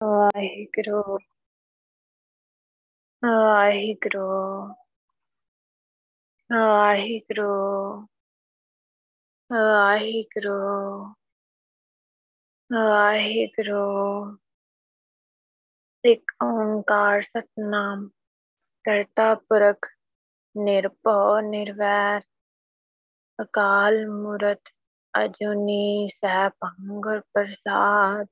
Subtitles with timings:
[0.00, 1.18] ਵਾਹਿਗੁਰੂ
[3.22, 4.26] ਵਾਹਿਗੁਰੂ
[6.50, 7.46] ਵਾਹਿਗੁਰੂ
[9.50, 10.58] ਵਾਹਿਗੁਰੂ
[12.70, 13.82] ਵਾਹਿਗੁਰੂ।
[16.04, 18.08] ਇੱਕ ਓੰਕਾਰ ਸਤਨਾਮ
[18.84, 19.88] ਕਰਤਾ ਪੁਰਖ,
[20.56, 22.20] ਨਿਰਭਉ, ਨਿਰਵੈਰ,
[23.38, 24.60] ਅਕਾਲ ਮੂਰਤ,
[25.14, 28.26] ਅਜੂਨੀ ਸੈਭੰ ਗੁਰ ਪ੍ਰਸਾਦ।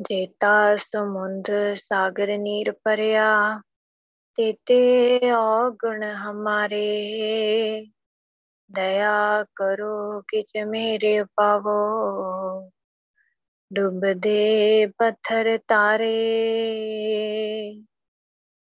[0.00, 3.60] ਜੇਤਾ ਸਮੁੰਦ ਸਾਗਰ ਨੀਰ ਭਰਿਆ,
[4.38, 7.86] ਤੇਤੇ ਔਗੁਣ ਹਮਾਰੇ।
[8.70, 11.76] ਦਇਆ ਕਰੋ ਕਿਛ ਮੇਰੇ ਪਾਵੋ,
[13.72, 16.12] ਡੁੱਬਦੇ ਪੱਥਰ ਤਾਰੇ।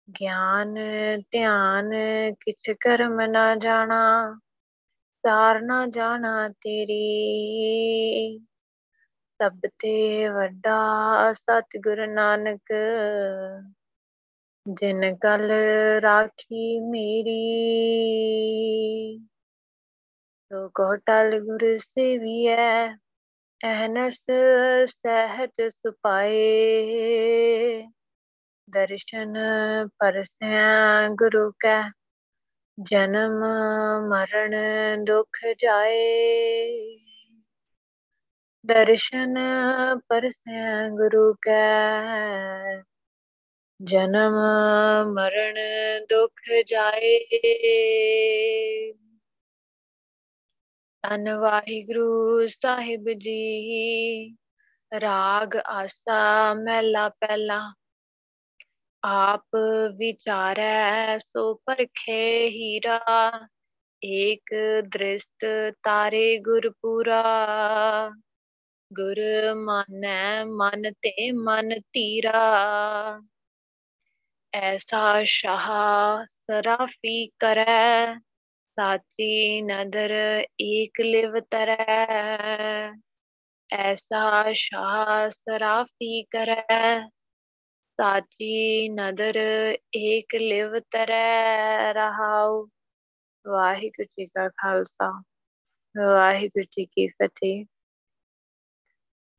[0.09, 0.75] ਗਿਆਨ,
[1.31, 1.91] ਧਿਆਨ,
[2.41, 4.35] ਕਿਛ ਕਰਮ ਨਾ ਜਾਣਾ,
[5.25, 7.01] ਸਾਰ ਨਾ ਜਾਣਾ ਤੇਰੀ।
[9.41, 12.73] ਸਭ ਤੇ ਵੱਡਾ ਸਤਿਗੁਰ ਨਾਨਕ।
[14.67, 15.51] ਜਿਨ ਕਲ
[16.03, 17.41] ਰਾਖੀ ਮੇਰੀ
[20.51, 22.89] ਸੋ ਕੋਟਲ ਗੁਰ ਸੇਵੀਐ
[23.65, 24.19] ਅਹਨਸ
[24.87, 26.37] ਸਹਿਜ ਸੁਪਾਏ।
[28.71, 29.35] ਦਰਸ਼ਨ
[29.99, 31.83] ਪਰਸੈ ਗੁਰੂ ਕੈ,
[32.79, 33.39] ਜਨਮ
[34.09, 34.55] ਮਰਨ
[35.05, 36.01] ਦੁਖ ਜਾਏ।
[38.71, 39.35] ਦਰਸ਼ਨ
[40.09, 42.83] ਪਰਸੈ ਗੁਰੂ ਕੈ
[43.83, 44.33] ਜਨਮ
[45.13, 45.59] ਮਰਨ
[46.05, 47.19] ਦੁਖ ਜਾਏ।
[51.03, 54.37] ਧੰਨ ਵਾਹਿਗੁਰੂ ਸਾਹਿਬ ਜੀ,
[55.01, 57.75] ਰਾਗ ਆਸਾ ਮਹਿਲਾ ਪਹਿਲਾ।
[59.05, 59.49] ਆਪ
[59.97, 63.01] ਵਿਚਾਰੈ ਸੋ ਪਰਖੇ ਹੀਰਾ।
[64.05, 64.57] ਏਕ
[64.89, 65.47] ਦ੍ਰਿਸ਼ਟ
[65.83, 67.23] ਤਾਰੇ ਗੁਰਪੂਰਾ।
[68.91, 69.19] ਗੁਰ
[69.55, 72.41] ਮਾਨੈ ਮਨ ਤੇ ਮਨ ਧੀਰਾ
[74.53, 75.69] ਐਸਾ ਸ਼ਾਹ
[76.27, 78.15] ਸਰਾਫੀ ਕਰੈ,
[78.79, 80.13] ਸਾਚੀ ਨਦਰ
[80.61, 81.77] ਏਕ ਲਿਵ ਤਰੈ।
[83.71, 87.01] ਐਸਾ ਸ਼ਾਹ ਸਰਾਫੀ ਕਰੈ,
[87.99, 89.37] ਸਾਚੀ ਨਦਰ
[89.97, 92.67] ਏਕ ਲਿਵ ਤਰੈ। ਰਹਾਉ
[93.47, 95.11] ਵਾਹਿਗੁਰੂ ਜੀ ਕਾ ਖਾਲਸਾ,
[95.95, 97.65] ਵਾਹਿਗੁਰੂ ਜੀ ਕੀ ਫਤਿਹ।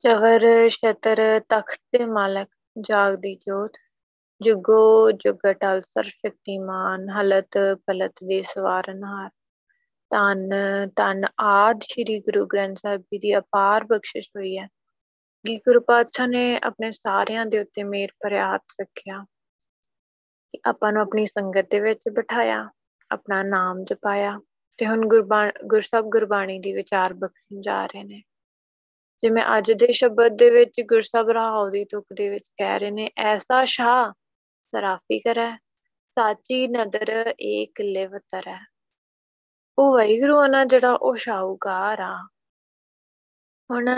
[0.04, 2.48] ਚਵਰ ਛਤਰ ਤਖਤ ਦੇ ਮਾਲਕ
[2.80, 3.72] ਜਾਗਦੀ ਜੋਤ,
[4.40, 9.30] ਜੁਗੋ ਜੁਗ ਅਟਲ ਸਰ ਸ਼ਕਤੀਮਾਨ, ਹਲਤ ਪਲਤ ਦੇ ਸਵਾਰਨਹਾਰ
[10.10, 10.48] ਤਨ
[10.96, 14.66] ਤਨ ਆਦ ਸ੍ਰੀ ਗੁਰੂ ਗ੍ਰੰਥ ਸਾਹਿਬ ਜੀ ਦੀ ਅਪਾਰ ਬਖਸ਼ਿਸ਼ ਹੋਈ ਹੈ।
[15.44, 19.24] ਕਿ ਗੁਰੂ ਪਾਤਸ਼ਾਹ ਨੇ ਆਪਣੇ ਸਾਰਿਆਂ ਦੇ ਉੱਤੇ ਮੇਰ ਭਰਿਆ ਹੱਥ ਰੱਖਿਆ?
[20.50, 22.70] ਕਿ ਆਪਾਂ ਨੂੰ ਆਪਣੀ ਸੰਗਤ ਦੇ ਵਿੱਚ ਬਿਠਾਇਆ,
[23.10, 24.40] ਆਪਣਾ ਨਾਮ ਜਪਾਇਆ,
[24.78, 28.22] ਤੇ ਹੁਣ ਗੁਰਬਾਣੀ ਗੁਰਸਬ ਗੁਰਬਾਣੀ ਦੀ ਵਿਚਾਰ ਬਖਸ਼ਣ ਜਾ ਰਹੇ ਨੇ।
[29.24, 33.10] ਜਿਵੇਂ ਅੱਜ ਦੇ ਸ਼ਬਦ ਦੇ ਵਿੱਚ ਗੁਰਸਬ ਰਹਾਉ ਦੀ ਤੁਕ ਦੇ ਵਿੱਚ ਕਹਿ ਰਹੇ ਨੇ,
[33.16, 34.12] ਐਸਾ ਸ਼ਾਹ
[34.74, 35.56] ਸਰਾਫੀ ਕਰੈ,
[36.18, 38.58] ਸਾਚੀ ਨਦਰ ਏਕ ਲਿਵ ਤਰੈ।
[39.78, 42.28] ਉਹ ਵੈਗਰੂ ਨਾ, ਜਿਹੜਾ ਉਹ ਸ਼ਾਹੂਕਾਰ ਆ।
[43.70, 43.88] ਹੁਣ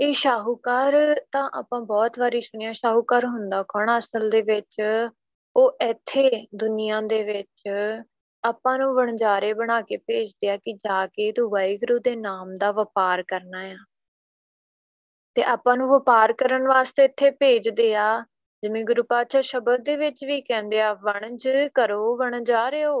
[0.00, 4.82] ਇਹ ਸ਼ਾਹੂਕਾਰ ਤਾਂ ਆਪਾਂ ਬਹੁਤ ਵਾਰੀ ਸੁਣਿਆ, ਸ਼ਾਹੂਕਾਰ ਹੁੰਦਾ ਕੌਣ ਅਸਲ ਦੇ ਵਿੱਚ?
[5.56, 7.70] ਉਹ ਇੱਥੇ ਦੁਨੀਆ ਦੇ ਵਿੱਚ
[8.44, 12.72] ਆਪਾਂ ਨੂੰ ਵਣਜਾਰੇ ਬਣਾ ਕੇ ਭੇਜਦੇ ਆ ਕਿ ਜਾ ਕੇ ਤੂੰ ਵਾਹਿਗੁਰੂ ਦੇ ਨਾਮ ਦਾ
[12.72, 13.76] ਵਪਾਰ ਕਰਨਾ ਆ।
[15.38, 18.20] ਤੇ ਆਪਾਂ ਨੂੰ ਵਪਾਰ ਕਰਨ ਵਾਸਤੇ ਇੱਥੇ ਭੇਜਦੇ ਆ।
[18.62, 22.94] ਜਿਵੇਂ ਗੁਰੂ ਪਾਤਸ਼ਾਹ ਸ਼ਬਦ ਦੇ ਵਿੱਚ ਵੀ ਕਹਿੰਦੇ ਆ, ਵਣਜ ਕਰੋ ਵਣਜਾਰਿਓ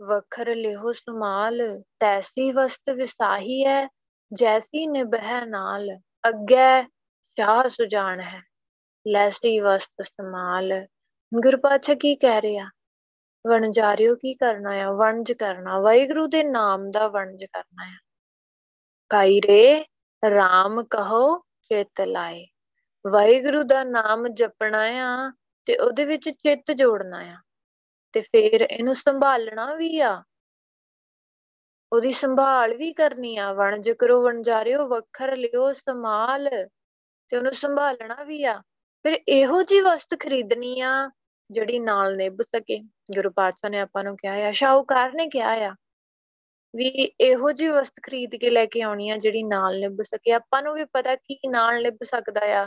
[0.00, 1.60] ਵਖਰ ਲਿਓ ਸਮਾਲ
[2.00, 3.86] ਤੈਸੀ ਵਸਤ ਵਿਸਾਹੀ ਹੈ
[4.32, 5.88] ਜੈਸੀ ਨਿਬਹਿ ਨਾਲ,
[6.28, 6.82] ਅੱਗੇ
[7.36, 8.40] ਸ਼ਾਹ ਸੁਜਾਨ ਹੈ,
[9.06, 10.72] ਲੈਸੀ ਵਸਤ ਸਮਾਲ
[11.32, 12.64] ਗੁਰੂ ਪਾਤਸ਼ਾਹ ਕੀ ਕਹਿ ਰਿਹਾ
[13.44, 14.90] ਵਣਜਾਰਿਓ ਕੀ ਕਰਨਾ ਆ?
[14.92, 17.96] ਵਣਜ ਕਰਨਾ, ਵਾਹਿਗੁਰੂ ਦੇ ਨਾਮ ਦਾ ਵਣਜ ਕਰਨਾ ਆ।
[19.10, 19.84] ਭਾਈ ਰੇ
[20.22, 21.22] RAM ਕਹੋ
[21.70, 22.46] ਚਿੱਤ ਲਾਏ।
[23.10, 25.32] ਵਾਹਿਗੁਰੂ ਦਾ ਨਾਮ ਜਪਣਾ ਆ
[25.64, 27.36] ਤੇ ਉਹਦੇ ਵਿੱਚ ਚਿੱਤ ਜੋੜਨਾ ਆ।
[28.12, 30.24] ਤੇ ਫਿਰ ਇਹਨੂੰ ਸੰਭਾਲਣਾ ਵੀ ਆ।
[31.92, 36.50] ਉਹਦੀ ਸੰਭਾਲ ਵੀ ਕਰਨੀ ਆ। ਵਣਜ ਕਰੋ, ਵਣਜਾਰਿਓ, ਵੱਖਰ ਲਿਓ ਸਮਾਲ
[37.28, 38.62] ਤੇ ਉਹਨੂੰ ਸੰਭਾਲਣਾ ਵੀ ਆ।
[39.02, 41.10] ਫਿਰ ਇਹੋ ਜੀ ਵਸਤ ਖਰੀਦਣੀ ਆ
[41.50, 42.80] ਜਿਹੜੀ ਨਾਲ ਨਿਭ ਸਕੇ।
[43.14, 45.74] ਗੁਰੂ ਪਾਤਸ਼ਾਹ ਨੇ ਆਪਾਂ ਨੂੰ ਕਿਹਾ ਆ, ਸ਼ਾਹੂਕਾਰ ਨੇ ਕਿਹਾ ਆ
[46.74, 46.88] ਵੀ
[47.20, 50.74] ਇਹੋ ਜੀ ਵਸਤ ਖਰੀਦ ਕੇ ਲੈ ਕੇ ਆਉਣੀ ਆ ਜਿਹੜੀ ਨਾਲ ਨਿਭ ਸਕੇ। ਆਪਾਂ ਨੂੰ
[50.74, 52.64] ਵੀ ਪਤਾ ਕੀ ਨਾਲ ਨਿਭ ਸਕਦਾ ਆ,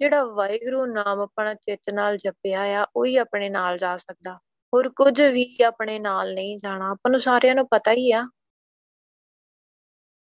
[0.00, 4.34] ਜਿਹੜਾ ਵਾਹਿਗੁਰੂ ਨਾਮ ਆਪਣਾ ਚਿੱਤ ਨਾਲ ਜਪਿਆ ਆ, ਉਹੀ ਆਪਣੇ ਨਾਲ ਜਾ ਸਕਦਾ।
[4.72, 8.22] ਹੋਰ ਕੁਝ ਵੀ ਆਪਣੇ ਨਾਲ ਨਹੀਂ ਜਾਣਾ, ਆਪਾਂ ਨੂੰ ਸਾਰਿਆਂ ਨੂੰ ਪਤਾ ਹੀ ਆ।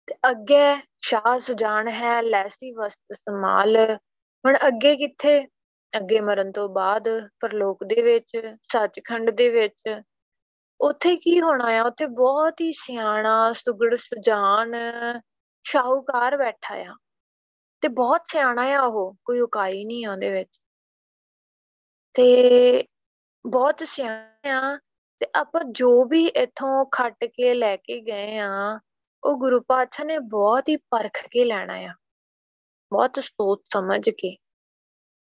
[0.08, 3.78] ਤੇ ਅੱਗੇ ਸ਼ਾਹ ਸੁਜਾਨ ਹੈ, ਲੈਸੀ ਵਸਤ ਸਮਾਲ
[4.44, 5.42] ਹੁਣ ਅੱਗੇ ਕਿੱਥੇ?
[5.94, 7.08] ਅੱਗੇ ਮਰਨ ਤੋਂ ਬਾਅਦ,
[7.40, 10.02] ਪਰਲੋਕ ਦੇ ਵਿੱਚ, ਸੱਚਖੰਡ ਦੇ ਵਿੱਚ
[10.84, 11.84] ਉੱਥੇ ਕੀ ਹੋਣਾ ਆ?
[11.84, 14.76] ਉੱਥੇ ਬਹੁਤ ਹੀ ਸਿਆਣਾ, ਸੁਗੜ ਸੁਜਾਨ
[15.64, 16.96] ਸ਼ਾਹੂਕਾਰ ਬੈਠਾ ਆ।
[17.82, 20.62] ਤੇ ਬਹੁਤ ਸਿਆਣਾ ਆ ਉਹ, ਕੋਈ ਉਕਾਈ ਨਹੀਂ ਆ ਉਹਦੇ ਵਿੱਚ।
[22.14, 22.88] ਤੇ
[23.48, 24.78] ਬਹੁਤ ਸਿਆਣਾ ਆ।
[25.20, 28.80] ਤੇ ਆਪਾਂ ਜੋ ਵੀ ਇਥੋਂ ਖੱਟ ਕੇ ਲੈ ਕੇ ਗਏ ਆ,
[29.24, 31.94] ਉਹ ਗੁਰੂ ਪਾਤਸ਼ਾਹ ਨੇ ਬਹੁਤ ਹੀ ਪਰਖ ਕੇ ਲੈਣਾ ਆ।
[32.94, 34.38] ਬਹੁਤ ਸੋਚ ਸਮਝ ਕੇ।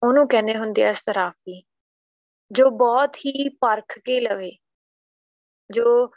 [0.03, 1.63] ਉਹਨੂੰ ਕਹਿੰਦੇ ਹੁੰਦੇ ਆ ਸਰਾਫੀ।
[2.53, 4.59] ਜੋ ਬਹੁਤ ਹੀ ਪਰਖ ਕੇ ਲਵੇ।
[5.73, 6.13] ਜੋ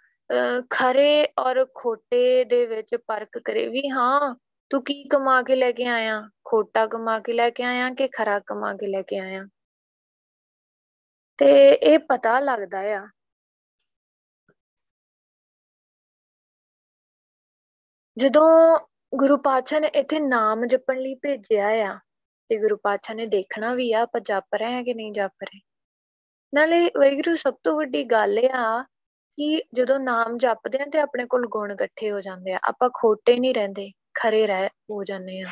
[0.70, 4.36] ਖਰੇ ਔਰ ਖੋਟੇ ਦੇ ਵਿੱਚ ਪਰਖ ਕਰੇ ਵੀ ਹਾਂ,
[4.72, 6.22] ਤੂੰ ਕੀ ਕਮਾ ਕੇ ਲੈ ਕੇ ਆਇਆ?
[6.46, 9.46] ਖੋਟਾ ਕਮਾ ਕੇ ਲੈ ਕੇ ਆਇਆ ਕਿ ਖਰਾ ਕਮਾ ਕੇ ਲੈ ਕੇ ਆਇਆ?
[11.40, 13.08] ਤੇ ਇਹ ਪਤਾ ਲੱਗਦਾ ਆ।
[18.18, 18.78] ਜਦੋਂ
[19.16, 22.00] ਗੁਰੂ ਪਾਤਸ਼ਾਹ ਨੇ ਇੱਥੇ ਨਾਮ ਜਪਣ ਲਈ ਭੇਜਿਆ ਆ,
[22.50, 25.62] ਤੇ ਗੁਰੂ ਪਾਤਸ਼ਾਹ ਨੇ ਦੇਖਣਾ ਵੀ ਆ, ਆਪਾਂ ਜਪ ਰਹੇ ਆ ਕਿ ਨਹੀਂ ਜਪ ਰਹੇ।
[26.54, 28.86] ਨਾਲੇ ਵੈਗੁਰੂ ਸਭ ਤੋਂ ਵੱਡੀ ਗੱਲ ਆ
[29.38, 33.40] ਕਿ ਜਦੋਂ ਨਾਮ ਜਪਦੇ ਆ ਤੇ ਆਪਣੇ ਕੋਲ ਗੁਣ ਇਕੱਠੇ ਹੋ ਜਾਂਦੇ ਆ, ਆਪਾਂ ਖੋਟੇ
[33.40, 35.50] ਨਹੀਂ ਰਹਿੰਦੇ, ਖਰੇ ਰਹਿ ਹੋ ਜਾਂਦੇ ਆ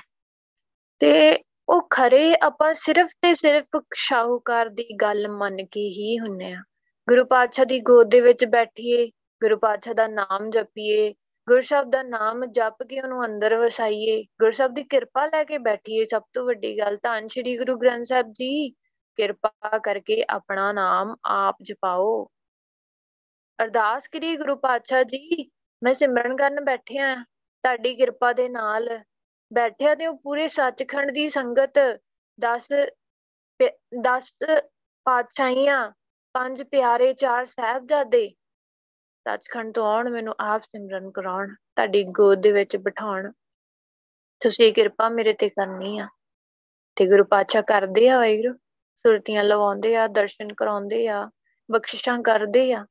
[1.01, 6.61] ਤੇ ਉਹ ਖਰੇ ਆਪਾਂ ਸਿਰਫ ਤੇ ਸਿਰਫ ਸ਼ਾਹੂਕਾਰ ਦੀ ਗੱਲ ਮੰਨ ਕੇ ਹੀ ਹੁੰਨੇ ਆ
[7.07, 9.05] ਗੁਰੂ ਪਾਤਸ਼ਾਹ ਦੀ ਗੋਦ ਦੇ ਵਿੱਚ ਬੈਠੀਏ,
[9.41, 11.13] ਗੁਰੂ ਪਾਤਸ਼ਾਹ ਦਾ ਨਾਮ ਜਪੀਏ
[11.47, 16.21] ਗੁਰਸ਼ਬਦ ਦਾ ਨਾਮ ਜਪ ਕੇ ਉਹਨੂੰ ਅੰਦਰ ਵਸਾਈਏ ਗੁਰਸ਼ਬਦ ਦੀ ਕਿਰਪਾ ਲੈ ਕੇ ਬੈਠੀਏ ਸਭ
[16.33, 18.69] ਤੋਂ ਵੱਡੀ ਗੱਲ ਤਾਂ ਸ੍ਰੀ ਗੁਰੂ ਗ੍ਰੰਥ ਸਾਹਿਬ ਜੀ,
[19.15, 22.27] ਕਿਰਪਾ ਕਰਕੇ ਆਪਣਾ ਨਾਮ ਆਪ ਜਪਾਓ।
[23.61, 25.51] ਅਰਦਾਸ ਕਰੀ ਗੁਰੂ ਪਾਤਸ਼ਾਹ ਜੀ,
[25.83, 27.15] ਮੈਂ ਸਿਮਰਨ ਕਰਨ ਬੈਠਿਆ
[27.63, 28.99] ਤੁਹਾਡੀ ਕਿਰਪਾ ਦੇ ਨਾਲ।
[29.53, 32.01] ਬੈਠਿਆ ਤੇ ਉਹ ਪੂਰੇ ਸੱਚਖੰਡ ਦੀ ਸੰਗਤ
[32.39, 32.67] 10
[34.01, 34.33] 10
[35.03, 35.91] ਪਾਤਸ਼ਾਹੀਆਂ,
[36.33, 38.29] ਪੰਜ ਪਿਆਰੇ ਚਾਰ ਸਾਹਿਬਜ਼ਾਦੇ।
[39.27, 43.31] ਸੱਚਖੰਡ ਤੋਂ ਆਉਣ, ਮੈਨੂੰ ਆਪ ਸਿਮਰਨ ਕਰਾਉਣ, ਤੁਹਾਡੀ ਗੋਦ ਦੇ ਵਿੱਚ ਬਿਠਾਉਣ।
[44.39, 46.07] ਤੁਸੀਂ ਕਿਰਪਾ ਮੇਰੇ ਤੇ ਕਰਨੀ ਆ।
[46.95, 48.53] ਤੇ ਗੁਰੂ ਪਾਤਸ਼ਾਹ ਕਰਦੇ ਆ ਵਾਹਿਗੁਰੂ,
[48.95, 51.29] ਸੁਰਤੀਆਂ ਲਵਾਉਂਦੇ ਆ, ਦਰਸ਼ਨ ਕਰਾਉਂਦੇ ਆ,
[51.71, 52.85] ਬਖਸ਼ਿਸ਼ਾਂ ਕਰਦੇ ਆ।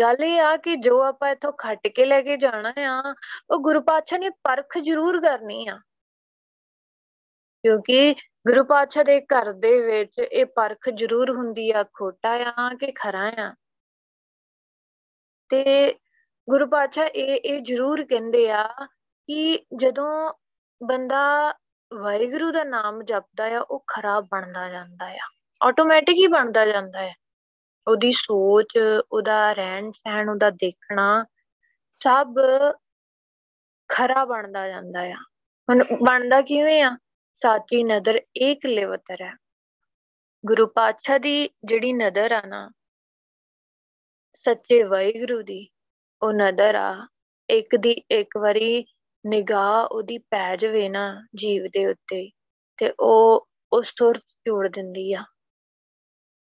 [0.00, 3.14] ਗੱਲ ਇਹ ਆ ਕਿ ਜੋ ਆਪਾਂ ਇੱਥੋਂ ਖੱਟ ਕੇ ਲੈ ਕੇ ਜਾਣਾ ਆ,
[3.50, 5.76] ਉਹ ਗੁਰੂ ਪਾਤਸ਼ਾਹ ਨੇ ਪਰਖ ਜ਼ਰੂਰ ਕਰਨੀ ਆ।
[7.62, 8.14] ਕਿਉਂਕਿ
[8.46, 13.32] ਗੁਰੂ ਪਾਤਸ਼ਾਹ ਦੇ ਘਰ ਦੇ ਵਿੱਚ ਇਹ ਪਰਖ ਜ਼ਰੂਰ ਹੁੰਦੀ ਆ, ਖੋਟਾ ਆ ਕਿ ਖਰਾ
[13.38, 13.54] ਆ।
[15.48, 15.92] ਤੇ
[16.50, 18.68] ਗੁਰੂ ਪਾਤਸ਼ਾਹ ਇਹ ਇਹ ਜ਼ਰੂਰ ਕਹਿੰਦੇ ਆ
[19.26, 20.32] ਕਿ ਜਦੋਂ
[20.82, 21.54] ਬੰਦਾ
[21.94, 25.28] ਵਾਹਿਗੁਰੂ ਦਾ ਨਾਮ ਜਪਦਾ ਆ, ਉਹ ਖਰਾ ਬਣਦਾ ਜਾਂਦਾ ਆ।
[25.62, 27.14] ਆਟੋਮੈਟਿਕ ਹੀ ਬਣਦਾ ਜਾਂਦਾ ਹੈ
[27.86, 28.78] ਉਹਦੀ ਸੋਚ,
[29.12, 31.24] ਉਹਦਾ ਰਹਿਣ ਸਹਿਣ, ਉਹਦਾ ਦੇਖਣਾ
[32.00, 32.34] ਸਭ
[33.88, 35.22] ਖਰਾ ਬਣਦਾ ਜਾਂਦਾ ਆ।
[35.68, 36.96] ਹੁਣ ਬਣਦਾ ਕਿਵੇਂ ਆ?
[37.42, 39.32] ਸਾਚੀ ਨਜ਼ਰ ਏਕ ਲਿਵਤਰ ਹੈ
[40.44, 42.70] ਗੁਰੂ ਪਾਤਸ਼ਾਹ ਦੀ ਜਿਹੜੀ ਨਜ਼ਰ ਆ ਨਾ,
[44.44, 45.68] ਸੱਚੇ ਵਾਹਿਗੁਰੂ ਦੀ,
[46.22, 47.06] ਉਹ ਨਜ਼ਰ ਆ,
[47.48, 48.84] ਇੱਕ ਦੀ ਇੱਕ ਵਾਰੀ
[49.24, 52.30] ਨਿਗਾਹ ਉਹਦੀ ਪੈ ਜਾਵੇ ਨਾ ਜੀਵ ਦੇ ਉੱਤੇ,
[52.78, 55.24] ਤੇ ਉਹ ਉਸ ਸੁਰਤ ਜੋੜ ਦਿੰਦੀ ਆ।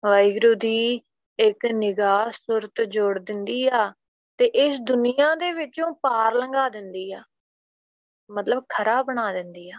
[0.05, 1.01] ਵਾਹਿਗੁਰੂ ਦੀ
[1.39, 3.93] ਇੱਕ ਨਿਗਾਹ ਸੁਰਤ ਜੋੜ ਦਿੰਦੀ ਆ
[4.39, 7.23] ਤੇ ਇਸ ਦੁਨੀਆ ਦੇ ਵਿੱਚੋਂ ਪਾਰ ਲੰਘਾ ਦਿੰਦੀ ਆ।
[8.31, 9.79] ਮਤਲਬ ਖਰਾ ਬਣਾ ਦਿੰਦੀ ਆ।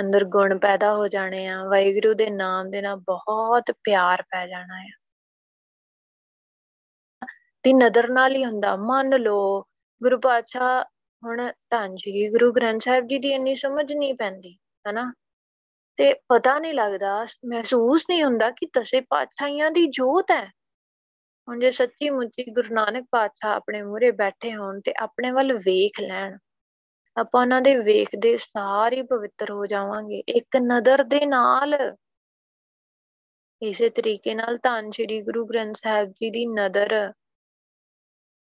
[0.00, 4.74] ਅੰਦਰ ਗੁਣ ਪੈਦਾ ਹੋ ਜਾਣੇ ਆ, ਵਾਹਿਗੁਰੂ ਦੇ ਨਾਮ ਦੇ ਨਾਲ ਬਹੁਤ ਪਿਆਰ ਪੈ ਜਾਣਾ
[4.74, 4.90] ਆ।
[7.64, 9.62] ਦੀ ਨਦਰ ਨਾਲ ਹੀ ਹੁੰਦਾ, ਮੰਨ ਲਓ
[10.02, 10.84] ਗੁਰੂ ਪਾਤਸ਼ਾਹ
[11.24, 14.58] ਹੁਣ ਧੰਨ ਸ਼੍ਰੀ ਗੁਰੂ ਗ੍ਰੰਥ ਸਾਹਿਬ ਜੀ ਦੀ ਇੰਨੀ ਸਮਝ ਨਹੀਂ ਪੈਂਦੀ,
[14.90, 15.14] ਹਨਾ?
[16.02, 20.44] ਤੇ ਪਤਾ ਨਹੀਂ ਲੱਗਦਾ, ਮਹਿਸੂਸ ਨਹੀਂ ਹੁੰਦਾ ਕਿ ਦਸੇ ਪਾਤਸ਼ਾਹੀਆਂ ਦੀ ਜੋਤ ਹੈ।
[21.48, 26.00] ਹੁਣ ਜੇ ਸੱਚੀ ਮੁੱਚੀ ਗੁਰੂ ਨਾਨਕ ਪਾਤਸ਼ਾਹ ਆਪਣੇ ਮੂਹਰੇ ਬੈਠੇ ਹੋਣ ਤੇ ਆਪਣੇ ਵੱਲ ਵੇਖ
[26.00, 26.38] ਲੈਣ,
[27.16, 31.96] ਆਪਾਂ ਉਹਨਾਂ ਦੇ ਵੇਖਦੇ ਸਾਰੇ ਪਵਿੱਤਰ ਹੋ ਜਾਵਾਂਗੇ, ਇੱਕ ਨਜ਼ਰ ਦੇ ਨਾਲ।
[33.62, 37.12] ਇਸੇ ਤਰੀਕੇ ਨਾਲ ਧੰਨ ਸ਼੍ਰੀ ਗੁਰੂ ਗ੍ਰੰਥ ਸਾਹਿਬ ਜੀ ਦੀ ਨਜ਼ਰ,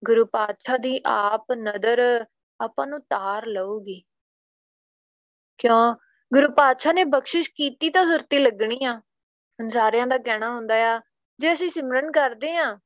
[0.05, 2.25] ਗੁਰੂ ਪਾਤਸ਼ਾਹ ਦੀ ਆਪ ਨਜ਼ਰ
[2.61, 4.03] ਆਪਾਂ ਨੂੰ ਤਾਰ ਲਊਗੀ।
[5.59, 5.95] ਕਿਉਂ?
[6.35, 11.01] ਗੁਰੂ ਪਾਤਸ਼ਾਹ ਨੇ ਬਖਸ਼ਿਸ਼ ਕੀਤੀ ਤਾਂ ਸੁਰਤੀ ਲੱਗਣੀ ਆ। ਹੁਣ ਸਾਰਿਆਂ ਦਾ ਕਹਿਣਾ ਹੁੰਦਾ ਆ,
[11.39, 12.79] ਜੇ ਅਸੀਂ ਸਿਮਰਨ ਕਰਦੇ ਆ,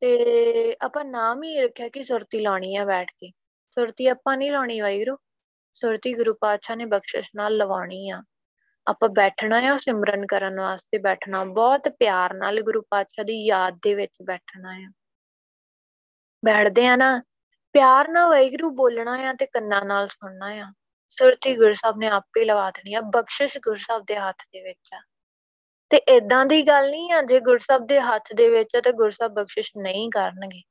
[0.00, 3.30] ਤੇ ਆਪਾਂ ਨਾਮ ਹੀ ਰੱਖਿਆ ਕਿ ਸੁਰਤੀ ਲਾਣੀ ਆ ਬੈਠ ਕੇ।
[3.70, 5.16] ਸੁਰਤੀ ਆਪਾਂ ਨਹੀਂ ਲਾਉਣੀ ਵਾਹਿਗੁਰੂ,
[5.74, 8.22] ਸੁਰਤੀ ਗੁਰੂ ਪਾਤਸ਼ਾਹ ਨੇ ਬਖਸ਼ਿਸ਼ ਨਾਲ ਲਵਾਉਣੀ ਆ।
[8.86, 13.94] ਆਪਾਂ ਬੈਠਣਾ ਆ ਸਿਮਰਨ ਕਰਨ ਵਾਸਤੇ ਬੈਠਣਾ, ਬਹੁਤ ਪਿਆਰ ਨਾਲ ਗੁਰੂ ਪਾਤਸ਼ਾਹ ਦੀ ਯਾਦ ਦੇ
[13.94, 14.92] ਵਿੱਚ ਬੈਠਣਾ ਆ।
[16.44, 17.22] ਬੈਠਦੇ ਆ ਨਾ,
[17.72, 20.72] ਪਿਆਰ ਨਾਲ ਵਾਹਿਗੁਰੂ ਬੋਲਣਾ ਆ ਤੇ ਕੰਨਾਂ ਨਾਲ ਸੁਣਨਾ ਆ।
[21.08, 24.90] ਸੁਰਤੀ ਗੁਰੂ ਸਾਹਿਬ ਨੇ ਆਪੇ ਲਵਾ ਦੇਣੀ ਆ, ਬਖਸ਼ਿਸ਼ ਗੁਰੂ ਸਾਹਿਬ ਦੇ ਹੱਥ ਦੇ ਵਿੱਚ
[24.94, 25.00] ਆ।
[25.90, 28.92] ਤੇ ਇਦਾਂ ਦੀ ਗੱਲ ਨਹੀਂ ਆ, ਜੇ ਗੁਰੂ ਸਾਹਿਬ ਦੇ ਹੱਥ ਦੇ ਵਿੱਚ ਆ, ਤੇ
[28.92, 30.62] ਗੁਰੂ ਸਾਹਿਬ ਬਖਸ਼ਿਸ਼ ਨਹੀਂ ਕਰਨਗੇ।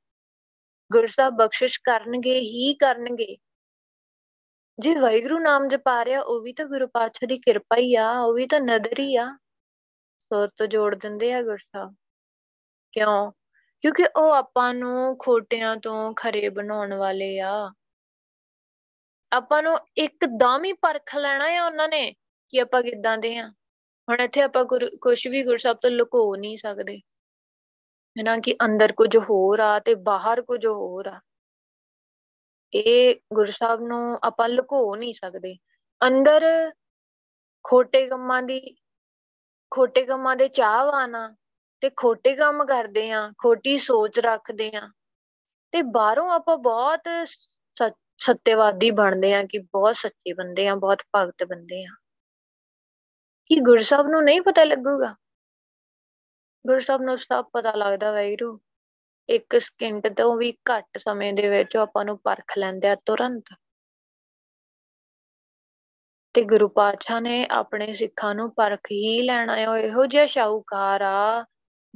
[0.92, 3.36] ਗੁਰੂ ਸਾਹਿਬ ਬਖਸ਼ਿਸ਼ ਕਰਨਗੇ ਹੀ ਕਰਨਗੇ।
[4.78, 8.34] ਜੇ ਵਾਹਿਗੁਰੂ ਨਾਮ ਜਪਾ ਰਿਹਾ, ਉਹ ਵੀ ਤਾਂ ਗੁਰੂ ਪਾਤਸ਼ਾਹ ਦੀ ਕਿਰਪਾ ਹੀ ਆ, ਉਹ
[8.34, 9.38] ਵੀ ਤਾਂ ਨਦਰ ਹੀ ਆ।
[10.26, 11.94] ਸੁਰ ਤੋਂ ਜੋੜ ਦਿੰਦੇ ਆ ਗੁਰੂ ਸਾਹਿਬ।
[12.92, 13.32] ਕਿਉਂ?
[13.80, 17.72] ਕਿਉਂਕਿ ਉਹ ਆਪਾਂ ਨੂੰ ਖੋਟਿਆਂ ਤੋਂ ਖਰੇ ਬਣਾਉਣ ਵਾਲੇ ਆ।
[19.36, 22.12] ਆਪਾਂ ਨੂੰ ਇੱਕਦਮ ਹੀ ਪਰਖ ਲੈਣਾ ਆ ਉਹਨਾਂ ਨੇ
[22.48, 23.48] ਕਿ ਆਪਾਂ ਕਿੱਦਾਂ ਦੇ ਆ
[24.08, 24.64] ਹੁਣ ਇੱਥੇ ਆਪਾਂ
[25.00, 26.98] ਕੁਝ ਵੀ ਗੁਰੂ ਸਾਹਿਬ ਤੋਂ ਲੁਕੋ ਨਹੀਂ ਸਕਦੇ।
[28.18, 31.20] ਹੈਨਾ ਕਿ ਅੰਦਰ ਕੁਝ ਹੋਰ ਆ ਤੇ ਬਾਹਰ ਕੁਝ ਹੋਰ ਆ।
[32.74, 35.56] ਇਹ ਗੁਰੂ ਸਾਹਿਬ ਨੂੰ ਆਪਾਂ ਲੁਕੋ ਨਹੀਂ ਸਕਦੇ।
[36.06, 36.72] ਅੰਦਰ
[37.64, 38.76] ਖੋਟੇ ਕੰਮਾਂ ਦੀ,
[39.70, 41.34] ਖੋਟੇ ਕੰਮਾਂ ਦੇ ਚਾਹਵਾਨ ਆ
[41.80, 44.90] ਤੇ ਖੋਟੇ ਕੰਮ ਕਰਦੇ ਆ, ਖੋਟੀ ਸੋਚ ਰੱਖਦੇ ਆ।
[45.72, 47.00] ਤੇ ਬਾਹਰੋਂ ਆਪਾਂ ਬਹੁਤ
[48.18, 51.96] ਸੱਤੇਵਾਦੀ ਬਣਦੇ ਆ ਕਿ ਬਹੁਤ ਸੱਚੇ ਬੰਦੇ ਆ ਬਹੁਤ ਭਗਤ ਬੰਦੇ ਆ
[53.46, 55.16] ਕੀ ਗੁਰੂ ਸਾਹਿਬ ਨੂੰ ਨਹੀਂ ਪਤਾ ਲੱਗੂਗਾ?
[56.66, 58.60] ਗੁਰੂ ਸਾਹਿਬ ਨੂੰ ਸਭ ਪਤਾ ਲੱਗਦਾ ਵੈਰੂ
[59.28, 63.44] ਇੱਕ ਸਕਿੰਟ ਤੋਂ ਵੀ ਘੱਟ ਸਮੇਂ ਦੇ ਵਿੱਚ ਆਪਾਂ ਨੂੰ ਪਰਖ ਲੈਂਦੇ ਆ ਤੁਰੰਤ।
[66.34, 71.42] ਤੇ ਗੁਰੂ ਪਾਤਸ਼ਾਹ ਨੇ ਆਪਣੇ ਸਿੱਖਾਂ ਨੂੰ ਪਰਖ ਹੀ ਲੈਣਾ ਹੈ ਇਹੋ ਜਿਹਾ ਸ਼ਾਹੂਕਾਰ ਆ।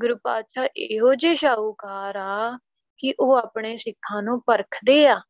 [0.01, 2.59] ਗੁਰੂ ਪਾਤਸ਼ਾਹ ਇਹੋ ਜਿਹੇ ਸ਼ਾਹੂਕਾਰ ਆ
[2.99, 5.21] ਕਿ ਉਹ ਆਪਣੇ ਸਿੱਖਾਂ ਨੂੰ ਪਰਖਦੇ ਆ।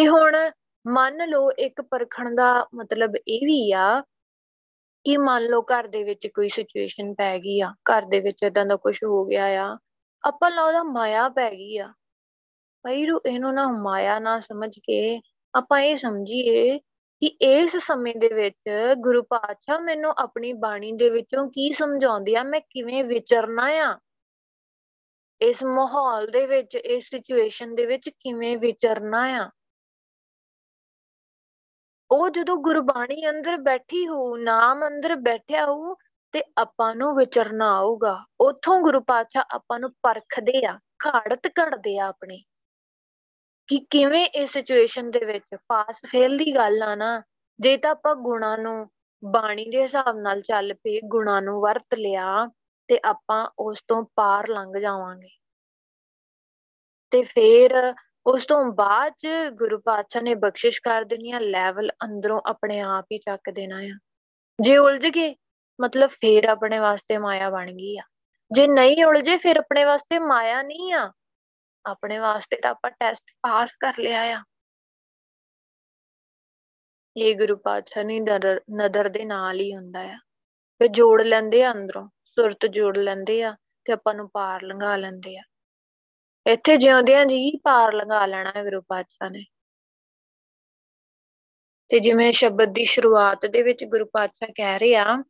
[0.00, 0.36] ਤੇ ਹੁਣ
[0.86, 4.00] ਮੰਨ ਲਓ ਇੱਕ ਪਰਖਣ ਦਾ ਮਤਲਬ ਇਹ ਵੀ ਆ
[5.04, 8.64] ਕਿ ਮੰਨ ਲਓ ਘਰ ਦੇ ਵਿੱਚ ਕੋਈ ਸਿਚੁਏਸ਼ਨ ਪੈ ਗਈ ਆ, ਘਰ ਦੇ ਵਿੱਚ ਇਦਾਂ
[8.66, 9.78] ਦਾ ਕੁਝ ਹੋ ਗਿਆ ਆ,
[10.24, 11.92] ਆਪਾਂ ਉਹਦਾ ਮਾਇਆ ਪੈ ਗਈ ਆ।
[12.84, 15.20] ਭਾਈ ਰੂ, ਇਹਨੂੰ ਨਾ ਮਾਇਆ ਨਾ ਸਮਝ ਕੇ
[15.54, 21.48] ਆਪਾਂ ਇਹ ਸਮਝੀਏ ਕਿ ਇਸ ਸਮੇਂ ਦੇ ਵਿੱਚ ਗੁਰੂ ਪਾਤਸ਼ਾਹ ਮੈਨੂੰ ਆਪਣੀ ਬਾਣੀ ਦੇ ਵਿੱਚੋਂ
[21.50, 23.98] ਕੀ ਸਮਝਾਉਂਦੇ ਆ, ਮੈਂ ਕਿਵੇਂ ਵਿਚਰਨਾ ਆ?
[25.40, 29.50] ਇਸ ਮਾਹੌਲ ਦੇ ਵਿੱਚ, ਇਸ ਸਿਚੁਏਸ਼ਨ ਦੇ ਵਿੱਚ ਕਿਵੇਂ ਵਿਚਰਨਾ ਆ?
[32.10, 35.94] ਉਹ ਜਦੋਂ ਗੁਰਬਾਣੀ ਅੰਦਰ ਬੈਠੀ ਹੋ ਨਾਮ ਅੰਦਰ ਬੈਠਿਆ ਹੋ
[36.34, 42.06] ਤੇ ਆਪਾਂ ਨੂੰ ਵਿਚਰਨਾ ਆਊਗਾ। ਉਥੋਂ ਗੁਰੂ ਪਾਤਸ਼ਾਹ ਆਪਾਂ ਨੂੰ ਪਰਖਦੇ ਆ, ਘਾੜਤ ਘੜਦੇ ਆ
[42.08, 42.42] ਆਪਣੀ,
[43.68, 47.22] ਕਿ ਕਿਵੇਂ ਇਸ ਸਿਚੁਏਸ਼ਨ ਦੇ ਵਿੱਚ ਪਾਸ ਫੇਲ ਦੀ ਗੱਲ ਆ ਨਾ,
[47.60, 48.88] ਜੇ ਤਾਂ ਆਪਾਂ ਗੁਣਾ ਨੂੰ
[49.24, 52.46] ਬਾਣੀ ਦੇ ਹਿਸਾਬ ਨਾਲ ਚੱਲ ਪਏ, ਗੁਣਾ ਨੂੰ ਵਰਤ ਲਿਆ,
[52.88, 55.28] ਤੇ ਆਪਾਂ ਉਸ ਤੋਂ ਪਾਰ ਲੰਘ ਜਾਵਾਂਗੇ।
[57.12, 57.94] ਤੇ ਫਿਰ
[58.26, 63.06] ਉਸ ਤੋਂ ਬਾਅਦ ਚ ਗੁਰੂ ਪਾਤਸ਼ਾਹ ਨੇ ਬਖਸ਼ਿਸ਼ ਕਰ ਦੇਣੀ ਆ ਲੈਵਲ ਅੰਦਰੋਂ ਆਪਣੇ ਆਪ
[63.12, 63.98] ਹੀ ਚੱਕ ਦੇਣਾ ਆ।
[64.60, 65.36] ਜੇ ਉਲਝ ਗਏ,
[65.80, 68.02] ਮਤਲਬ ਫੇਰ ਆਪਣੇ ਵਾਸਤੇ ਮਾਇਆ ਬਣ ਗਈ ਆ।
[68.52, 71.12] ਜੇ ਨਹੀਂ ਉਲਝੇ ਫਿਰ ਆਪਣੇ ਵਾਸਤੇ ਮਾਇਆ ਨਹੀਂ ਆ।
[71.86, 74.44] ਆਪਣੇ ਵਾਸਤੇ ਤਾਂ ਆਪਾਂ ਟੈਸਟ ਪਾਸ ਕਰ ਲਿਆ ਆ।
[77.16, 80.18] ਇਹ ਗੁਰੂ ਪਾਤਸ਼ਾਹ ਨੇ ਨਦਰ ਨਦਰ ਦੇ ਨਾਲ ਹੀ ਹੁੰਦਾ ਆ।
[80.78, 85.38] ਫਿਰ ਜੋੜ ਲੈਂਦੇ ਆ ਅੰਦਰੋਂ, ਸੁਰਤ ਜੋੜ ਲੈਂਦੇ ਆ ਤੇ ਆਪਾਂ ਨੂੰ ਪਾਰ ਲੰਘਾ ਲੈਂਦੇ
[85.38, 85.42] ਆ।
[86.50, 89.44] ਇੱਥੇ ਜਿਉਂਦਿਆਂ ਜੀ ਪਾਰ ਲੰਘਾ ਲੈਣਾ ਹੈ ਗੁਰੂ ਪਾਤਸ਼ਾਹ ਨੇ।
[91.88, 95.24] ਤੇ ਜਿਵੇਂ ਸ਼ਬਦ ਦੀ ਸ਼ੁਰੂਆਤ ਦੇ ਵਿੱਚ ਗੁਰੂ ਪਾਤਸ਼ਾਹ ਕਹਿ ਰਹੇ ਆ,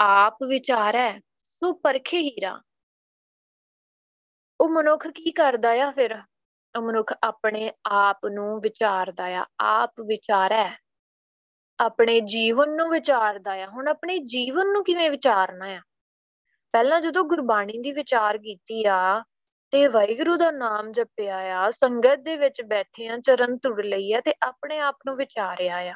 [0.00, 2.62] ਆਪ ਵਿਚਾਰੈ ਸੋ ਪਰਖੇ ਹੀਰਾ
[4.60, 6.22] ਉਹ ਮਨੁੱਖ ਕੀ ਕਰਦਾ ਆ ਫਿਰ?
[6.78, 10.70] ਉਹ ਮਨੁੱਖ ਆਪਣੇ ਆਪ ਨੂੰ ਵਿਚਾਰਦਾ ਆ। ਆਪ ਵਿਚਾਰੈ
[11.80, 15.80] ਆਪਣੇ ਜੀਵਨ ਨੂੰ ਵਿਚਾਰਦਾ ਆ। ਹੁਣ ਆਪਣੇ ਜੀਵਨ ਨੂੰ ਕਿਵੇਂ ਵਿਚਾਰਨਾ ਆ?
[16.72, 19.24] ਪਹਿਲਾਂ ਜਦੋਂ ਗੁਰਬਾਣੀ ਦੀ ਵਿਚਾਰ ਕੀਤੀ ਆ
[19.70, 24.20] ਤੇ ਵਾਹਿਗੁਰੂ ਦਾ ਨਾਮ ਜਪਿਆ ਆ, ਸੰਗਤ ਦੇ ਵਿੱਚ ਬੈਠੇ ਆ, ਚਰਨ ਤੁੜ ਲਈ ਆ
[24.20, 25.94] ਤੇ ਆਪਣੇ ਆਪ ਨੂੰ ਵਿਚਾਰਿਆ ਆ।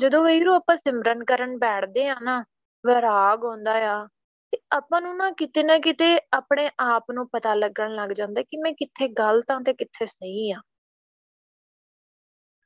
[0.00, 2.44] ਜਦੋਂ ਵਾਹਿਗੁਰੂ ਆਪਾਂ ਸਿਮਰਨ ਕਰਨ ਬੈਠਦੇ ਆ ਨਾ,
[2.86, 4.06] ਵਿਰਾਗ ਆਉਂਦਾ ਆ
[4.52, 8.56] ਤੇ ਆਪਾਂ ਨੂੰ ਨਾ ਕਿਤੇ ਨਾ ਕਿਤੇ ਆਪਣੇ ਆਪ ਨੂੰ ਪਤਾ ਲੱਗਣ ਲੱਗ ਜਾਂਦਾ ਕਿ
[8.56, 10.60] ਮੈਂ ਕਿੱਥੇ ਗਲਤ ਆ ਤੇ ਕਿੱਥੇ ਸਹੀ ਆ।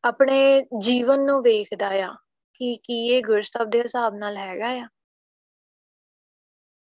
[0.04, 2.16] ਆਪਣੇ ਜੀਵਨ ਨੂੰ ਵੇਖਦਾ ਆ
[2.54, 4.88] ਕਿ ਕੀ ਇਹ ਗੁਰਸਬ ਦੇ ਹਿਸਾਬ ਨਾਲ ਹੈਗਾ ਆ।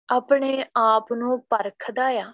[0.09, 2.33] ਆਪਣੇ ਆਪ ਨੂੰ ਪਰਖਦਾ ਆ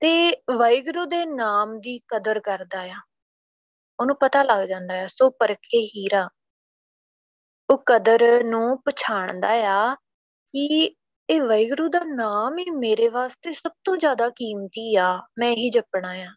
[0.00, 2.96] ਤੇ ਵਾਹਿਗੁਰੂ ਦੇ ਨਾਮ ਦੀ ਕਦਰ ਕਰਦਾ ਆ।
[4.00, 6.28] ਉਹਨੂੰ ਪਤਾ ਲੱਗ ਜਾਂਦਾ ਆ, ਸੋ ਪਰਖੇ ਹੀਰਾ।
[7.70, 9.94] ਉਹ ਕਦਰ ਨੂੰ ਪਛਾਣਦਾ ਆ
[10.52, 10.96] ਕਿ
[11.30, 16.12] ਇਹ ਵਾਹਿਗੁਰੂ ਦਾ ਨਾਮ ਹੀ ਮੇਰੇ ਵਾਸਤੇ ਸਭ ਤੋਂ ਜ਼ਿਆਦਾ ਕੀਮਤੀ ਆ, ਮੈਂ ਇਹੀ ਜਪਣਾ
[16.12, 16.34] ਆ।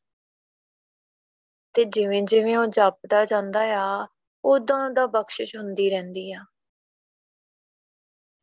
[1.73, 4.07] ਤੇ ਜਿਵੇਂ ਜਿਵੇਂ ਉਹ ਜਪਦਾ ਜਾਂਦਾ ਆ
[4.45, 6.43] ਉਦਾਂ ਦਾ ਬਖਸ਼ਿਸ਼ ਹੁੰਦੀ ਰਹਿੰਦੀ ਆ।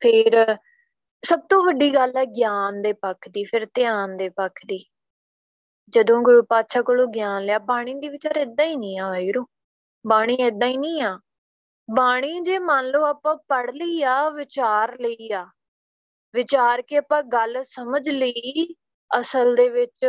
[0.01, 0.57] ਫਿਰ
[1.25, 4.85] ਸਭ ਤੋਂ ਵੱਡੀ ਗੱਲ ਹੈ ਗਿਆਨ ਦੇ ਪੱਖ ਦੀ, ਫਿਰ ਧਿਆਨ ਦੇ ਪੱਖ ਦੀ।
[5.91, 9.47] ਜਦੋਂ ਗੁਰੂ ਪਾਤਸ਼ਾਹ ਕੋਲੋਂ ਗਿਆਨ ਲਿਆ, ਬਾਣੀ ਦੀ ਵਿਚਾਰ ਇਦਾਂ ਹੀ ਨਹੀਂ ਆ ਵਾਹਿਗੁਰੂ।
[10.05, 11.19] ਬਾਣੀ ਇਦਾਂ ਹੀ ਨਹੀਂ ਆ।
[11.89, 15.47] ਬਾਣੀ ਜੇ ਮੰਨ ਲਓ ਆਪਾਂ ਪੜ ਲਈ ਆ, ਵਿਚਾਰ ਲਈ ਆ,
[16.35, 18.75] ਵਿਚਾਰ ਕੇ ਆਪਾਂ ਗੱਲ ਸਮਝ ਲਈ,
[19.11, 20.07] ਅਸਲ ਦੇ ਵਿੱਚ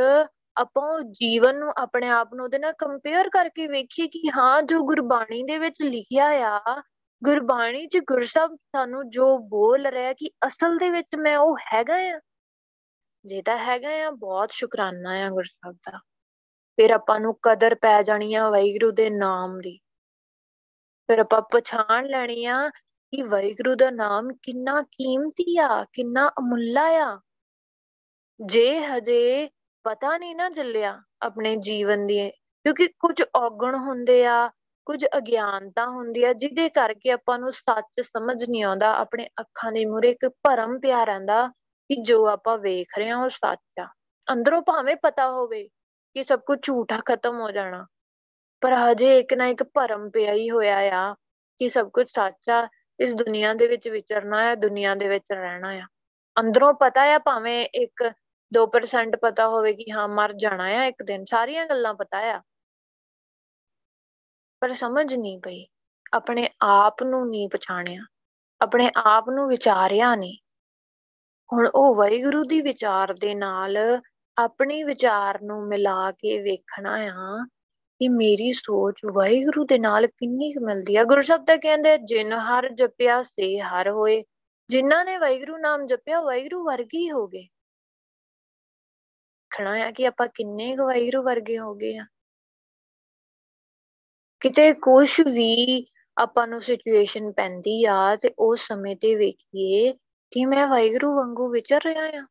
[0.57, 5.43] ਆਪਾਂ ਜੀਵਨ ਨੂੰ ਆਪਣੇ ਆਪ ਨੂੰ ਉਹਦੇ ਨਾਲ ਕੰਪੇਅਰ ਕਰਕੇ ਵੇਖੀਏ ਕਿ ਹਾਂ, ਜੋ ਗੁਰਬਾਣੀ
[5.43, 6.81] ਦੇ ਵਿੱਚ ਲਿਖਿਆ ਆ,
[7.23, 12.19] ਗੁਰਬਾਣੀ 'ਚ ਗੁਰਸਬ ਸਾਨੂੰ ਜੋ ਬੋਲ ਰਿਹਾ ਕਿ ਅਸਲ ਦੇ ਵਿੱਚ ਮੈਂ ਉਹ ਹੈਗਾ ਆ।
[13.25, 15.97] ਜੇ ਤਾਂ ਹੈਗਾ ਆ, ਬਹੁਤ ਸ਼ੁਕਰਾਨਾ ਆ ਗੁਰਸਬ ਦਾ।
[16.77, 19.79] ਫਿਰ ਆਪਾਂ ਨੂੰ ਕਦਰ ਪੈ ਜਾਣੀ ਆ ਵਾਹਿਗੁਰੂ ਦੇ ਨਾਮ ਦੀ।
[21.07, 27.19] ਫਿਰ ਆਪਾਂ ਪਛਾਣ ਲੈਣੀ ਆ ਕਿ ਵਾਹਿਗੁਰੂ ਦਾ ਨਾਮ ਕਿੰਨਾ ਕੀਮਤੀ ਆ, ਕਿੰਨਾ ਅਮੁੱਲਾ ਆ।
[28.45, 29.49] ਜੇ ਹਜੇ
[29.83, 34.49] ਪਤਾ ਨਹੀਂ ਨਾ ਚੱਲਿਆ ਆਪਣੇ ਜੀਵਨ ਦੀ, ਕਿਉਂਕਿ ਕੁਝ ਔਗਣ ਹੁੰਦੇ ਆ,
[34.85, 39.85] ਕੁਝ ਅਗਿਆਨਤਾ ਹੁੰਦੀ ਆ, ਜਿਹਦੇ ਕਰਕੇ ਆਪਾਂ ਨੂੰ ਸੱਚ ਸਮਝ ਨਹੀਂ ਆਉਂਦਾ, ਆਪਣੇ ਅੱਖਾਂ ਦੇ
[39.85, 41.51] ਮੂਹਰੇ ਇੱਕ ਭਰਮ ਪਿਆ ਰਹਿੰਦਾ।
[41.91, 43.87] ਕਿ ਜੋ ਆਪਾਂ ਵੇਖ ਰਹੇ ਹਾਂ ਉਹ ਸੱਚ ਆ।
[44.27, 45.63] ਅੰਦਰੋਂ ਭਾਵੇਂ ਪਤਾ ਹੋਵੇ
[46.15, 47.85] ਕਿ ਸਭ ਕੁਝ ਝੂਠਾ ਖਤਮ ਹੋ ਜਾਣਾ,
[48.61, 51.13] ਪਰ ਹਜੇ ਇੱਕ ਨਾ ਇੱਕ ਭਰਮ ਪਿਆ ਹੀ ਹੋਇਆ ਆ
[51.61, 52.67] ਕਿ ਸਭ ਕੁਝ ਸੱਚ ਆ,
[52.99, 55.87] ਇਸ ਦੁਨੀਆ ਦੇ ਵਿੱਚ ਵਿਚਰਨਾ ਹੈ ਦੁਨੀਆ ਦੇ ਵਿੱਚ ਰਹਿਣਾ ਆ।
[56.37, 58.11] ਅੰਦਰੋਂ ਪਤਾ ਆ, ਭਾਵੇਂ ਇੱਕ
[58.51, 62.41] 2% ਪਤਾ ਹੋਵੇ ਕਿ ਹਾਂ ਮਰ ਜਾਣਾ ਆ ਇੱਕ ਦਿਨ, ਸਾਰੀਆਂ ਗੱਲਾਂ ਪਤਾ ਆ।
[64.61, 65.65] ਪਰ ਸਮਝ ਨਹੀਂ ਪਈ,
[66.13, 68.05] ਆਪਣੇ ਆਪ ਨੂੰ ਨਹੀਂ ਪਛਾਣਿਆ,
[68.61, 70.37] ਆਪਣੇ ਆਪ ਨੂੰ ਵਿਚਾਰਿਆ ਨਹੀਂ।
[71.53, 73.77] ਹੁਣ ਉਹ ਵਾਹਿਗੁਰੂ ਦੀ ਵਿਚਾਰ ਦੇ ਨਾਲ
[74.37, 77.45] ਆਪਣੀ ਵਿਚਾਰ ਨੂੰ ਮਿਲਾ ਕੇ ਵੇਖਣਾ ਆ
[77.99, 82.33] ਕਿ ਮੇਰੀ ਸੋਚ ਵਾਹਿਗੁਰੂ ਦੇ ਨਾਲ ਕਿੰਨੀ ਕੁ ਮਿਲਦੀ ਆ। ਗੁਰੂ ਸਾਹਿਬ ਤਾਂ ਕਹਿੰਦੇ ਜਿਨ
[82.33, 84.23] ਹਰ ਜਪਿਆ, ਸੇ ਹਰ ਹੋਏ।
[84.69, 87.47] ਜਿਨ੍ਹਾਂ ਨੇ ਵਾਹਿਗੁਰੂ ਨਾਮ ਜਪਿਆ ਵਾਹਿਗੁਰੂ ਵਰਗੇ ਹੀ ਹੋ ਗਏ।
[89.49, 92.05] ਖਣਾ ਆ ਕਿ ਆਪਾਂ ਕਿੰਨੇ ਕੁ ਵਾਹਿਗੁਰੂ ਵਰਗੇ ਹੋ ਗਏ ਆ।
[94.39, 95.85] ਕਿਤੇ ਕੁਝ ਵੀ
[96.17, 99.93] ਆਪਾਂ ਨੂੰ ਸਿਚੁਏਸ਼ਨ ਪੈਂਦੀ ਆ ਤੇ ਉਸ ਸਮੇਂ ਤੇ ਵੇਖੀਏ
[100.31, 102.25] ਕਿ ਮੈਂ ਵਾਹਿਗੁਰੂ ਵਾਂਗੂ ਵਿਚਰ ਰਿਹਾ ਆ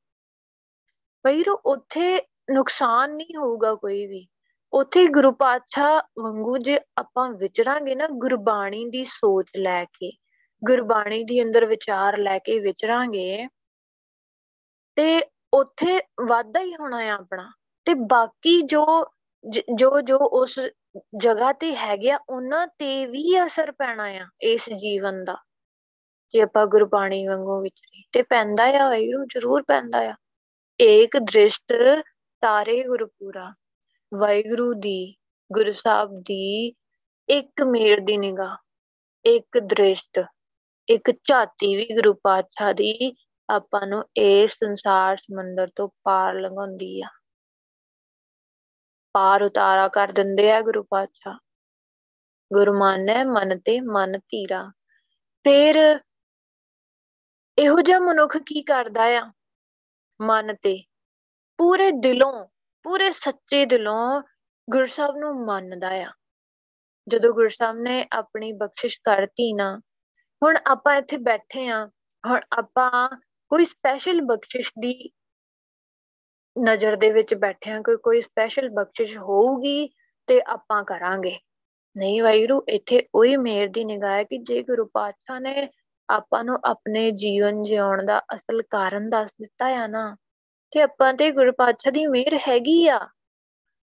[1.25, 2.23] ਵਾਹਿਗੁਰੂ, ਉੱਥੇ
[2.55, 4.27] ਨੁਕਸਾਨ ਨਹੀਂ ਹੋਊਗਾ ਕੋਈ ਵੀ।
[4.73, 10.13] ਉੱਥੇ ਗੁਰੂ ਪਾਤਸ਼ਾਹ ਵਾਂਗੂ ਜੇ ਆਪਾਂ ਵਿਚਰਾਂਗੇ ਨਾ, ਗੁਰਬਾਣੀ ਦੀ ਸੋਚ ਲੈ ਕੇ,
[10.65, 13.49] ਗੁਰਬਾਣੀ ਦੀ ਅੰਦਰ ਵਿਚਾਰ ਲੈ ਕੇ ਵਿਚਰਾਂਗੇ,
[14.97, 15.23] ਤੇ
[15.55, 17.53] ਉੱਥੇ ਵਾਧਾ ਹੀ ਹੋਣਾ ਆ ਆਪਣਾ।
[17.85, 19.07] ਤੇ ਬਾਕੀ ਜੋ
[19.75, 20.61] ਜੋ ਜੋ ਉਸ
[21.17, 25.37] ਜਗ੍ਹਾ ਤੇ ਹੈਗੇ ਆ, ਉਹਨਾਂ ਤੇ ਵੀ ਅਸਰ ਪੈਣਾ ਆ, ਇਸ ਜੀਵਨ ਦਾ।
[26.35, 30.15] ਜੇ ਆਪਾਂ ਗੁਰਬਾਣੀ ਵਾਂਗੂ ਵਿਚਰੇ ਤੇ ਪੈਂਦਾ ਆ ਵਾਹਿਗੁਰੂ, ਜ਼ਰੂਰ ਪੈਂਦਾ ਆ।
[30.83, 31.73] ਏਕ ਦ੍ਰਿਸ਼ਟ
[32.41, 33.55] ਤਾਰੇ ਗੁਰਪੂਰਾ,
[34.15, 35.15] ਵਾਹਿਗੁਰੂ ਦੀ,
[35.53, 36.75] ਗੁਰੂ ਸਾਹਿਬ ਦੀ
[37.29, 38.57] ਇੱਕ ਮੇਰ ਦੀ ਨਿਗਾਹ,
[39.25, 40.25] ਇੱਕ ਦ੍ਰਿਸ਼ਟ,
[40.89, 43.17] ਇੱਕ ਝਾਤੀ ਵੀ ਗੁਰੂ ਪਾਤਸ਼ਾਹ ਦੀ
[43.51, 47.09] ਆਪਾਂ ਨੂੰ ਇਸ ਸੰਸਾਰ ਸਮੁੰਦਰ ਤੋਂ ਪਾਰ ਲੰਘਾਉਂਦੀ ਆ।
[49.13, 51.35] ਪਾਰ ਉਤਾਰਾ ਕਰ ਦਿੰਦੇ ਆ ਗੁਰੂ ਪਾਤਸ਼ਾਹ।
[52.53, 54.73] ਗੁਰੂ ਮਾਨੈ ਮਨ ਤੇ ਮਨ ਧੀਰਾ।
[55.45, 56.01] ਫਿਰ
[57.61, 59.33] ਇਹੋ ਜਿਹਾ ਮਨੁੱਖ ਕੀ ਕਰਦਾ ਆ?
[60.21, 60.85] ਮਨ ਤੇ।
[61.59, 62.47] ਪੂਰੇ ਦਿਲੋਂ,
[62.83, 64.23] ਪੂਰੇ ਸੱਚੇ ਦਿਲੋਂ
[64.71, 66.13] ਗੁਰੂ ਸਾਹਿਬ ਨੂੰ ਮੰਨਦਾ ਆ।
[67.09, 69.81] ਜਦੋਂ ਗੁਰੂ ਸਾਹਿਬ ਨੇ ਆਪਣੀ ਬਖਸ਼ਿਸ਼ ਕਰਤੀ ਨਾ,
[70.43, 71.91] ਹੁਣ ਆਪਾਂ ਇੱਥੇ ਬੈਠੇ ਆ,
[72.27, 73.09] ਹੁਣ ਆਪਾਂ
[73.49, 75.11] ਕੋਈ ਸਪੈਸ਼ਲ ਬਖਸ਼ਿਸ਼ ਦੀ
[76.65, 79.89] ਨਜ਼ਰ ਦੇ ਵਿੱਚ ਬੈਠੇ ਆ, ਕੋਈ ਕੋਈ ਸਪੈਸ਼ਲ ਬਖਸ਼ਿਸ਼ ਹੋਊਗੀ
[80.27, 81.39] ਤੇ ਆਪਾਂ ਕਰਾਂਗੇ।
[81.99, 85.69] ਨਹੀਂ ਵਾਹਿਗੁਰੂ, ਇੱਥੇ ਉਹੀ ਮੇਰ ਦੀ ਨਿਗਾਹ ਹੈ ਕਿ ਜੇ ਗੁਰੂ ਪਾਤਸ਼ਾਹ ਨੇ
[86.11, 90.17] ਆਪਾਂ ਨੂੰ ਆਪਣੇ ਜੀਵਨ ਜਿਉਣ ਦਾ ਅਸਲ ਕਾਰਨ ਦੱਸ ਦਿੱਤਾ ਆ ਨਾ,
[90.73, 93.09] ਤੇ ਆਪਾਂ ਤੇ ਗੁਰੂ ਪਾਤਸ਼ਾਹ ਦੀ ਮਿਹਰ ਹੈਗੀ ਆ।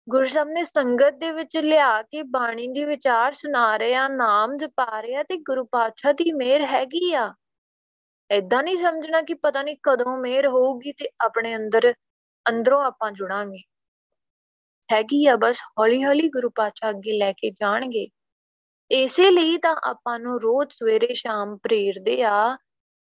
[0.10, 4.58] ਗੁਰੂ ਸਾਹਿਬ ਨੇ ਸੰਗਤ ਦੇ ਵਿੱਚ ਲਿਆ ਕੇ ਬਾਣੀ ਦੀ ਵਿਚਾਰ ਸੁਣਾ ਰਹੇ ਆ ਨਾਮ
[4.58, 7.34] ਜਪਾ ਰਹੇ ਆ ਤੇ ਗੁਰੂ ਪਾਤਸ਼ਾਹ ਦੀ ਮਿਹਰ ਹੈਗੀ ਆ।
[8.32, 11.94] ਐਦਾਂ ਨਹੀਂ ਸਮਝਣਾ ਕਿ ਪਤਾ ਨਹੀਂ ਕਦੋਂ ਮਿਹਰ ਹੋਊਗੀ ਤੇ ਆਪਣੇ ਅੰਦਰ,
[12.50, 13.64] ਅੰਦਰੋਂ ਆਪਾਂ ਜੁੜਾਂਗੇ।
[14.94, 18.08] ਹੈਗੀ ਆ ਬਸ ਹੌਲੀ ਹੌਲੀ ਗੁਰੂ ਪਾਤਸ਼ਾਹ ਅੱਗੇ ਲੈ ਕੇ ਜਾਣਗੇ।
[18.92, 22.56] ਇਸੇ ਲਈ ਤਾਂ ਆਪਾਂ ਨੂੰ ਰੋਜ਼ ਸਵੇਰੇ ਸ਼ਾਮ ਪ੍ਰੇਰਦੇ ਆ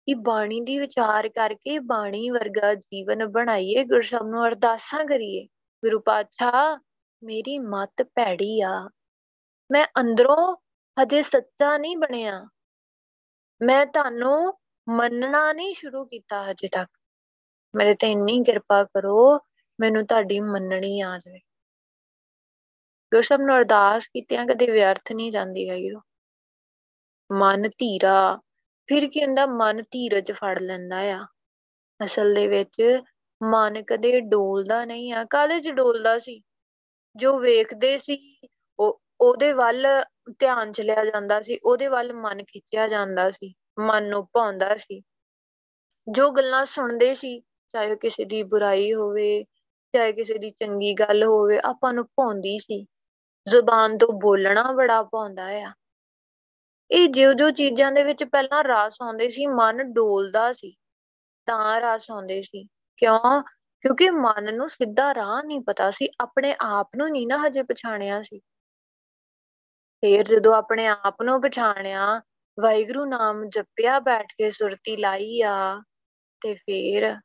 [0.05, 5.45] ਕਿ ਬਾਣੀ ਦੀ ਵਿਚਾਰ ਕਰਕੇ ਬਾਣੀ ਵਰਗਾ ਜੀਵਨ ਬਣਾਈਏ, ਗੁਰੂ ਸਾਹਿਬ ਨੂੰ ਅਰਦਾਸਾਂ ਕਰੀਏ,
[5.83, 6.77] ਗੁਰੂ ਪਾਤਸ਼ਾਹ,
[7.23, 8.89] ਮੇਰੀ ਮਤ ਭੈੜੀ ਆ।
[9.71, 10.55] ਮੈਂ ਅੰਦਰੋਂ
[11.03, 12.47] ਹਜੇ ਸੱਚਾ ਨਹੀਂ ਬਣਿਆ।
[13.61, 14.53] ਮੈਂ ਤੁਹਾਨੂੰ
[14.89, 16.89] ਮੰਨਣਾ ਨਹੀਂ ਸ਼ੁਰੂ ਕੀਤਾ ਹਜੇ ਤੱਕ।
[17.75, 19.39] ਮੇਰੇ ਤੇ ਇੰਨੀ ਕਿਰਪਾ ਕਰੋ,
[19.79, 21.39] ਮੈਨੂੰ ਤੁਹਾਡੀ ਮੰਨਣੀ ਆ ਜਾਵੇ।
[23.13, 25.89] ਗੁਰੂ ਸਾਹਿਬ ਨੂੰ ਅਰਦਾਸ ਕੀਤਿਆਂ, ਕਦੇ ਵਿਅਰਥ ਨਹੀਂ ਜਾਂਦੀ ਹੈਗੀ
[27.31, 28.39] ਮਨ ਧੀਰਾ,
[28.87, 31.25] ਫਿਰ ਕੀ ਹੁੰਦਾ, ਮਨ ਧੀਰਜ ਫੜ ਲੈਂਦਾ ਆ।
[32.05, 33.01] ਅਸਲ ਦੇ ਵਿੱਚ
[33.43, 36.41] ਮਨ ਕਦੇ ਡੋਲਦਾ ਨਹੀਂ ਆ। ਕਾਲੇ 'ਚ ਡੋਲਦਾ ਸੀ?
[37.15, 38.41] ਜੋ ਵੇਖਦੇ ਸੀ,
[38.79, 39.87] ਉਹ, ਉਹਦੇ ਵੱਲ
[40.39, 45.01] ਧਿਆਨ ਚਲਿਆ ਜਾਂਦਾ ਸੀ, ਉਹਦੇ ਵੱਲ ਮਨ ਖਿੱਚਿਆ ਜਾਂਦਾ ਸੀ, ਮਨ ਨੂੰ ਭਾਉਂਦਾ ਸੀ।
[46.11, 49.43] ਜੋ ਗੱਲਾਂ ਸੁਣਦੇ ਸੀ, ਚਾਹੇ ਕਿਸੇ ਦੀ ਬੁਰਾਈ ਹੋਵੇ,
[49.93, 52.85] ਚਾਹੇ ਕਿਸੇ ਦੀ ਚੰਗੀ ਗੱਲ ਹੋਵੇ, ਆਪਾਂ ਨੂੰ ਭਾਉਂਦੀ ਸੀ।
[53.49, 55.73] ਜ਼ੁਬਾਨ ਤੋਂ ਬੋਲਣਾ ਬੜਾ ਪਾਉਂਦਾ ਆ।
[56.91, 60.75] ਇਹ ਜਿਉ ਜੋ ਚੀਜ਼ਾਂ ਦੇ ਵਿੱਚ ਪਹਿਲਾਂ ਰਸ ਆਉਂਦੇ ਸੀ, ਮਨ ਡੋਲਦਾ ਸੀ,
[61.45, 63.41] ਤਾਂ ਰਸ ਆਉਂਦੇ ਸੀ। ਕਿਉਂ?
[63.81, 68.21] ਕਿਉਂਕਿ ਮਨ ਨੂੰ ਸਿੱਧਾ ਰਾਹ ਨਹੀਂ ਪਤਾ ਸੀ, ਆਪਣੇ ਆਪ ਨੂੰ ਨਹੀਂ ਨਾ ਹਜੇ ਪਛਾਣਿਆ
[68.21, 68.39] ਸੀ।
[70.03, 72.21] ਫੇਰ ਜਦੋਂ ਆਪਣੇ ਆਪ ਨੂੰ ਪਛਾਣਿਆ,
[72.59, 75.81] ਵਾਹਿਗੁਰੂ ਨਾਮ ਜਪਿਆ, ਬੈਠ ਕੇ ਸੁਰਤੀ ਲਾਈ ਆ,
[76.41, 77.15] ਤੇ ਫੇਰ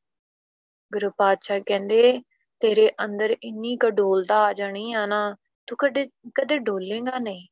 [0.93, 2.23] ਗੁਰੂ ਪਾਤਸ਼ਾਹ ਕਹਿੰਦੇ,
[2.61, 5.37] ਤੇਰੇ ਅੰਦਰ ਇੰਨੀ ਕਡੋਲਤਾ ਆ ਜਾਣੀ ਆ ਨਾ
[5.69, 7.49] ਤੂੰ ਕਦੇ ਕਦੇ ਡੋਲੇਗਾ ਨਹੀਂ।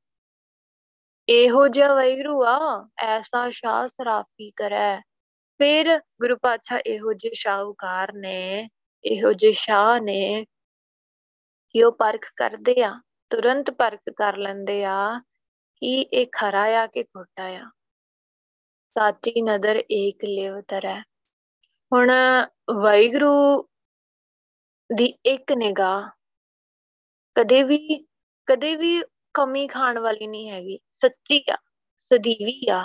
[1.28, 5.00] ਇਹੋ ਜਿਹਾ ਵੈਗਰੂ ਆ ਐਸਾ ਸ਼ਾਹ ਸਰਾਫੀ ਕਰੈ
[5.60, 8.68] ਫਿਰ ਗੁਰੂ ਪਾਤਸ਼ਾਹ ਇਹੋ ਜਿਹੇ ਸ਼ਾਹੂਕਾਰ ਨੇ,
[9.04, 10.46] ਇਹੋ ਜਿਹੇ ਸ਼ਾਹ ਨੇ
[11.70, 13.00] ਕਿ ਉਹ ਪਰਖ ਕਰਦੇ ਆ,
[13.30, 15.18] ਤੁਰੰਤ ਪਰਖ ਕਰ ਲੈਂਦੇ ਆ
[15.76, 17.70] ਕਿ ਇਹ ਖਰਾ ਆ ਕਿ ਖੋਟਾ ਆ।
[18.98, 21.00] ਸਾਚੀ ਨਦਰ ਏਕ ਲਿਵ ਤਰੈ।
[21.92, 22.10] ਹੁਣ
[22.82, 23.68] ਵੈਗਰੂ
[24.94, 26.15] ਦੀ ਇੱਕ ਨਿਗਾਹ
[27.36, 28.06] ਕਦੇ ਵੀ
[28.46, 29.02] ਕਦੇ ਵੀ
[29.34, 31.56] ਕਮੀ ਖਾਣ ਵਾਲੀ ਨਹੀਂ ਹੈਗੀ। ਸੱਚੀ ਆ,
[32.04, 32.84] ਸਦੀਵੀ ਆ।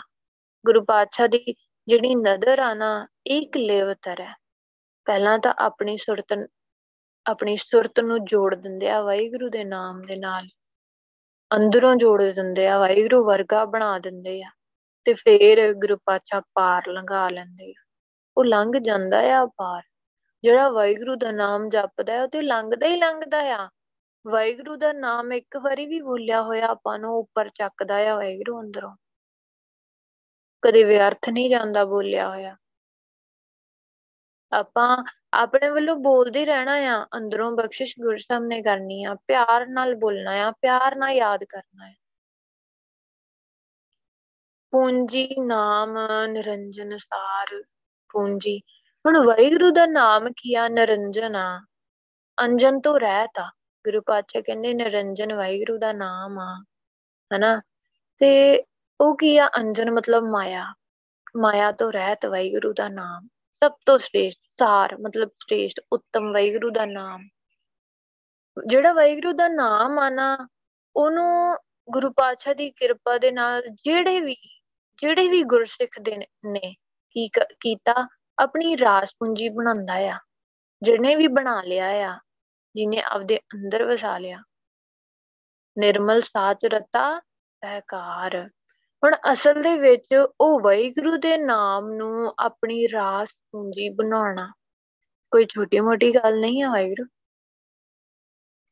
[0.65, 1.55] ਗੁਰੂ ਪਾਤਸ਼ਾਹ ਦੀ
[1.87, 4.35] ਜਿਹੜੀ ਨਦਰ ਆ ਨਾ ਇੱਕ ਲੇਵਤਰ ਹੈ।
[5.05, 6.49] ਪਹਿਲਾਂ ਤਾਂ ਆਪਣੀ ਸੁਰਤ
[7.25, 10.47] ਆਪਣੀ ਸੁਰਤ ਨੂੰ ਜੋੜ ਦਿੰਦੇ ਆ ਵਾਹਿਗੁਰੂ ਦੇ ਨਾਮ ਦੇ ਨਾਲ।
[11.55, 14.49] ਅੰਦਰੋਂ ਜੋੜ ਦਿੰਦੇ ਆ, ਵਾਹਿਗੁਰੂ ਵਰਗਾ ਬਣਾ ਦਿੰਦੇ ਆ।
[15.05, 17.81] ਤੇ ਫੇਰ ਗੁਰੂ ਪਾਤਸ਼ਾਹ ਪਾਰ ਲੰਘਾ ਲੈਂਦੇ ਆ।
[18.37, 19.81] ਉਹ ਲੰਘ ਜਾਂਦਾ ਆ ਪਾਰ।
[20.43, 23.69] ਜਿਹੜਾ ਵਾਹਿਗੁਰੂ ਦਾ ਨਾਮ ਜਪਦਾ ਹੈ, ਉਹ ਤੇ ਲੰਘਦਾ ਹੀ ਲੰਘਦਾ ਆ।
[24.27, 28.95] ਵਾਹਿਗੁਰੂ ਦਾ ਨਾਮ ਇੱਕ ਵਾਰੀ ਵੀ ਬੋਲਿਆ ਹੋਇਆ ਆਪਾਂ ਨੂੰ ਉੱਪਰ ਚੱਕਦਾ ਆ ਵਾਹਿਗੁਰੂ ਅੰਦਰੋਂ।
[30.61, 32.57] ਕਦੇ ਵਿਅਰਥ ਨਹੀਂ ਜਾਂਦਾ ਬੋਲਿਆ ਹੋਇਆ।
[34.51, 35.03] ਆਪਾਂ
[35.33, 40.31] ਆਪਣੇ ਵੱਲੋਂ ਬੋਲਦੇ ਰਹਿਣਾ ਆ, ਅੰਦਰੋਂ ਬਖਸ਼ਿਸ਼ ਗੁਰੂ ਸਾਹਿਬ ਨੇ ਕਰਨੀ ਆ, ਪਿਆਰ ਨਾਲ ਬੋਲਣਾ
[40.31, 41.95] ਆ, ਪਿਆਰ ਨਾਲ ਯਾਦ ਕਰਨਾ ਹੈ
[44.71, 45.97] ਪੂੰਜੀ ਨਾਮ
[46.29, 47.63] ਨਿਰੰਜਨ ਸਾਰ,
[48.09, 48.61] ਪੂੰਜੀ।
[49.05, 50.67] ਹੁਣ ਵਾਹਿਗੁਰੂ ਦਾ ਨਾਮ ਕੀ ਆ?
[50.67, 51.65] ਨਿਰੰਜਨ ਆ।
[52.41, 53.51] ਅੰਜਨ ਤੋਂ ਰਹਿਤ ਆ।
[53.85, 56.63] ਗੁਰੂ ਪਾਤਸ਼ਾਹ ਕਹਿੰਦੇ, ਨਿਰੰਜਨ ਵਾਹਿਗੁਰੂ ਦਾ ਨਾਮ ਆ।
[57.35, 57.61] ਹਨਾ?
[58.19, 58.63] ਤੇ
[59.01, 59.49] ਉਹ ਕੀ ਆ?
[59.57, 60.73] ਅੰਜਨ ਮਤਲਬ ਮਾਇਆ।
[61.37, 66.85] ਮਾਇਆ ਤੋਂ ਰਹਿਤ ਵਾਹਿਗੁਰੂ ਦਾ ਨਾਮ। ਸਭ ਤੋਂ ਸ੍ਰੇਸ਼ਟ, ਸਾਰ, ਮਤਲਬ ਸ੍ਰੇਸ਼ਟ, ਉੱਤਮ ਵਾਹਿਗੁਰੂ ਦਾ
[66.85, 67.27] ਨਾਮ।
[68.67, 70.47] ਜਿਹੜਾ ਵਾਹਿਗੁਰੂ ਦਾ ਨਾਮ ਆ ਨਾ,
[70.95, 71.57] ਉਹਨੂੰ
[71.89, 74.35] ਗੁਰੂ ਪਾਤਸ਼ਾਹ ਦੀ ਕਿਰਪਾ ਦੇ ਨਾਲ ਜਿਹੜੇ ਵੀ
[75.01, 76.75] ਜਿਹੜੇ ਵੀ ਗੁਰਸਿੱਖ ਦੇ ਨੇ
[77.09, 78.07] ਕੀ ਕੀਤਾ,
[78.39, 80.19] ਆਪਣੀ ਰਾਸ ਪੂੰਜੀ ਬਣਾਉਂਦਾ ਆ।
[80.81, 82.19] ਜਿਹਨੇ ਵੀ ਬਣਾ ਲਿਆ ਆ।
[82.75, 84.43] ਜਿਹਨੇ ਆਪਦੇ ਅੰਦਰ ਵਸਾ ਲਿਆ।
[85.79, 87.19] ਨਿਰਮਲ ਸਾਚ ਰਤਾ
[87.63, 88.49] ਬਹਿਕਾਰ
[89.03, 94.53] ਹੁਣ ਅਸਲ ਦੇ ਵਿੱਚ ਉਹ ਵਾਹਿਗੁਰੂ ਦੇ ਨਾਮ ਨੂੰ ਆਪਣੀ ਰਾਸ ਪੂੰਜੀ ਬਣਾਉਣਾ।
[95.31, 97.05] ਕੋਈ ਛੋਟੀ ਮੋਟੀ ਗੱਲ ਨਹੀਂ ਹੈ ਵਾਹਿਗੁਰੂ।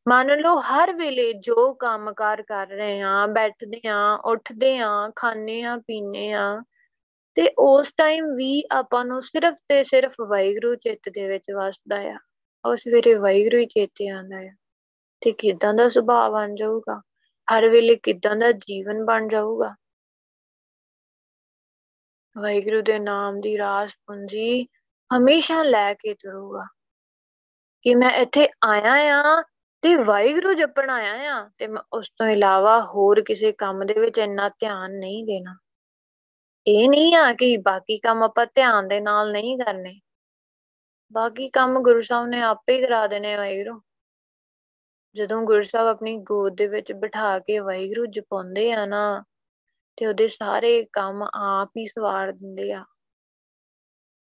[0.08, 5.78] ਮੰਨ ਲਓ, ਹਰ ਵੇਲੇ ਜੋ ਕੰਮਕਾਰ ਕਰ ਰਹੇ ਆ ਬੈਠਦੇ ਆ ਉੱਠਦੇ ਆ ਖਾਣੇ ਆ
[5.78, 6.64] ਪੀਣੇ ਆ
[7.36, 12.18] ਤੇ ਉਸ ਟਾਈਮ ਵੀ ਆਪਾਂ ਨੂੰ ਸਿਰਫ ਤੇ ਸਿਰਫ ਵਾਹਿਗੁਰੂ ਚਿੱਤ ਦੇ ਵਿੱਚ ਵਸਦਾ ਆ।
[12.66, 14.50] ਉਸ ਵੇਲੇ ਵਾਹਿਗੁਰੂ ਹੀ ਚੇਤੇ ਆਉਂਦਾ ਆ
[15.22, 17.02] ਤੇ ਕਿਦਾਂ ਦਾ ਸੁਭਾਅ ਬਣ ਜਾਊਗਾ?
[17.48, 19.76] ਹਰ ਵੇਲੇ ਕਿਦਾਂ ਦਾ ਜੀਵਨ ਬਣ ਜਾਊਗਾ?
[22.38, 24.68] ਵਾਹਿਗੁਰੂ ਦੇ ਨਾਮ ਦੀ ਰਾਸ ਪੂੰਜੀ
[25.18, 26.66] ਹਮੇਸ਼ਾ ਲੈ ਕੇ ਤੁਰੂਗਾ
[27.82, 29.42] ਕਿ ਮੈਂ ਇੱਥੇ ਆਇਆ ਆ
[29.82, 34.18] ਤੇ ਵਾਹਿਗੁਰੂ ਜਪਣ ਆਇਆ ਆ ਤੇ ਮੈਂ ਉਸ ਤੋਂ ਇਲਾਵਾ ਹੋਰ ਕਿਸੇ ਕੰਮ ਦੇ ਵਿੱਚ
[34.18, 35.58] ਇੰਨਾ ਧਿਆਨ ਨਹੀਂ ਦੇਣਾ।
[36.68, 40.00] ਇਹ ਨਹੀਂ ਆ ਕਿ ਬਾਕੀ ਕੰਮ ਆਪਾਂ ਧਿਆਨ ਦੇ ਨਾਲ ਨਹੀਂ ਕਰਨੇ।
[41.12, 43.82] ਬਾਕੀ ਕੰਮ ਗੁਰੂ ਸਾਹਿਬ ਨੇ ਆਪੇ ਹੀ ਕਰਾ ਦੇਣੇ ਵਾਹਿਗੁਰੂ।
[45.16, 49.24] ਜਦੋਂ ਗੁਰੂ ਸਾਹਿਬ ਆਪਣੀ ਗੋਦ ਦੇ ਵਿੱਚ ਬਿਠਾ ਕੇ ਵਾਹਿਗੁਰੂ ਜਪਾਉਂਦੇ ਆ ਨਾ,
[49.98, 52.86] ਤੇ ਉਹਦੇ ਸਾਰੇ ਕੰਮ ਆਪ ਹੀ ਸਵਾਰ ਦਿੰਦੇ ਆ।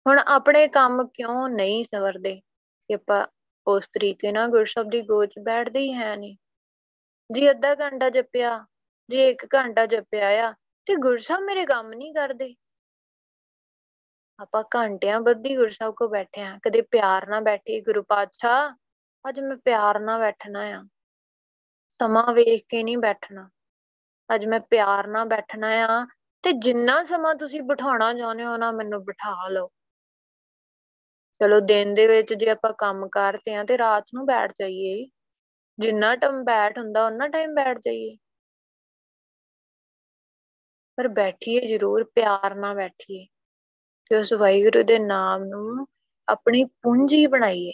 [0.07, 2.41] ਹੁਣ ਆਪਣੇ ਕੰਮ ਕਿਉਂ ਨਹੀਂ ਸਵਰਦੇ?
[2.87, 3.27] ਕਿ ਆਪਾਂ
[3.67, 6.37] ਉਸ ਤਰੀਕੇ ਨਾਲ ਗੁਰਸ਼ਬ ਦੀ ਗੋਚ ਬੈਠਦੇ ਹੀ ਹੈ ਨਹੀਂ।
[7.33, 8.65] ਜੀ ਅੱਧਾ ਘੰਟਾ ਜਪਿਆ,
[9.11, 10.53] ਜੀ 1 ਘੰਟਾ ਜਪਿਆ ਆ,
[10.85, 12.55] ਤੇ ਗੁਰਸਾਹਿਬ ਮੇਰੇ ਕੰਮ ਨਹੀਂ ਕਰਦੇ।
[14.41, 18.75] ਆਪਾਂ ਘੰਟਿਆਂ ਬੱਧੀ ਗੁਰਸਾਹਿਬ ਕੋ ਬੈਠੇ ਆ, ਕਦੇ ਪਿਆਰ ਨਾਲ ਬੈਠੇ ਗੁਰੂ ਪਾਤਸ਼ਾਹ,
[19.29, 20.83] ਅੱਜ ਮੈਂ ਪਿਆਰ ਨਾਲ ਬੈਠਣਾ ਆ।
[22.01, 23.49] ਸਮਾਂ ਵੇਖ ਕੇ ਨਹੀਂ ਬੈਠਣਾ।
[24.35, 26.05] ਅੱਜ ਮੈਂ ਪਿਆਰ ਨਾਲ ਬੈਠਣਾ ਆ
[26.43, 29.67] ਤੇ ਜਿੰਨਾ ਸਮਾਂ ਤੁਸੀਂ ਬਿਠਾਉਣਾ ਚਾਹੁੰਦੇ ਹੋ ਨਾ ਮੈਨੂੰ ਬਿਠਾ ਲਓ।
[31.41, 35.07] ਚਲੋ ਦਿਨ ਦੇ ਵਿੱਚ ਜੇ ਆਪਾਂ ਕੰਮ ਕਰਤੇ ਆ ਤੇ ਰਾਤ ਨੂੰ ਬੈਠ ਜਾਈਏ।
[35.79, 38.17] ਜਿੰਨਾ ਟਾਈਮ ਬੈਠ ਹੁੰਦਾ ਉਹਨਾਂ ਟਾਈਮ ਬੈਠ ਜਾਈਏ।
[40.97, 43.27] ਪਰ ਬੈਠੀਏ ਜ਼ਰੂਰ, ਪਿਆਰ ਨਾਲ ਬੈਠੀਏ।
[44.11, 45.87] ਤੇ ਉਸ ਵਾਹਿਗੁਰੂ ਦੇ ਨਾਮ ਨੂੰ
[46.27, 47.71] ਆਪਣੀ ਪੂੰਜੀ ਬਣਾਈਏ।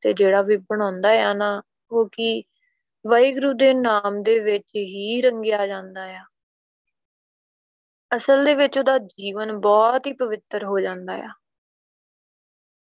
[0.00, 2.44] ਤੇ ਜਿਹੜਾ ਵੀ ਬਣਾਉਂਦਾ ਆ ਨਾ, ਉਹ ਕੀ
[3.06, 6.24] ਵਾਹਿਗੁਰੂ ਦੇ ਨਾਮ ਦੇ ਵਿੱਚ ਹੀ ਰੰਗਿਆ ਜਾਂਦਾ ਆ।
[8.16, 11.28] ਅਸਲ ਦੇ ਵਿੱਚ ਉਹਦਾ ਜੀਵਨ ਬਹੁਤ ਹੀ ਪਵਿੱਤਰ ਹੋ ਜਾਂਦਾ ਆ।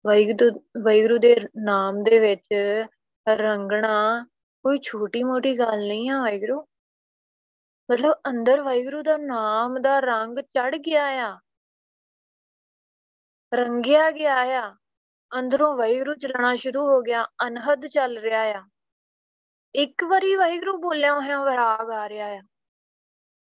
[0.07, 2.55] ਵਾਹਿਗੁਰੂ ਵਾਹਿਗੁਰੂ ਦੇ ਨਾਮ ਦੇ ਵਿੱਚ
[3.29, 4.27] ਰੰਗਣਾ
[4.63, 6.67] ਕੋਈ ਛੋਟੀ ਮੋਟੀ ਗੱਲ ਨਹੀਂ ਆ ਵਾਹਿਗੁਰੂ।
[7.91, 11.39] ਮਤਲਬ ਅੰਦਰ ਵਾਹਿਗੁਰੂ ਦਾ ਨਾਮ ਦਾ ਰੰਗ ਚੜ ਗਿਆ ਆ।
[13.55, 14.77] ਰੰਗਿਆ ਗਿਆ ਆ।
[15.39, 18.69] ਅੰਦਰੋਂ ਵਾਹਿਗੁਰੂ ਚੱਲਣਾ ਸ਼ੁਰੂ ਹੋ ਗਿਆ, ਅਨਹਦ ਚੱਲ ਰਿਹਾ ਆ।
[19.75, 22.43] ਇੱਕ ਵਾਰੀ ਵਾਹਿਗੁਰੂ ਬੋਲਿਆ ਹੋਇਆ ਵਿਰਾਗ ਆ ਰਿਹਾ ਆ।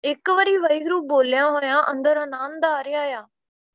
[0.05, 3.27] ਇੱਕ ਵਾਰੀ ਵਾਹਿਗੁਰੂ ਬੋਲਿਆ ਹੋਇਆ ਅੰਦਰ ਆਨੰਦ ਆ ਰਿਹਾ ਆ।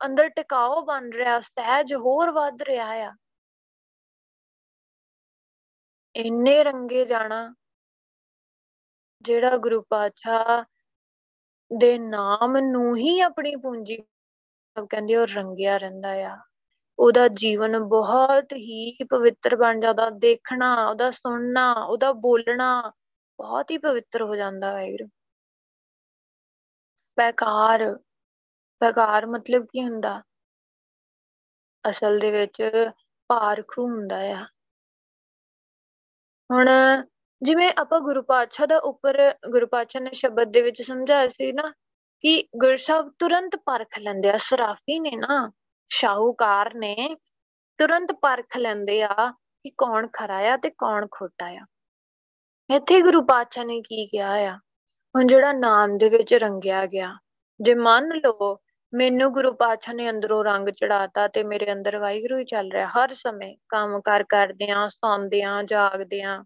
[0.05, 3.15] ਅੰਦਰ ਟਿਕਾਓ ਬਣ ਰਿਹਾ, ਸਹਿਜ ਹੋਰ ਵੱਧ ਰਿਹਾ ਆ।
[6.15, 7.55] ਇੰਨੇ ਰੰਗੇ ਜਾਣਾ,
[9.21, 10.63] ਜਿਹੜਾ ਗੁਰੂ ਪਾਤਸ਼ਾਹ
[11.77, 14.03] ਦੇ ਨਾਮ ਨੂੰ ਹੀ ਆਪਣੀ ਪੂੰਜੀ
[14.79, 16.37] ਕਹਿੰਦੇ ਉਹ ਰੰਗਿਆ ਰਹਿੰਦਾ ਆ।
[16.99, 22.91] ਉਹਦਾ ਜੀਵਨ ਬਹੁਤ ਹੀ ਪਵਿੱਤਰ ਬਣ ਜਾਂਦਾ। ਦੇਖਣਾ, ਉਹਦਾ ਸੁਣਨਾ, ਉਹਦਾ ਬੋਲਣਾ
[23.37, 25.07] ਬਹੁਤ ਹੀ ਪਵਿੱਤਰ ਹੋ ਜਾਂਦਾ ਵਾਹਿਗੁਰੂ।
[27.17, 27.99] ਬੇਕਾਰ
[28.81, 30.23] ਬੇਕਾਰ ਮਤਲਬ ਕੀ ਹੁੰਦਾ?
[31.89, 32.69] ਅਸਲ ਦੇ ਵਿੱਚ
[33.27, 34.45] ਪਾਰਖੂ ਹੁੰਦਾ ਆ।
[36.51, 36.69] ਹੁਣ
[37.41, 41.73] ਜਿਵੇਂ ਆਪਾਂ ਗੁਰੂ ਪਾਤਸ਼ਾਹ ਦਾ ਉੱਪਰ, ਗੁਰੂ ਪਾਤਸ਼ਾਹ ਨੇ ਸ਼ਬਦ ਦੇ ਵਿੱਚ ਸਮਝਾਇਆ ਸੀ ਨਾ
[42.23, 45.51] ਕਿ ਗੁਰਸਾਹਿਬ ਤੁਰੰਤ ਪਰਖ ਲੈਂਦੇ ਆ, ਸਰਾਫੀ ਨੇ ਨਾ,
[45.91, 47.15] ਸ਼ਾਹੂਕਾਰ ਨੇ
[47.79, 49.31] ਤੁਰੰਤ ਪਰਖ ਲੈਂਦੇ ਆ
[49.65, 51.65] ਕਿ ਕੌਣ ਖਰਾ ਆ ਤੇ ਕੌਣ ਖੋਟਾ ਆ।
[52.69, 54.57] ਇੱਥੇ ਗੁਰੂ ਪਾਤਸ਼ਾਹ ਨੇ ਕੀ ਕਿਹਾ ਆ?
[55.15, 57.15] ਹੁਣ ਜਿਹੜਾ ਨਾਮ ਦੇ ਵਿੱਚ ਰੰਗਿਆ ਗਿਆ,
[57.59, 58.57] ਜੇ ਮੰਨ ਲਓ
[58.93, 63.13] ਮੈਨੂੰ ਗੁਰੂ ਪਾਤਸ਼ਾਹ ਨੇ ਅੰਦਰੋਂ ਰੰਗ ਚੜਾਤਾ ਤੇ ਮੇਰੇ ਅੰਦਰ ਵਾਹਿਗੁਰੂ ਹੀ ਚੱਲ ਰਿਹਾ, ਹਰ
[63.13, 66.43] ਸਮੇਂ ਕੰਮ ਕਰ ਕਰਦੇ ਆਂ ਸੌਂਦੇ ਆਂ ਜਾਗਦੇ ਆਂ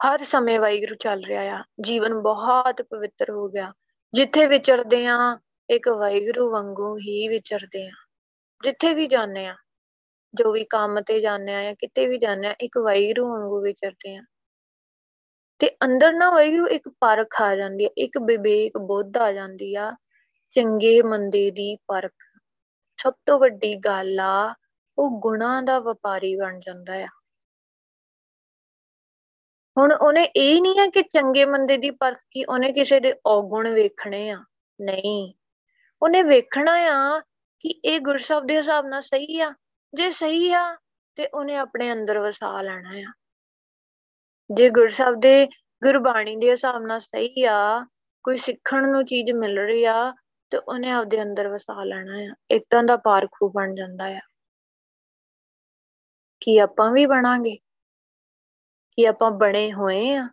[0.00, 3.72] ਹਰ ਸਮੇਂ ਵਾਹਿਗੁਰੂ ਚੱਲ ਰਿਹਾ ਆ, ਜੀਵਨ ਬਹੁਤ ਪਵਿੱਤਰ ਹੋ ਗਿਆ।
[4.14, 5.38] ਜਿੱਥੇ ਵਿਚਰਦੇ ਆਂ
[5.70, 7.96] ਇੱਕ ਵਾਹਿਗੁਰੂ ਵਾਂਗੂ ਹੀ ਵਿਚਰਦੇ ਆਂ
[8.62, 9.54] ਜਿੱਥੇ ਵੀ ਜਾਂਦੇ ਆ
[10.34, 14.16] ਜੋ ਵੀ ਕੰਮ ਤੇ ਜਾਂਦੇ ਆ ਜਾਂ ਕਿਤੇ ਵੀ ਜਾਂਦੇ ਆ ਇੱਕ ਵਾਹਿਗੁਰੂ ਵਾਂਗੂ ਵਿਚਰਦੇ
[14.16, 14.22] ਆ
[15.60, 19.96] ਤੇ ਅੰਦਰ ਨਾ ਵਾਹਿਗੁਰੂ ਇੱਕ ਪਰਖ ਆ ਜਾਂਦੀ ਆ, ਇੱਕ ਵਿਵੇਕ ਬੁੱਧ ਆ ਜਾਂਦੀ ਆ,
[20.56, 22.12] ਚੰਗੇ ਮੰਦੇ ਦੀ ਪਰਖ।
[22.96, 24.54] ਸਭ ਤੋਂ ਵੱਡੀ ਗੱਲ ਆ,
[24.98, 27.08] ਉਹ ਗੁਣਾਂ ਦਾ ਵਪਾਰੀ ਬਣ ਜਾਂਦਾ ਆ।
[29.78, 33.68] ਹੁਣ ਉਹਨੇ ਇਹ ਨਹੀਂ ਆ ਕਿ ਚੰਗੇ ਮੰਦੇ ਦੀ ਪਰਖ ਕੀ ਉਹਨੇ ਕਿਸੇ ਦੇ ਔਗੁਣ
[33.68, 34.44] ਵੇਖਣੇ ਆ।
[34.80, 35.34] ਨਹੀਂ।
[36.02, 37.20] ਉਹਨੇ ਵੇਖਣਾ ਆ
[37.60, 39.54] ਕਿ ਇਹ ਗੁਰਸਬ ਦੇ ਹਿਸਾਬ ਨਾਲ ਸਹੀ ਆ।
[39.94, 40.76] ਜੇ ਸਹੀ ਆ,
[41.16, 43.12] ਤੇ ਉਹਨੇ ਆਪਣੇ ਅੰਦਰ ਵਸਾ ਲੈਣਾ ਆ।
[44.50, 45.46] ਜੇ ਗੁਰਸਬ ਦੇ
[45.84, 47.86] ਗੁਰਬਾਣੀ ਦੇ ਹਿਸਾਬ ਨਾਲ ਸਹੀ ਆ,
[48.22, 50.14] ਕੋਈ ਸਿੱਖਣ ਨੂੰ ਚੀਜ਼ ਮਿਲ ਰਹੀ ਆ,
[50.50, 54.20] ਤੇ ਉਹਨੇ ਆਪਦੇ ਅੰਦਰ ਵਸਾ ਲੈਣਾ ਆ। ਇਦਾਂ ਦਾ ਪਾਰਖੂ ਬਣ ਜਾਂਦਾ ਆ।
[56.40, 57.58] ਕੀ ਆਪਾਂ ਵੀ ਬਣਾਂਗੇ?
[58.98, 60.28] ਕੀ ਆਪਾਂ ਬਣੇ ਹੋਏ ਆ।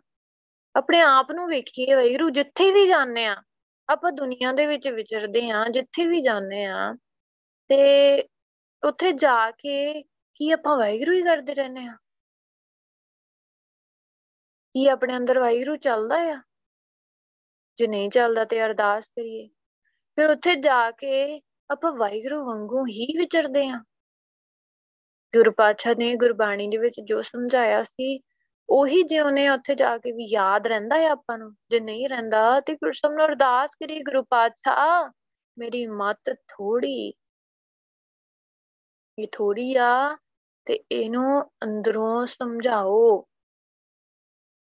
[0.76, 3.42] ਆਪਣੇ ਆਪ ਨੂੰ ਵੇਖੀਏ ਵੈਰੂ ਜਿੱਥੇ ਵੀ ਜਾਂਦੇ ਆ,
[3.88, 6.94] ਆਪਾਂ ਦੁਨੀਆ ਦੇ ਵਿੱਚ ਵਿਚਰਦੇ ਆ, ਜਿੱਥੇ ਵੀ ਜਾਂਦੇ ਆ,
[7.68, 8.22] ਤੇ
[8.88, 11.92] ਉੱਥੇ ਜਾ ਕੇ ਕੀ ਆਪਾਂ ਵਾਹਿਗੁਰੂ ਹੀ ਕਰਦੇ ਰਹਿੰਦੇ ਆ।
[14.74, 16.42] ਕੀ ਆਪਣੇ ਅੰਦਰ ਵਾਹਿਗੁਰੂ ਚੱਲਦਾ ਆ?
[17.78, 19.48] ਜੇ ਨਹੀਂ ਚੱਲਦਾ ਤੇ ਅਰਦਾਸ ਕਰੀਏ।
[20.16, 23.78] ਫਿਰ ਉੱਥੇ ਜਾ ਕੇ ਆਪਾਂ ਵਾਹਿਗੁਰੂ ਵਾਂਗੂ ਹੀ ਵਿਚਰਦੇ ਆ।
[25.36, 28.22] ਗੁਰੂ ਪਾਤਸ਼ਾਹ ਨੇ ਗੁਰਬਾਣੀ ਦੇ ਵਿੱਚ ਜੋ ਸਮਝਾਇਆ ਸੀ
[28.70, 32.60] ਉਹੀ ਜੇ ਉਹਨੇ ਉੱਥੇ ਜਾ ਕੇ ਵੀ ਯਾਦ ਰਹਿੰਦਾ ਹੈ ਆਪਾਂ ਨੂੰ, ਜੇ ਨਹੀਂ ਰਹਿੰਦਾ
[32.60, 35.10] ਤੇ ਗੁਰਸਮ ਨੂੰ ਅਰਦਾਸ ਕਰੀ ਗੁਰੂ ਪਾਤਸ਼ਾਹ,
[35.58, 37.12] ਮੇਰੀ ਮਤ ਥੋੜੀ
[39.18, 40.16] ਇਹ ਥੋੜੀ ਆ
[40.66, 43.26] ਤੇ ਇਹਨੂੰ ਅੰਦਰੋਂ ਸਮਝਾਓ।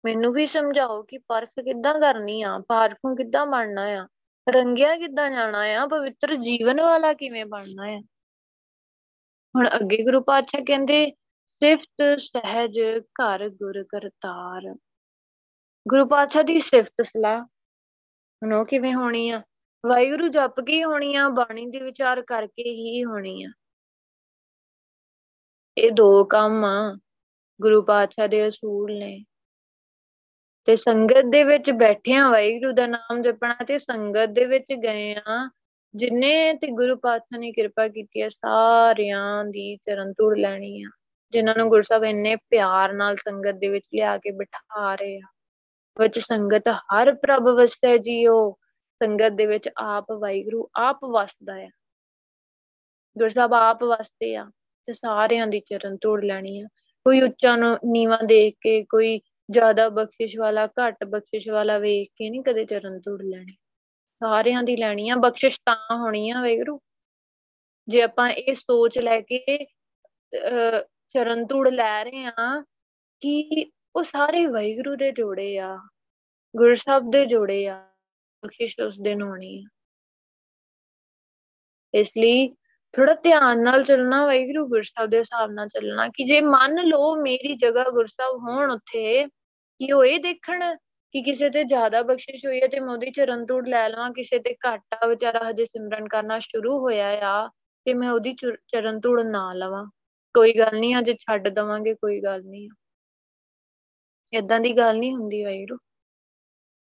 [0.04, 4.06] ਮੈਨੂੰ ਵੀ ਸਮਝਾਓ ਕਿ ਪਰਖ ਕਿੱਦਾਂ ਕਰਨੀ ਆ, ਪਾਰਖੋਂ ਕਿੱਦਾਂ ਬਣਨਾ ਆ,
[4.50, 8.00] ਰੰਗਿਆ ਕਿੱਦਾਂ ਜਾਣਾ ਆ, ਪਵਿੱਤਰ ਜੀਵਨ ਵਾਲਾ ਕਿਵੇਂ ਬਣਨਾ ਆ।
[9.56, 11.12] ਹੁਣ ਅੱਗੇ ਗੁਰੂ ਪਾਤਸ਼ਾਹ ਕਹਿੰਦੇ
[11.64, 14.74] ਸਿਫਤ ਸਹਿਜ ਘਰ ਗੁਰ ਕਰਤਾਰ।
[15.88, 17.44] ਗੁਰੂ ਪਾਤਸ਼ਾਹ ਦੀ ਸਿਫਤ ਸਲਾਹ।
[18.42, 19.42] ਹੁਣ ਉਹ ਕਿਵੇਂ ਹੋਣੀ ਆ?
[19.86, 23.48] ਵਾਹਿਗੁਰੂ ਜਪ ਕੇ ਹੋਣੀ ਆ, ਬਾਣੀ ਦੇ ਵਿਚਾਰ ਕਰਕੇ ਹੀ ਹੋਣੀ ਆ।
[25.78, 26.98] ਇਹ ਦੋ ਕੰਮ ਆ,
[27.62, 29.24] ਗੁਰੂ ਪਾਤਸ਼ਾਹ ਦੇ ਅਸੂਲ ਨੇ।
[30.64, 35.50] ਤੇ ਸੰਗਤ ਦੇ ਵਿੱਚ ਬੈਠਿਆਂ ਵਾਹਿਗੁਰੂ ਦਾ ਨਾਮ ਜਪਣਾ ਤੇ ਸੰਗਤ ਦੇ ਵਿੱਚ ਗਏ ਆ,
[35.94, 40.88] ਜਿਨੇ ਤੇ ਗੁਰੂ ਪਾਤਸ਼ਾਹ ਨੇ ਕਿਰਪਾ ਕੀਤੀ ਹੈ ਸਾਰਿਆਂ ਦੀ ਚਰਨ ਧੂੜ ਲੈਣੀ ਆ।
[41.32, 45.26] ਜਿਨ੍ਹਾਂ ਨੂੰ ਗੁਰੂ ਸਾਹਿਬ ਇੰਨੇ ਪਿਆਰ ਨਾਲ ਸੰਗਤ ਦੇ ਵਿੱਚ ਲਿਆ ਕੇ ਬਿਠਾ ਰਹੇ ਆ,
[45.96, 48.50] ਵਿੱਚ ਸੰਗਤ ਹਰ ਪ੍ਰਭ ਵਸਦਾ ਜੀਓ,
[49.00, 51.68] ਸੰਗਤ ਦੇ ਵਿੱਚ ਆਪ ਵਾਹਿਗੁਰੂ ਆਪ ਵਸਦਾ ਆ।
[53.16, 54.44] ਗੁਰੂ ਸਾਹਿਬ ਆਪ ਵਸਦੇ ਆ
[54.88, 56.66] ਤੇ ਸਾਰਿਆਂ ਦੀ ਚਰਨ ਧੂੜ ਲੈਣੀ ਆ।
[57.06, 62.30] ਕੋਈ ਉੱਚਾ ਨੂੰ ਨੀਵਾ ਦੇਖ ਕੇ, ਕੋਈ ਜ਼ਿਆਦਾ ਬਖਸ਼ਿਸ਼ ਵਾਲਾ, ਘੱਟ ਬਖਸ਼ਿਸ਼ ਵਾਲਾ ਵੇਖ ਕੇ
[62.30, 63.56] ਨਹੀਂ ਕਦੇ ਚਰਨ ਧੂੜ ਲੈਣੀ।
[64.20, 66.80] ਸਾਰਿਆਂ ਦੀ ਲੈਣੀ ਆ, ਬਖਸ਼ਿਸ਼ ਤਾਂ ਹੋਣੀ ਆ ਵੈਗਰੂ
[67.88, 69.66] ਜੇ ਆਪਾਂ ਇਹ ਸੋਚ ਲੈ ਕੇ
[71.14, 72.62] ਚਰਨ ਧੂੜ ਲੈ ਰਹੇ ਆ
[73.22, 75.76] ਕਿ ਉਹ ਸਾਰੇ ਵੈਗਰੂ ਦੇ ਜੋੜੇ ਆ,
[76.56, 77.76] ਗੁਰੂ ਸਾਹਿਬ ਦੇ ਜੋੜੇ ਆ,
[78.42, 79.68] ਬਖਸ਼ਿਸ਼ ਉਸ ਦਿਨ ਹੋਣੀ ਆ।
[81.94, 82.48] ਇਸ ਲਈ
[82.94, 87.14] ਥੋੜਾ ਧਿਆਨ ਨਾਲ ਚੱਲਣਾ ਵੈਗਰੂ ਗੁਰੂ ਸਾਹਿਬ ਦੇ ਹਿਸਾਬ ਨਾਲ ਚੱਲਣਾ ਕਿ ਜੇ ਮੰਨ ਲਓ
[87.22, 90.76] ਮੇਰੀ ਜਗ੍ਹਾ ਗੁਰੂ ਸਾਹਿਬ ਹੋਣ ਉੱਥੇ, ਕਿ ਉਹ ਇਹ ਦੇਖਣ
[91.14, 94.38] ਕਿ ਕਿਸੇ ਤੇ ਜ਼ਿਆਦਾ ਬਖਸ਼ਿਸ਼ ਹੋਈ ਹੈ ਤੇ ਮੈਂ ਉਹਦੀ ਚਰਨ ਧੂੜ ਲੈ ਲਵਾਂ, ਕਿਸੇ
[94.38, 97.48] ਤੇ ਘੱਟ ਆ ਵਿਚਾਰਾ ਹਜੇ ਸਿਮਰਨ ਕਰਨਾ ਸ਼ੁਰੂ ਹੋਇਆ ਆ,
[97.86, 98.34] ਤੇ ਮੈਂ ਉਹਦੀ
[98.68, 99.90] ਚਰਨ ਧੂੜ ਨਾ ਲਵਾਂ।
[100.34, 102.70] ਕੋਈ ਗੱਲ ਨਹੀਂ, ਅਜੇ ਛੱਡ ਦਵਾਂਗੇ, ਕੋਈ ਗੱਲ ਨਹੀਂ।
[104.32, 105.78] ਇਦਾਂ ਦੀ ਗੱਲ ਨਹੀਂ ਹੁੰਦੀ ਵੈਰੂ।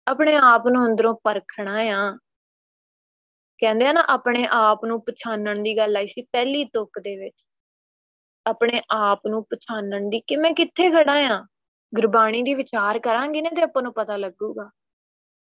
[0.06, 2.16] ਆਪਣੇ ਆਪ ਨੂੰ ਅੰਦਰੋਂ ਪਰਖਣਾ ਆ।
[3.58, 7.44] ਕਹਿੰਦੇ ਆ ਨਾ, ਆਪਣੇ ਆਪ ਨੂੰ ਪਛਾਣਨ ਦੀ ਗੱਲ ਆਈ ਸੀ ਪਹਿਲੀ ਤੁਕ ਦੇ ਵਿੱਚ।
[8.46, 11.46] ਆਪਣੇ ਆਪ ਨੂੰ ਪਛਾਣਨ ਦੀ ਕਿ ਮੈਂ ਕਿੱਥੇ ਖੜਾ ਆ?
[11.94, 14.70] ਗੁਰਬਾਣੀ ਦੀ ਵਿਚਾਰ ਕਰਾਂਗੇ ਨਾ ਤੇ ਆਪਾਂ ਨੂੰ ਪਤਾ ਲੱਗੂਗਾ।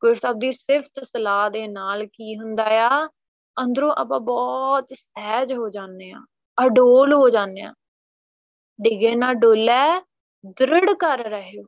[0.01, 3.07] ਗੁਰੂ ਸਾਹਿਬ ਦੀ ਸਿਫਤ ਸਲਾਹ ਦੇ ਨਾਲ ਕੀ ਹੁੰਦਾ ਆ?
[3.63, 6.21] ਅੰਦਰੋਂ ਆਪਾਂ ਬਹੁਤ ਸਹਿਜ ਹੋ ਜਾਂਦੇ ਆ।
[6.67, 7.75] ਅਡੋਲ ਹੋ ਜਾਂਦੇ ਆ।
[8.79, 10.01] ਡਿਗੇ ਨਾ ਡੋਲੇ,
[10.47, 11.65] ਦ੍ਰਿੜ ਕਰ ਰਹੇ ਹੋ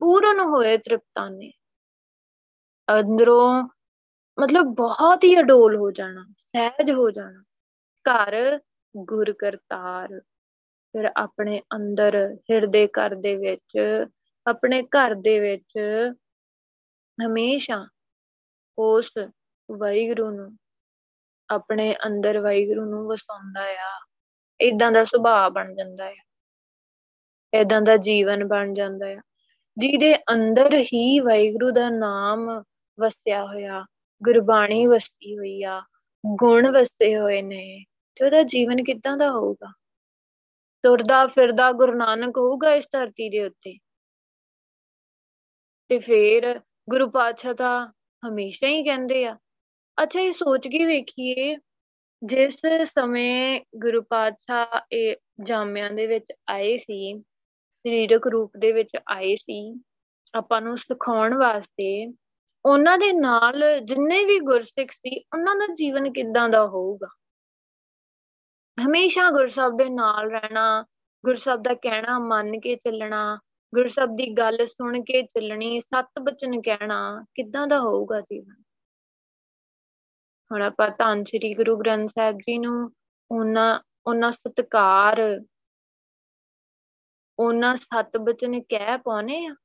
[0.00, 1.50] ਪੂਰਨ ਹੋਏ ਤ੍ਰਿਪਤਾਨੇ
[2.88, 3.62] ਅੰਦਰੋਂ
[4.38, 7.42] ਮਤਲਬ ਬਹੁਤ ਹੀ ਅਡੋਲ ਹੋ ਜਾਣਾ, ਸਹਿਜ ਹੋ ਜਾਣਾ।
[8.04, 8.60] ਘਰ
[8.96, 10.20] ਗੁਰ ਕਰਤਾਰ।
[10.94, 12.16] ਫਿਰ ਆਪਣੇ ਅੰਦਰ
[12.50, 13.78] ਹਿਰਦੇ ਘਰ ਦੇ ਵਿੱਚ,
[14.46, 15.78] ਆਪਣੇ ਘਰ ਦੇ ਵਿੱਚ
[17.18, 17.86] ਹਮੇਸ਼ਾ
[18.78, 19.12] ਉਸ
[19.68, 20.56] ਵਾਹਿਗੁਰੂ ਨੂੰ,
[21.48, 24.06] ਆਪਣੇ ਅੰਦਰ ਵਾਹਿਗੁਰੂ ਨੂੰ ਵਸਾਉਂਦਾ ਆ।
[24.60, 26.25] ਇਦਾਂ ਦਾ ਸੁਭਾਅ ਬਣ ਜਾਂਦਾ ਹੈ
[27.60, 29.20] ਇਦਾਂ ਦਾ ਜੀਵਨ ਬਣ ਜਾਂਦਾ ਹੈ
[29.78, 32.62] ਜਿਹਦੇ ਅੰਦਰ ਹੀ ਵਾਹਿਗੁਰੂ ਦਾ ਨਾਮ
[33.00, 33.86] ਵਸਿਆ ਹੋਇਆ,
[34.22, 35.82] ਗੁਰਬਾਣੀ ਵਸਦੀ ਹੋਈ ਆ,
[36.26, 39.72] ਗੁਣ ਵਸਦੇ ਹੋਏ ਨੇ ਤੇ ਉਹਦਾ ਜੀਵਨ ਕਿੱਦਾਂ ਦਾ ਹੋਊਗਾ?
[40.82, 43.78] ਤੁਰਦਾ ਫਿਰਦਾ ਗੁਰੂ ਨਾਨਕ ਹੋਊਗਾ ਇਸ ਧਰਤੀ ਦੇ ਉੱਤੇ?
[45.88, 47.92] ਤੇ ਫੇਰ ਗੁਰੂ ਪਾਤਸ਼ਾਹ ਤਾਂ
[48.28, 49.38] ਹਮੇਸ਼ਾ ਹੀ ਕਹਿੰਦੇ ਆ।
[50.02, 51.56] ਅੱਛਾ, ਇਹ ਸੋਚ ਕੇ ਵੇਖੀਏ,
[52.24, 57.22] ਜਿਸ ਸਮੇਂ ਗੁਰੂ ਪਾਤਸ਼ਾਹ ਇਹ ਜਾਮਿਆਂ ਦੇ ਵਿੱਚ ਆਏ ਸੀ
[57.86, 59.80] ਸਰੀਰਕ ਰੂਪ ਦੇ ਵਿੱਚ ਆਏ ਸੀ,
[60.34, 62.12] ਆਪਾਂ ਨੂੰ ਸਿਖਾਉਣ ਵਾਸਤੇ,
[62.64, 67.08] ਉਹਨਾਂ ਦੇ ਨਾਲ ਜਿੰਨੇ ਵੀ ਗੁਰਸਿੱਖ ਸੀ, ਉਹਨਾਂ ਦਾ ਜੀਵਨ ਕਿੱਦਾਂ ਦਾ ਹੋਊਗਾ?
[68.86, 70.84] ਹਮੇਸ਼ਾ ਗੁਰਸਬ ਦੇ ਨਾਲ ਰਹਿਣਾ,
[71.24, 73.38] ਗੁਰਸਬ ਦਾ ਕਹਿਣਾ ਮੰਨ ਕੇ ਚੱਲਣਾ,
[73.74, 78.62] ਗੁਰਸਬ ਦੀ ਗੱਲ ਸੁਣ ਕੇ ਚੱਲਣੀ, ਸਤ ਬਚਨ ਕਹਿਣਾ, ਕਿੱਦਾਂ ਦਾ ਹੋਊਗਾ ਜੀਵਨ?
[80.52, 82.92] ਹੁਣ ਆਪਾਂ ਧੰਨ ਸ੍ਰੀ ਗੁਰੂ ਗ੍ਰੰਥ ਸਾਹਿਬ ਜੀ ਨੂੰ,
[83.30, 85.40] ਉਹਨਾਂ ਉਹਨਾਂ ਸਤਕਾਰ
[87.38, 89.56] ਉਹਨਾਂ ਸਤ ਬਚਨ ਕਹਿ ਪਾਉਨੇ ਆ?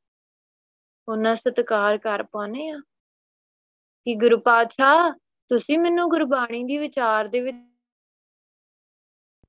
[1.07, 2.79] ਉਹਨਾਂ ਸਤਕਾਰ ਕਰ ਪਾਉਨੇ ਆ?
[4.05, 5.11] ਕਿ ਗੁਰੂ ਪਾਤਸ਼ਾਹ,
[5.49, 7.57] ਤੁਸੀਂ ਮੈਨੂੰ ਗੁਰਬਾਣੀ ਦੀ ਵਿਚਾਰ ਦੇ ਵਿੱਚ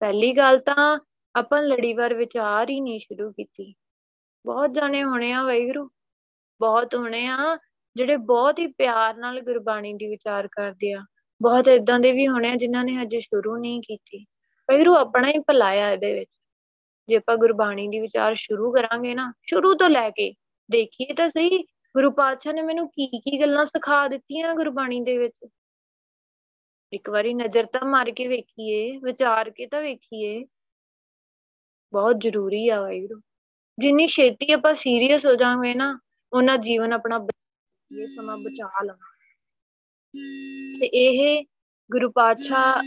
[0.00, 0.98] ਪਹਿਲੀ ਗੱਲ ਤਾਂ
[1.38, 3.74] ਆਪਾਂ ਲੜੀਵਾਰ ਵਿਚਾਰ ਹੀ ਨਹੀਂ ਸ਼ੁਰੂ ਕੀਤੀ।
[4.46, 5.90] ਬਹੁਤ ਜਾਣੇ ਹੋਣੇ ਆ ਵੈਗਰੂ
[6.60, 7.58] ਬਹੁਤ ਹੋਣੇ ਆ
[7.96, 11.02] ਜਿਹੜੇ ਬਹੁਤ ਹੀ ਪਿਆਰ ਨਾਲ ਗੁਰਬਾਣੀ ਦੀ ਵਿਚਾਰ ਕਰਦੇ ਆ।
[11.42, 14.26] ਬਹੁਤ ਇਦਾਂ ਦੇ ਵੀ ਹੋਣੇ ਆ ਜਿਨ੍ਹਾਂ ਨੇ ਹਜੇ ਸ਼ੁਰੂ ਨਹੀਂ ਕੀਤੀ।
[14.70, 16.30] ਵੈਗਰੂ ਆਪਣਾ ਹੀ ਭਲਾਇਆ ਇਹਦੇ ਵਿੱਚ।
[17.08, 20.34] ਜੇ ਆਪਾਂ ਗੁਰਬਾਣੀ ਦੀ ਵਿਚਾਰ ਸ਼ੁਰੂ ਕਰਾਂਗੇ ਨਾ, ਸ਼ੁਰੂ ਤੋਂ ਲੈ ਕੇ
[20.70, 25.48] ਦੇਖੀਏ ਤਾਂ ਸਹੀ ਗੁਰੂ ਪਾਤਸ਼ਾਹ ਨੇ ਮੈਨੂੰ ਕੀ ਕੀ ਗੱਲਾਂ ਸਿਖਾ ਦਿੱਤੀਆਂ ਗੁਰਬਾਣੀ ਦੇ ਵਿੱਚ।
[26.92, 30.44] ਇੱਕ ਵਾਰੀ ਨਜ਼ਰ ਤਾਂ ਮਾਰ ਕੇ ਵੇਖੀਏ, ਵਿਚਾਰ ਕੇ ਤਾਂ ਵੇਖੀਏ।
[31.92, 33.20] ਬਹੁਤ ਜ਼ਰੂਰੀ ਆ ਵਾਹਿਗੁਰੂ।
[33.78, 36.00] ਜਿੰਨੀ ਛੇਤੀ ਆਪਾਂ ਸੀਰੀਅਸ ਹੋ ਜਾਵਾਂਗੇ ਨਾ
[36.32, 37.26] ਉਹਨਾਂ ਜੀਵਨ ਆਪਣਾ
[37.92, 39.12] ਇਹ ਸਮਾਂ ਬਚਾ ਲਵਾਂ
[40.80, 41.44] ਤੇ ਇਹ
[41.92, 42.82] ਗੁਰੂ ਪਾਤਸ਼ਾਹ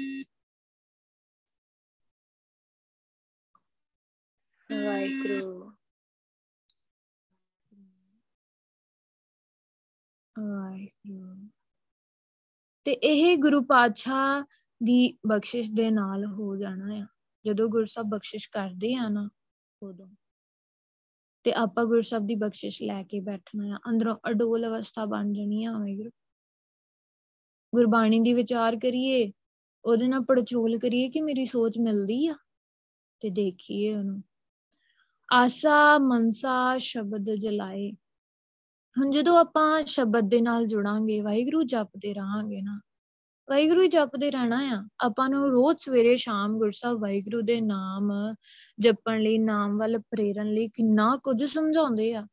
[4.72, 5.72] ਵਾਹਿਗੁਰੂ
[10.40, 11.50] ਵਾਹਿਗੁਰੂ
[12.84, 14.44] ਤੇ ਇਹ ਗੁਰੂ ਪਾਤਸ਼ਾਹ
[14.84, 17.08] ਦੀ ਬਖਸ਼ਿਸ਼ ਦੇ ਨਾਲ ਹੋ ਜਾਣਾ ਆ।
[17.46, 19.30] ਜਦੋਂ ਗੁਰਸਬ ਬਖਸ਼ਿਸ਼ ਕਰਦੇ ਆ ਨਾ,
[19.82, 20.10] ਉਦੋਂ।
[21.44, 25.72] ਤੇ ਆਪਾਂ ਗੁਰਸਬ ਦੀ ਬਖਸ਼ਿਸ਼ ਲੈ ਕੇ ਬੈਠਣਾ ਆ। ਅੰਦਰੋਂ ਅਡੋਲ ਅਵਸਥਾ ਬਣ ਜਾਣੀ ਆ
[25.72, 26.10] ਵਾਹਿਗੁਰੂ
[27.76, 29.32] ਗੁਰਬਾਣੀ ਦੀ ਵਿਚਾਰ ਕਰੀਏ,
[29.86, 32.36] ਉਹਦੇ ਨਾਲ ਪੜਚੋਲ ਕਰੀਏ ਕਿ ਮੇਰੀ ਸੋਚ ਮਿਲਦੀ ਆ?
[33.20, 34.24] ਤੇ ਦੇਖੀਏ ਉਹਨੂੰ।
[35.34, 37.92] ਆਸਾ ਮਨਸਾ ਸ਼ਬਦ ਜਲਾਏ।
[38.98, 42.82] ਹੁਣ ਜਦੋਂ ਆਪਾਂ ਸ਼ਬਦ ਦੇ ਨਾਲ ਜੁੜਾਂਗੇ, ਵਾਹਿਗੁਰੂ ਜਪਦੇ ਰਹਾਂਗੇ ਨਾ,
[43.50, 48.12] ਵਾਹਿਗੁਰੂ ਹੀ ਜਪਦੇ ਰਹਿਣਾ ਆ। ਆਪਾਂ ਨੂੰ ਰੋਜ਼ ਸਵੇਰੇ ਸ਼ਾਮ ਗੁਰਸਾਹਿਬ ਵਾਹਿਗੁਰੂ ਦੇ ਨਾਮ
[48.80, 52.28] ਜਪਣ ਲਈ, ਨਾਮ ਵੱਲ ਪ੍ਰੇਰਨ ਲਈ ਕਿੰਨਾ ਕੁਝ ਸਮਝਾਉਂਦੇ ਆ।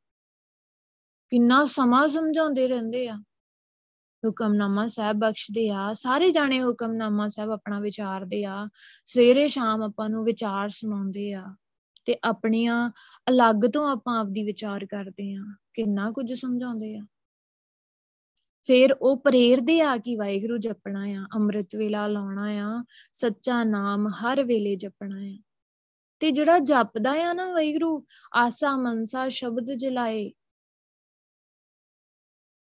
[1.29, 3.17] ਕਿੰਨਾ ਸਮਾਂ ਸਮਝਾਉਂਦੇ ਰਹਿੰਦੇ ਆ।
[4.27, 8.69] ਹੁਕਮਨਾਮਾ ਸਾਹਿਬ ਬਖਸ਼ਦੇ ਆ। ਸਾਰੇ ਜਾਣੇ ਹੁਕਮਨਾਮਾ ਸਾਹਿਬ ਆਪਣਾ ਵਿਚਾਰਦੇ ਆ।
[9.05, 11.55] ਸਵੇਰੇ ਸ਼ਾਮ ਆਪਾਂ ਨੂੰ ਵਿਚਾਰ ਸੁਣਾਉਂਦੇ ਆ।
[12.05, 12.91] ਤੇ ਆਪਣੀਆਂ
[13.29, 17.07] ਅਲੱਗ ਤੋਂ ਆਪਾਂ ਆਪਦੀ ਵਿਚਾਰ ਕਰਦੇ ਆ ਕਿੰਨਾ ਕੁਝ ਸਮਝਾਉਂਦੇ ਆ।
[18.63, 24.45] ਫਿਰ ਉਹ ਪ੍ਰੇਰਦੇ ਆ ਕਿ ਵਾਹਿਗੁਰੂ ਜਪਣਾ ਆ, ਅੰਮ੍ਰਿਤ ਵੇਲਾ ਲਾਉਣਾ ਆ, ਸੱਚਾ ਨਾਮ ਹਰ
[24.45, 25.39] ਵੇਲੇ ਜਪਣਾ ਆ।
[26.21, 30.33] ਤੇ ਜਿਹੜਾ ਜਪਦਾ ਆ ਨਾ ਵਾਹਿਗੁਰੂ, ਆਸਾ ਮਨਸਾ ਸ਼ਬਦ ਜਲਾਏ।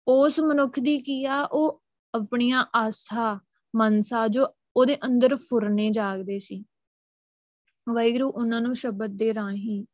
[0.08, 1.82] ਉਸ ਮਨੁੱਖ ਦੀ ਕੀ ਆ, ਉਹ
[2.14, 3.40] ਆਪਣੀਆਂ ਆਸਾ,
[3.76, 6.64] ਮਨਸਾ ਜੋ ਉਹਦੇ ਅੰਦਰ ਫੁਰਨੇ ਜਾਗਦੇ ਸੀ।
[7.88, 9.84] ਵਾਹਿਗੁਰੂ ਉਹਨਾਂ ਨੂੰ ਸ਼ਬਦ ਦੇ ਰਾਹੀਂ,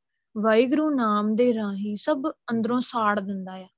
[0.42, 3.68] ਵਾਹਿਗੁਰੂ ਨਾਮ ਦੇ ਰਾਹੀਂ ਸਭ ਅੰਦਰੋਂ ਸਾੜ ਦਿੰਦਾ ਆ।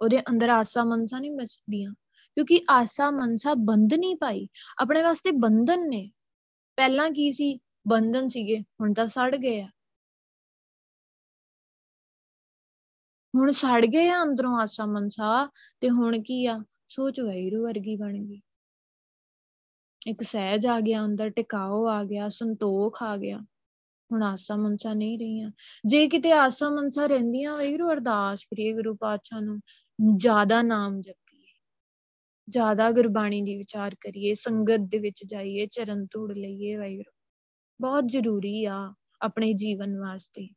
[0.00, 1.92] ਉਹਦੇ ਅੰਦਰ ਆਸਾ ਮਨਸਾ ਨਹੀਂ ਬਚਦੀਆਂ,
[2.34, 6.10] ਕਿਉਂਕਿ ਆਸਾ ਮਨਸਾ ਬੰਧ ਨਹੀਂ ਪਾਈ। ਆਪਣੇ ਵਾਸਤੇ ਬੰਧਨ ਨੇ।
[6.76, 7.60] ਪਹਿਲਾਂ ਕੀ ਸੀ?
[7.88, 9.68] ਬੰਧਨ ਸੀਗੇ, ਹੁਣ ਤਾਂ ਸੜ ਗਏ ਆ।
[13.34, 15.48] ਹੁਣ ਸੜ ਗਏ ਆ ਅੰਦਰੋਂ ਆਸਾ ਮਨਸਾ
[15.80, 16.64] ਤੇ ਹੁਣ ਕੀ ਆ?
[16.88, 18.40] ਸੋਚ ਵੈਰੂ ਵਰਗੀ ਬਣ ਗਈ।
[20.08, 23.38] ਇੱਕ ਸਹਿਜ ਆ ਗਿਆ, ਅੰਦਰ ਟਿਕਾਓ ਆ ਗਿਆ, ਸੰਤੋਖ ਆ ਗਿਆ।
[24.12, 25.50] ਹੁਣ ਆਸਾ ਮਨਸਾ ਨਹੀਂ ਰਹੀਆਂ।
[25.86, 29.60] ਜੇ ਕਿਤੇ ਆਸਾ ਮਨਸਾ ਰਹਿੰਦੀਆਂ ਵੈਰੂ ਅਰਦਾਸ ਕਰੀਏ ਗੁਰੂ ਪਾਤਸ਼ਾਹ ਨੂੰ,
[30.16, 31.46] ਜ਼ਿਆਦਾ ਨਾਮ ਜਪੀਏ।
[32.48, 37.10] ਜ਼ਿਆਦਾ ਗੁਰਬਾਣੀ ਦੀ ਵਿਚਾਰ ਕਰੀਏ, ਸੰਗਤ ਦੇ ਵਿੱਚ ਜਾਈਏ, ਚਰਨ ਧੂੜ ਲਈਏ ਵੈਰੂ
[37.80, 40.48] ਬਹੁਤ ਜ਼ਰੂਰੀ ਆ ਆਪਣੇ ਜੀਵਨ ਵਾਸਤੇ।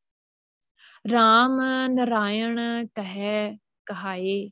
[1.11, 2.59] ਰਾਮ ਨਰਾਇਣ
[2.95, 4.49] ਕਹੈ ਕਹਾਏ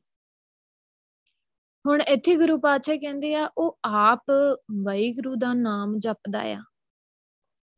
[1.90, 4.24] ਹੁਣ ਇੱਥੇ ਗੁਰੂ ਪਾਤਸ਼ਾਹ ਕਹਿੰਦੇ ਆ, ਉਹ ਆਪ
[4.84, 6.64] ਵਾਹਿਗੁਰੂ ਦਾ ਨਾਮ ਜਪਦਾ ਆ।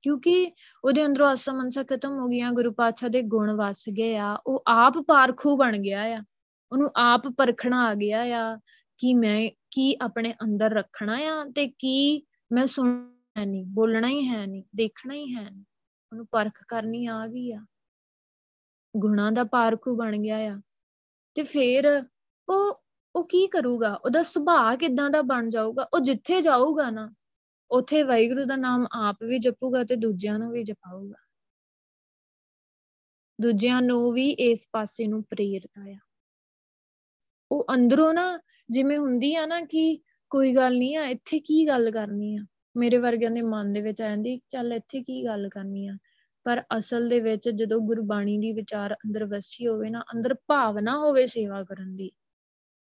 [0.02, 4.38] ਕਿਉਂਕਿ ਉਹਦੇ ਅੰਦਰੋਂ ਆਸਾ ਮਨਸਾ ਖਤਮ ਹੋ ਗਿਆ ਗੁਰੂ ਪਾਤਸ਼ਾਹ ਦੇ ਗੁਣ ਵਸ ਗਏ ਆ,
[4.48, 6.24] ਉਹ ਆਪ ਪਾਰਖੂ ਬਣ ਗਿਆ ਆ।
[6.72, 8.60] ਉਹਨੂੰ ਆਪ ਪਰਖਣਾ ਆ ਗਿਆ ਆ
[8.98, 14.46] ਕਿ ਮੈਂ ਕੀ ਆਪਣੇ ਅੰਦਰ ਰੱਖਣਾ ਆ ਤੇ ਕੀ ਮੈਂ ਸੁਣਨਾ ਨਹੀਂ, ਬੋਲਣਾ ਹੀ ਹੈ
[14.46, 15.64] ਨਹੀਂ, ਦੇਖਣਾ ਹੀ ਹੈ ਨਹੀਂ।
[16.12, 17.66] ਉਹਨੂੰ ਪਰਖ ਕਰਨੀ ਆ ਗਈ ਆ।
[18.98, 20.62] ਗੁਣਾਂ ਦਾ ਪਾਰਖੂ ਬਣ ਗਿਆ ਆ।
[21.34, 22.04] ਤੇ ਫਿਰ
[22.50, 22.81] ਉਹ
[23.16, 23.94] ਉਹ ਕੀ ਕਰੂਗਾ?
[23.94, 25.90] ਉਹਦਾ ਸੁਭਾਅ ਕਿਦਾਂ ਦਾ ਬਣ ਜਾਊਗਾ?
[25.94, 27.14] ਉਹ ਜਿੱਥੇ ਜਾਊਗਾ ਨਾ,
[27.72, 31.16] ਉਥੇ ਵਾਹਿਗੁਰੂ ਦਾ ਨਾਮ ਆਪ ਵੀ ਜਪੂਗਾ ਤੇ ਦੂਜਿਆਂ ਨੂੰ ਵੀ ਜਪਾਊਗਾ।
[33.42, 35.98] ਦੂਜਿਆਂ ਨੂੰ ਵੀ ਇਸ ਪਾਸੇ ਨੂੰ ਪ੍ਰੇਰਦਾ ਆ।
[37.52, 38.40] ਉਹ ਅੰਦਰੋਂ ਨਾ
[38.70, 40.00] ਜਿਵੇਂ ਹੁੰਦੀ ਆ ਨਾ ਕਿ
[40.30, 42.46] ਕੋਈ ਗੱਲ ਨਹੀਂ ਆ, ਇੱਥੇ ਕੀ ਗੱਲ ਕਰਨੀ ਆ?
[42.78, 45.98] ਮੇਰੇ ਵਰਗਿਆਂ ਦੇ ਮਨ ਦੇ ਵਿੱਚ ਆ ਜਾਂਦੀ ਚੱਲ ਇੱਥੇ ਕੀ ਗੱਲ ਕਰਨੀ ਆ?
[46.44, 51.26] ਪਰ ਅਸਲ ਦੇ ਵਿੱਚ ਜਦੋਂ ਗੁਰਬਾਣੀ ਦੀ ਵਿਚਾਰ ਅੰਦਰ ਵਸੀ ਹੋਵੇ ਨਾ, ਅੰਦਰ ਭਾਵਨਾ ਹੋਵੇ
[51.26, 52.12] ਸੇਵਾ ਕਰਨ ਦੀ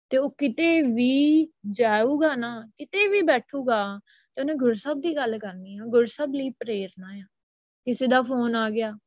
[0.10, 4.00] ਤੇ ਉਹ ਕਿਤੇ ਵੀ ਜਾਊਗਾ ਨਾ, ਕਿਤੇ ਵੀ ਬੈਠੂਗਾ,
[4.36, 7.24] ਤੇ ਉਹਨੇ ਗੁਰਸਬ ਦੀ ਗੱਲ ਕਰਨੀ ਆ ਗੁਰਸਬ ਲਈ ਪ੍ਰੇਰਨਾ ਆ।
[7.86, 8.98] ਕਿਸੇ ਦਾ ਫੋਨ ਆ ਗਿਆ,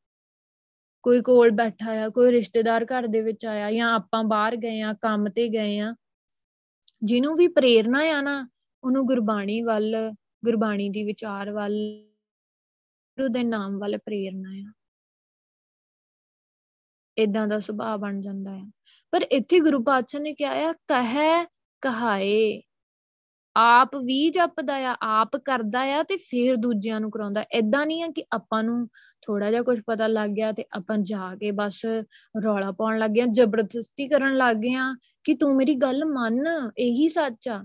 [1.03, 4.93] ਕੋਈ ਕੋਲ ਬੈਠਾ ਆ, ਕੋਈ ਰਿਸ਼ਤੇਦਾਰ ਘਰ ਦੇ ਵਿੱਚ ਆਇਆ ਜਾਂ ਆਪਾਂ ਬਾਹਰ ਗਏ ਆ,
[4.93, 5.95] ਕੰਮ ਤੇ ਗਏ ਆ,
[7.03, 8.49] ਜਿਹਨੂੰ ਵੀ ਪ੍ਰੇਰਨਾ ਆ ਨਾ,
[8.85, 12.09] ਉਹਨੂੰ ਗੁਰਬਾਣੀ ਵੱਲ, ਗੁਰਬਾਣੀ ਦੀ ਵਿਚਾਰ ਵੱਲ
[13.19, 14.73] ਗੁਰੂ ਦੇ ਨਾਮ ਵੱਲ ਪ੍ਰੇਰਨਾ ਆ।
[17.19, 18.71] ਇਦਾਂ ਦਾ ਸੁਭਾਅ ਬਣ ਜਾਂਦਾ ਆ।
[19.13, 21.45] ਪਰ ਇੱਥੇ ਗੁਰੂ ਪਾਤਸ਼ਾਹ ਨੇ ਕਿਹਾ ਆ, ਕਹੈ
[21.83, 22.63] ਕਹਾਏ,
[23.57, 28.07] ਆਪ ਵੀ ਜਪਦਾ ਆ, ਆਪ ਕਰਦਾ ਆ ਤੇ ਫਿਰ ਦੂਜਿਆਂ ਨੂੰ ਕਰਾਉਂਦਾ। ਏਦਾਂ ਨਹੀਂ ਆ
[28.17, 28.89] ਕਿ ਆਪਾਂ ਨੂੰ
[29.23, 31.85] ਥੋੜਾ ਜਿਹਾ ਕੁਝ ਪਤਾ ਲੱਗ ਗਿਆ ਤੇ ਆਪਾਂ ਜਾ ਕੇ ਬਸ
[32.45, 34.95] ਰੌਲਾ ਪਾਉਣ ਲੱਗ ਗਏ ਜ਼ਬਰਦਸਤੀ ਕਰਨ ਲੱਗ ਗਏ ਆ
[35.25, 36.47] ਕਿ ਤੂੰ ਮੇਰੀ ਗੱਲ ਮੰਨ,
[36.79, 37.65] ਇਹੀ ਸੱਚ ਆ।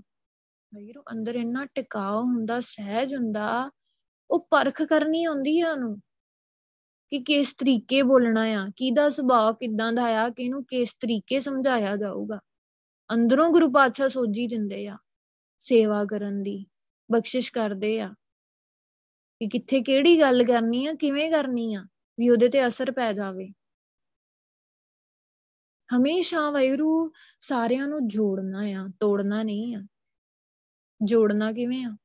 [0.73, 3.69] ਵੀਰੋ ਅੰਦਰ ਇੰਨਾ ਟਿਕਾਉ ਹੁੰਦਾ, ਸਹਿਜ ਹੁੰਦਾ,
[4.31, 5.97] ਉਹ ਪਰਖ ਕਰਨੀ ਆਉਂਦੀ ਆ ਉਹਨੂੰ।
[7.09, 11.95] ਕਿ ਕਿਸ ਤਰੀਕੇ ਬੋਲਣਾ ਆ, ਕਿਹਦਾ ਸੁਭਾਅ ਕਿਦਾਂ ਦਾ ਆ ਕਿ ਇਹਨੂੰ ਕਿਸ ਤਰੀਕੇ ਸਮਝਾਇਆ
[11.95, 12.39] ਜਾਊਗਾ।
[13.13, 14.97] ਅੰਦਰੋਂ ਗੁਰੂ ਪਾਤਸ਼ਾਹ ਸੋਝੀ ਦਿੰਦੇ ਆ,
[15.59, 16.65] ਸੇਵਾ ਕਰਨ ਦੀ,
[17.11, 18.13] ਬਖਸ਼ਿਸ਼ ਕਰਦੇ ਆ।
[19.39, 21.85] ਕਿ ਕਿੱਥੇ ਕਿਹੜੀ ਗੱਲ ਕਰਨੀ ਆ, ਕਿਵੇਂ ਕਰਨੀ ਆ,
[22.19, 23.53] ਵੀ ਉਹਦੇ ਤੇ ਅਸਰ ਪੈ ਜਾਵੇ।
[25.97, 29.81] ਹਮੇਸ਼ਾ ਵੈਰੂ ਸਾਰਿਆਂ ਨੂੰ ਜੋੜਨਾ ਆ, ਤੋੜਨਾ ਨਹੀਂ ਆ।
[31.05, 31.97] ਜੋੜਨਾ ਕਿਵੇਂ ਆ?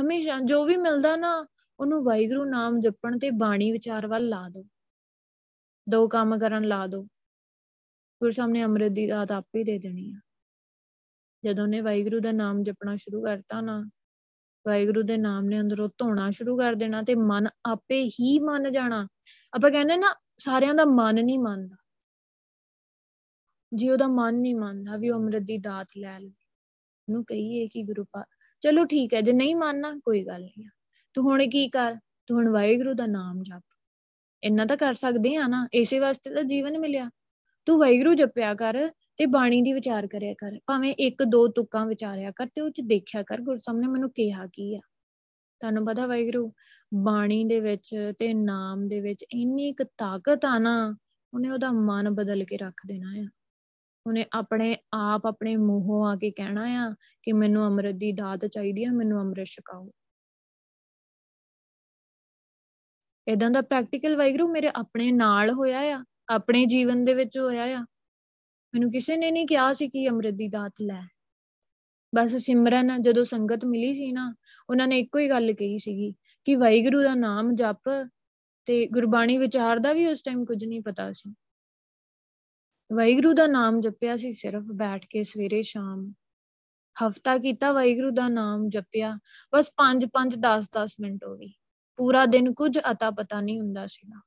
[0.00, 1.46] ਹਮੇਸ਼ਾ ਜੋ ਵੀ ਮਿਲਦਾ ਨਾ
[1.80, 4.64] ਉਹਨੂੰ ਵਾਹਿਗੁਰੂ ਨਾਮ ਜਪਣ ਤੇ ਬਾਣੀ ਵਿਚਾਰ ਵੱਲ ਲਾ ਦੋ
[5.88, 7.02] ਦੋ ਕੰਮ ਕਰਨ ਲਾ ਦੋ
[8.20, 10.20] ਗੁਰੂ ਸਾਹਮਣੇ ਅੰਮ੍ਰਿਤ ਦੀ ਦਾਤ ਆਪੇ ਦੇ ਦੇਣੀ ਆ।
[11.44, 13.90] ਜਦੋਂ ਨੇ ਵਾਹਿਗੁਰੂ ਦਾ ਨਾਮ ਜਪਣਾ ਸ਼ੁਰੂ ਕਰਤਾ ਨਾ,
[14.66, 19.08] ਵਾਹਿਗੁਰੂ ਦੇ ਨਾਮ ਨੇ ਅੰਦਰੋਂ ਧੋਣਾ ਸ਼ੁਰੂ ਕਰ ਦੇਣਾ ਤੇ ਮਨ ਆਪੇ ਹੀ ਮੰਨ ਜਾਣਾ।
[19.54, 21.76] ਆਪਾਂ ਕਹਿੰਦੇ ਨਾ, ਸਾਰਿਆਂ ਦਾ ਮਨ ਨਹੀਂ ਮੰਨਦਾ।
[23.74, 26.46] ਜੀ ਉਹਦਾ ਮਨ ਨਹੀਂ ਮੰਨਦਾ ਵੀ ਉਹ ਅੰਮ੍ਰਿਤ ਦੀ ਦਾਤ ਲੈ ਲਵੇ।
[27.08, 28.24] ਉਹਨੂੰ ਕਹੀਏ ਕਿ ਗੁਰੂ ਪਾ
[28.60, 30.68] ਚਲੋ ਠੀਕ ਹੈ, ਜੇ ਨਹੀਂ ਮੰਨਣਾ, ਕੋਈ ਗੱਲ ਨਹੀਂ
[31.14, 31.96] ਤੂੰ ਹੁਣ ਕੀ ਕਰ?
[32.26, 33.62] ਤੂੰ ਹੁਣ ਵਾਹਿਗੁਰੂ ਦਾ ਨਾਮ ਜਪ।
[34.42, 37.10] ਇੰਨਾ ਤਾਂ ਕਰ ਸਕਦੇ ਆ ਨਾ, ਇਸੇ ਵਾਸਤੇ ਤਾਂ ਜੀਵਨ ਮਿਲਿਆ।
[37.66, 42.30] ਤੂੰ ਵਾਹਿਗੁਰੂ ਜਪਿਆ ਕਰ ਤੇ ਬਾਣੀ ਦੀ ਵਿਚਾਰ ਕਰਿਆ ਕਰ। ਭਾਵੇਂ ਇੱਕ ਦੋ ਤੁਕਾਂ ਵਿਚਾਰਿਆ
[42.30, 44.80] ਕਰ ਤੇ ਉਹ ਚ ਦੇਖਿਆ ਕਰ। ਗੁਰਸਾਹਿਬ ਨੇ ਮੈਨੂੰ ਕਿਹਾ ਕੀ ਆ?
[45.60, 46.52] ਤੁਹਾਨੂੰ ਪਤਾ ਵਾਹਿਗੁਰੂ,
[46.94, 50.96] ਬਾਣੀ ਦੇ ਵਿੱਚ ਤੇ ਨਾਮ ਦੇ ਵਿੱਚ ਇੰਨੀ ਇੱਕ ਤਾਕਤ ਆ ਨਾ,
[51.34, 53.28] ਉਹਨੇ ਉਹਦਾ ਮਨ ਬਦਲ ਕੇ ਰੱਖ ਦੇਣਾ ਆ।
[54.06, 58.84] ਉਹਨੇ ਆਪਣੇ ਆਪ ਆਪਣੇ ਮੂੰਹੋਂ ਆ ਕੇ ਕਹਿਣਾ ਆ ਕਿ ਮੈਨੂੰ ਅੰਮ੍ਰਿਤ ਦੀ ਦਾਤ ਚਾਹੀਦੀ
[58.84, 59.90] ਆ, ਮੈਨੂੰ ਅੰਮ੍ਰਿਤ ਛਕਾਓ।
[63.30, 67.80] ਇਦਾਂ ਦਾ ਪ੍ਰੈਕਟੀਕਲ ਵਾਹਿਗੁਰੂ ਮੇਰੇ ਆਪਣੇ ਨਾਲ ਹੋਇਆ ਆ, ਆਪਣੇ ਜੀਵਨ ਦੇ ਵਿੱਚ ਹੋਇਆ ਆ।
[68.74, 71.02] ਮੈਨੂੰ ਕਿਸੇ ਨੇ ਨਹੀਂ ਕਿਹਾ ਸੀ ਕਿ ਅੰਮ੍ਰਿਤ ਦੀ ਦਾਤ ਲੈ।
[72.14, 74.34] ਬਸ ਸਿਮਰਨ, ਜਦੋਂ ਸੰਗਤ ਮਿਲੀ ਸੀ ਨਾ,
[74.70, 76.14] ਉਹਨਾਂ ਨੇ ਇੱਕੋ ਹੀ ਗੱਲ ਕਹੀ ਸੀਗੀ
[76.44, 78.08] ਕਿ ਵਾਹਿਗੁਰੂ ਦਾ ਨਾਮ ਜਪ
[78.66, 81.34] ਤੇ ਗੁਰਬਾਣੀ ਵਿਚਾਰ ਦਾ ਵੀ ਉਸ ਟਾਈਮ ਕੁਝ ਨਹੀਂ ਪਤਾ ਸੀ।
[82.92, 86.12] ਵਾਹਿਗੁਰੂ ਦਾ ਨਾਮ ਜਪਿਆ ਸੀ ਸਿਰਫ ਬੈਠ ਕੇ ਸਵੇਰੇ ਸ਼ਾਮ।
[87.06, 89.18] ਹਫਤਾ ਕੀਤਾ ਵਾਹਿਗੁਰੂ ਦਾ ਨਾਮ ਜਪਿਆ।
[89.54, 91.52] ਬਸ 5 5 10 10 ਮਿੰਟ ਹੋ ਗਈ
[92.00, 94.20] ਪੂਰਾ ਦਿਨ ਕੁਝ ਅਤਾ ਪਤਾ ਨਹੀਂ ਹੁੰਦਾ ਸੀਗਾ।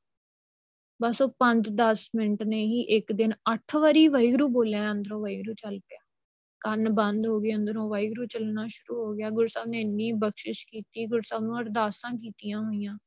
[1.02, 5.80] ਬਸ ਉਹ 5-10 ਮਿੰਟ ਨੇ ਹੀ ਇੱਕ ਦਿਨ 8 ਵਾਰੀ ਵਾਹਿਗੁਰੂ ਬੋਲਿਆ, ਅੰਦਰੋਂ ਵਾਹਿਗੁਰੂ ਚੱਲ
[5.80, 6.00] ਪਿਆ।
[6.60, 11.06] ਕੰਨ ਬੰਦ ਹੋ ਗਏ, ਅੰਦਰੋਂ ਵਾਹਿਗੁਰੂ ਚੱਲਣਾ ਸ਼ੁਰੂ ਹੋ ਗਿਆ। ਗੁਰਸਾਹਿਬ ਨੇ ਇੰਨੀ ਬਖਸ਼ਿਸ਼ ਕੀਤੀ
[11.06, 12.98] ਗੁਰਸਾਹਿਬ ਨੂੰ ਅਰਦਾਸਾਂ ਕੀਤੀਆਂ ਹੋਈਆਂ।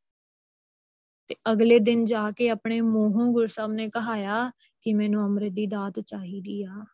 [1.29, 4.51] ਤੇ ਅਗਲੇ ਦਿਨ ਜਾ ਕੇ ਆਪਣੇ ਮੂੰਹੋਂ ਗੁਰਸਾਹਿਬ ਨੇ ਕਹਾਇਆ
[4.83, 6.85] ਕਿ ਮੈਨੂੰ ਅੰਮ੍ਰਿਤ ਦੀ ਦਾਤ ਚਾਹੀਦੀ ਆ।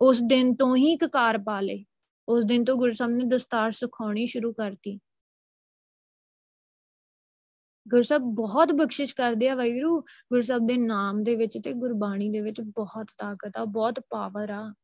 [0.00, 1.84] ਉਸ ਦਿਨ ਤੋਂ ਹੀ ਕਕਾਰ ਪਾ ਲੇ
[2.28, 4.98] ਉਸ ਦਿਨ ਤੋਂ ਗੁਰਸਾਹਿਬ ਨੇ ਦਸਤਾਰ ਸੁਖਾਉਣੀ ਸ਼ੁਰੂ ਕਰਤੀ।
[7.90, 12.60] ਗੁਰਸਬ ਬਹੁਤ ਬਖਸ਼ਿਸ਼ ਕਰਦੇ ਆ ਵਾਹਿਗੁਰੂ ਗੁਰਸਬ ਦੇ ਨਾਮ ਦੇ ਵਿੱਚ ਤੇ ਗੁਰਬਾਣੀ ਦੇ ਵਿੱਚ
[12.60, 14.74] ਬਹੁਤ ਤਾਕਤ ਆ, ਬਹੁਤ ਪਾਵਰ ਆ।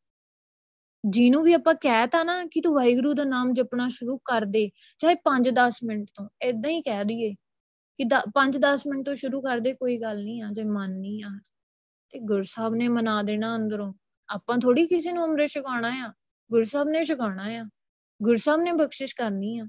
[1.04, 5.14] ਜਿਹਨੂੰ ਵੀ ਆਪਾਂ ਕਹਿਤਾ ਨਾ ਕਿ ਤੂੰ ਵਾਹਿਗੁਰੂ ਦਾ ਨਾਮ ਜਪਣਾ ਸ਼ੁਰੂ ਕਰ ਦੇ, ਚਾਹੇ
[5.24, 7.34] 5-10 ਮਿੰਟ ਤੋਂ ਇਦਾਂ ਹੀ ਕਹਿ ਦਈਏ
[7.98, 8.04] ਕਿ
[8.34, 11.30] 5-10 ਮਿੰਟ ਤੋਂ ਸ਼ੁਰੂ ਕਰ ਦੇ, ਕੋਈ ਗੱਲ ਨਹੀਂ ਆ, ਜੇ ਮਨ ਨਹੀਂ ਆ,
[12.10, 13.92] ਤੇ ਗੁਰਸਾਹਿਬ ਨੇ ਮਨਾ ਦੇਣਾ ਅੰਦਰੋਂ।
[14.28, 16.12] ਆਪਾਂ ਥੋੜੀ ਕਿਸੇ ਨੂੰ ਅੰਮ੍ਰਿਤ ਛਕਾਉਣਾ ਆ
[16.50, 17.64] ਗੁਰਸਾਹਿਬ ਨੇ ਛਕਾਉਣਾ ਆ
[18.22, 19.66] ਗੁਰਸਾਹਿਬ ਨੇ ਬਖਸ਼ਿਸ਼ ਕਰਨੀ ਆ।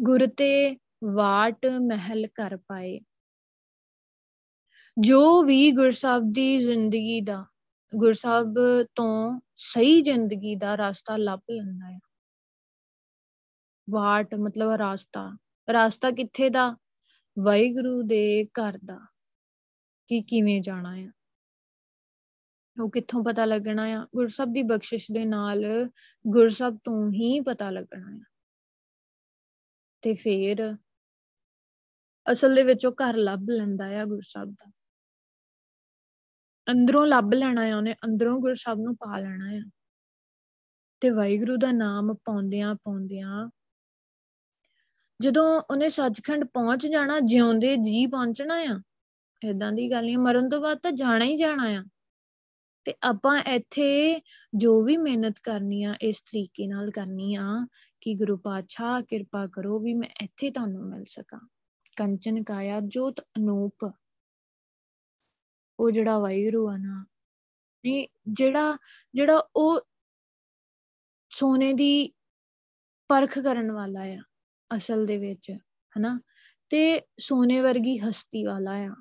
[0.00, 3.00] ਗੁਰ ਤੇ ਵਾਟ ਮਹਿਲ ਕਰ ਪਾਏ।
[5.00, 7.46] ਜੋ ਵੀ ਗੁਰਸਾਹਿਬ ਦੀ ਜ਼ਿੰਦਗੀ ਦਾ,
[7.96, 8.54] ਗੁਰਸਾਹਿਬ
[8.94, 11.98] ਤੋਂ ਸਹੀ ਜ਼ਿੰਦਗੀ ਦਾ ਰਸਤਾ ਲੱਭ ਲੈਂਦਾ ਹੈ
[13.90, 15.36] ਵਾਟ ਮਤਲਬ ਰਸਤਾ
[15.70, 16.76] ਰਸਤਾ ਕਿੱਥੇ ਦਾ?
[17.38, 18.98] ਵਾਹਿਗੁਰੂ ਦੇ ਘਰ ਦਾ,
[20.08, 21.10] ਕਿ ਕਿਵੇਂ ਜਾਣਾ ਹੈ
[22.80, 24.06] ਉਹ ਕਿੱਥੋਂ ਪਤਾ ਲੱਗਣਾ ਆ?
[24.16, 25.64] ਗੁਰਸਬ ਦੀ ਬਖਸ਼ਿਸ਼ ਦੇ ਨਾਲ
[26.26, 28.24] ਗੁਰਸਬ ਤੋਂ ਹੀ ਪਤਾ ਲੱਗਣਾ ਆ।
[30.02, 30.76] ਤੇ ਫੇਰ
[32.32, 34.70] ਅਸਲ ਦੇ ਵਿੱਚ ਉਹ ਘਰ ਲੱਭ ਲੈਂਦਾ ਆ ਗੁਰਸਬ ਦਾ।
[36.72, 39.70] ਅੰਦਰੋਂ ਲੱਭ ਲੈਣਾ ਆ, ਉਹਨੇ ਅੰਦਰੋਂ ਗੁਰਸਬ ਨੂੰ ਪਾ ਲੈਣਾ ਆ।
[41.00, 43.50] ਤੇ ਵਾਹਿਗੁਰੂ ਦਾ ਨਾਮ ਪਾਉਂਦਿਆਂ ਪਾਉਂਦਿਆਂ
[45.20, 48.80] ਜਦੋਂ ਉਹਨੇ ਸੱਚਖੰਡ ਪਹੁੰਚ ਜਾਣਾ, ਜਿਉਂਦੇ ਜੀ ਪਹੁੰਚਣਾ ਆ
[49.44, 51.84] ਇਦਾਂ ਦੀ ਗੱਲ ਨਹੀਂ ਮਰਨ ਤੋਂ ਬਾਅਦ ਤਾਂ ਜਾਣਾ ਹੀ ਜਾਣਾ ਆ।
[52.84, 54.20] ਤੇ ਆਪਾਂ ਇੱਥੇ
[54.54, 57.66] ਜੋ ਵੀ ਮਿਹਨਤ ਕਰਨੀ ਆ, ਇਸ ਤਰੀਕੇ ਨਾਲ ਕਰਨੀ ਆ
[58.00, 61.48] ਕਿ ਗੁਰੂ ਪਾਤਸ਼ਾਹ ਕਿਰਪਾ ਕਰੋ ਵੀ ਮੈਂ ਇੱਥੇ ਤੁਹਾਨੂੰ ਮਿਲ ਸਕਾਂ।
[62.00, 63.92] ਕੰਚਨ ਕਾਇਆ, ਜੋਤ ਅਨੂਪ।
[65.80, 67.06] ਉਹ ਜਿਹੜਾ ਵਾਹਿਗੁਰੂ ਆ ਨਾ,
[67.84, 68.76] ਨਹੀਂ, ਜਿਹੜਾ
[69.14, 69.80] ਜਿਹੜਾ ਉਹ
[71.30, 72.12] ਸੋਨੇ ਦੀ
[73.08, 74.22] ਪਰਖ ਕਰਨ ਵਾਲਾ ਆ,
[74.76, 75.52] ਅਸਲ ਦੇ ਵਿੱਚ,
[75.98, 76.20] ਹਨਾ?
[76.70, 78.94] ਤੇ ਸੋਨੇ ਵਰਗੀ ਹਸਤੀ ਵਾਲਾ ਆ।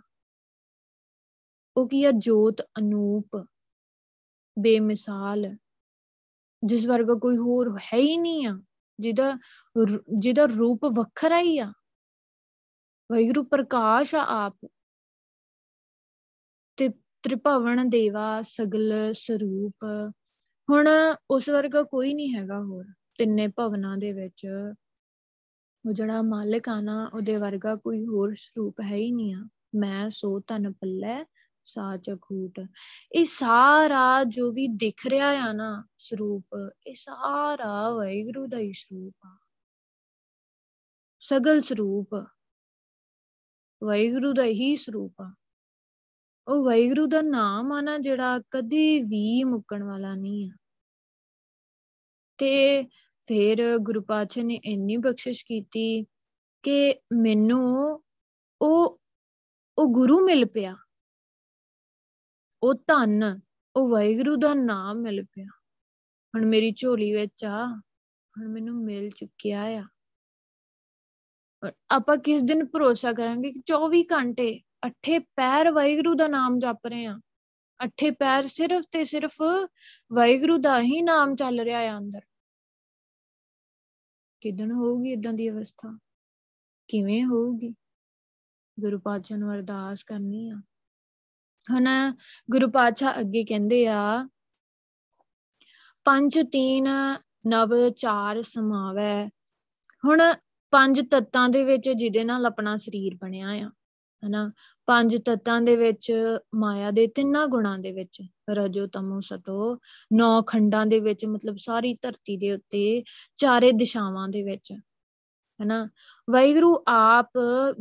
[1.77, 2.11] ਉਹ ਕੀ ਆ?
[2.11, 3.47] ਜੋਤ ਅਨੂਪ,
[4.59, 5.57] ਬੇਮਿਸਾਲ,
[6.65, 8.61] ਜਿਸ ਵਰਗਾ ਕੋਈ ਹੋਰ ਹੈ ਹੀ ਨਹੀਂ ਆ,
[8.99, 9.37] ਜਿਹਦਾ
[10.19, 11.73] ਜਿਹਦਾ ਰੂਪ ਵੱਖਰਾ ਹੀ ਆ।
[13.11, 14.71] ਵੈਗਰੂ ਪ੍ਰਕਾਸ਼ ਆ ਆਪ।
[16.77, 16.89] ਤੇ
[17.23, 19.85] ਤ੍ਰਿਭਵਨ ਦੇਵਾ ਸਗਲ ਸਰੂਪ।
[20.69, 20.87] ਹੁਣ
[21.31, 22.85] ਉਸ ਵਰਗਾ ਕੋਈ ਨਹੀਂ ਹੈਗਾ ਹੋਰ,
[23.17, 24.47] ਤਿੰਨੇ ਭਵਨਾਂ ਦੇ ਵਿੱਚ।
[25.87, 30.09] ਉਹ ਜਿਹੜਾ ਮਾਲਕ ਆ ਨਾ, ਉਹਦੇ ਵਰਗਾ ਕੋਈ ਹੋਰ ਸਰੂਪ ਹੈ ਹੀ ਨਹੀਂ ਆ। ਮੈਂ
[30.09, 31.25] ਸੋ ਧਨ ਪੱਲੇ,
[31.65, 32.59] ਸਾਚ ਖੂਟ
[33.11, 36.47] ਇਹ ਸਾਰਾ ਜੋ ਵੀ ਦਿਖ ਰਿਹਾ ਆ ਨਾ ਸਰੂਪ,
[36.87, 39.37] ਇਹ ਸਾਰਾ ਵੈਗਰੂ ਦਾ ਹੀ ਸਰੂਪ ਆ।
[41.19, 42.38] ਸਗਲ ਸਰੂਪ।
[43.83, 45.33] ਵੈਗਰੂ ਦਾ ਹੀ ਸਰੂਪ ਆ।
[46.47, 50.55] ਉਹ ਵੈਗਰੂ ਦਾ ਨਾਮ ਆ ਨਾ, ਜਿਹੜਾ ਕਦੇ ਵੀ ਮੁੱਕਣ ਵਾਲਾ ਨਹੀਂ ਆ।
[52.37, 52.83] ਤੇ
[53.27, 56.03] ਫਿਰ ਗੁਰੂ ਪਾਤਸ਼ਾਹ ਨੇ ਇੰਨੀ ਬਖਸ਼ਿਸ਼ ਕੀਤੀ
[56.63, 58.03] ਕਿ ਮੈਨੂੰ
[58.61, 59.01] ਉਹ
[59.77, 60.77] ਉਹ ਗੁਰੂ ਮਿਲ ਪਿਆ।
[62.63, 63.39] ਉਹ ਧਨ,
[63.75, 65.45] ਉਹ ਵੈਗਰੂ ਦਾ ਨਾਮ ਮਿਲ ਪਿਆ।
[66.35, 67.65] ਹੁਣ ਮੇਰੀ ਝੋਲੀ ਵਿੱਚ ਆ,
[68.37, 69.83] ਹੁਣ ਮੈਨੂੰ ਮਿਲ ਚੁੱਕਿਆ ਆ।
[71.91, 77.05] ਆਪਾਂ ਕਿਸ ਦਿਨ ਭਰੋਸਾ ਕਰਾਂਗੇ ਕਿ 24 ਘੰਟੇ ਅੱਠੇ ਪੈਰ ਵਾਹਿਗੁਰੂ ਦਾ ਨਾਮ ਜਪ ਰਹੇ
[77.05, 77.19] ਆ
[77.83, 79.41] ਅੱਠੇ ਪੈਰ ਸਿਰਫ ਤੇ ਸਿਰਫ
[80.13, 82.21] ਵਾਹਿਗੁਰੂ ਦਾ ਹੀ ਨਾਮ ਚੱਲ ਰਿਹਾ ਆ ਅੰਦਰ।
[84.41, 85.99] ਕਿਦਣ ਹੋਊਗੀ ਇਦਾਂ ਦੀ ਅਵਸਥਾ?
[86.87, 87.75] ਕਿਵੇਂ ਹੋਊਗੀ?
[88.79, 90.55] ਗੁਰੂ ਪਾਤਸ਼ਾਹ ਨੂੰ ਅਰਦਾਸ ਕਰਨੀ ਆ।
[91.71, 92.13] ਹੁਣ
[92.51, 94.29] ਗੁਰੂ ਪਾਤਸ਼ਾਹ ਅੱਗੇ ਕਹਿੰਦੇ ਆ,
[96.03, 96.87] ਪੰਜ ਤੀਨ
[97.47, 99.29] ਨਵ ਚਾਰ ਸਮਾਵੈ।
[100.05, 100.21] ਹੁਣ
[100.71, 103.69] ਪੰਜ ਤੱਤਾਂ ਦੇ ਵਿੱਚ ਜਿਹਦੇ ਨਾਲ ਆਪਣਾ ਸਰੀਰ ਬਣਿਆ ਆ,
[104.23, 104.51] ਹਨਾ?
[104.87, 106.11] ਪੰਜ ਤੱਤਾਂ ਦੇ ਵਿੱਚ
[106.55, 109.77] ਮਾਇਆ ਦੇ ਤਿੰਨਾਂ ਗੁਣਾਂ ਦੇ ਵਿੱਚ, ਰਜੋ, ਤਮੋ, ਸਤੋ,
[110.13, 113.03] ਨੌ ਖੰਡਾਂ ਦੇ ਵਿੱਚ, ਮਤਲਬ ਸਾਰੀ ਧਰਤੀ ਦੇ ਉੱਤੇ
[113.35, 114.73] ਚਾਰੇ ਦਿਸ਼ਾਵਾਂ ਦੇ ਵਿੱਚ,
[115.59, 115.89] ਹਨਾ?
[116.29, 117.31] ਵੈਗਰੂ ਆਪ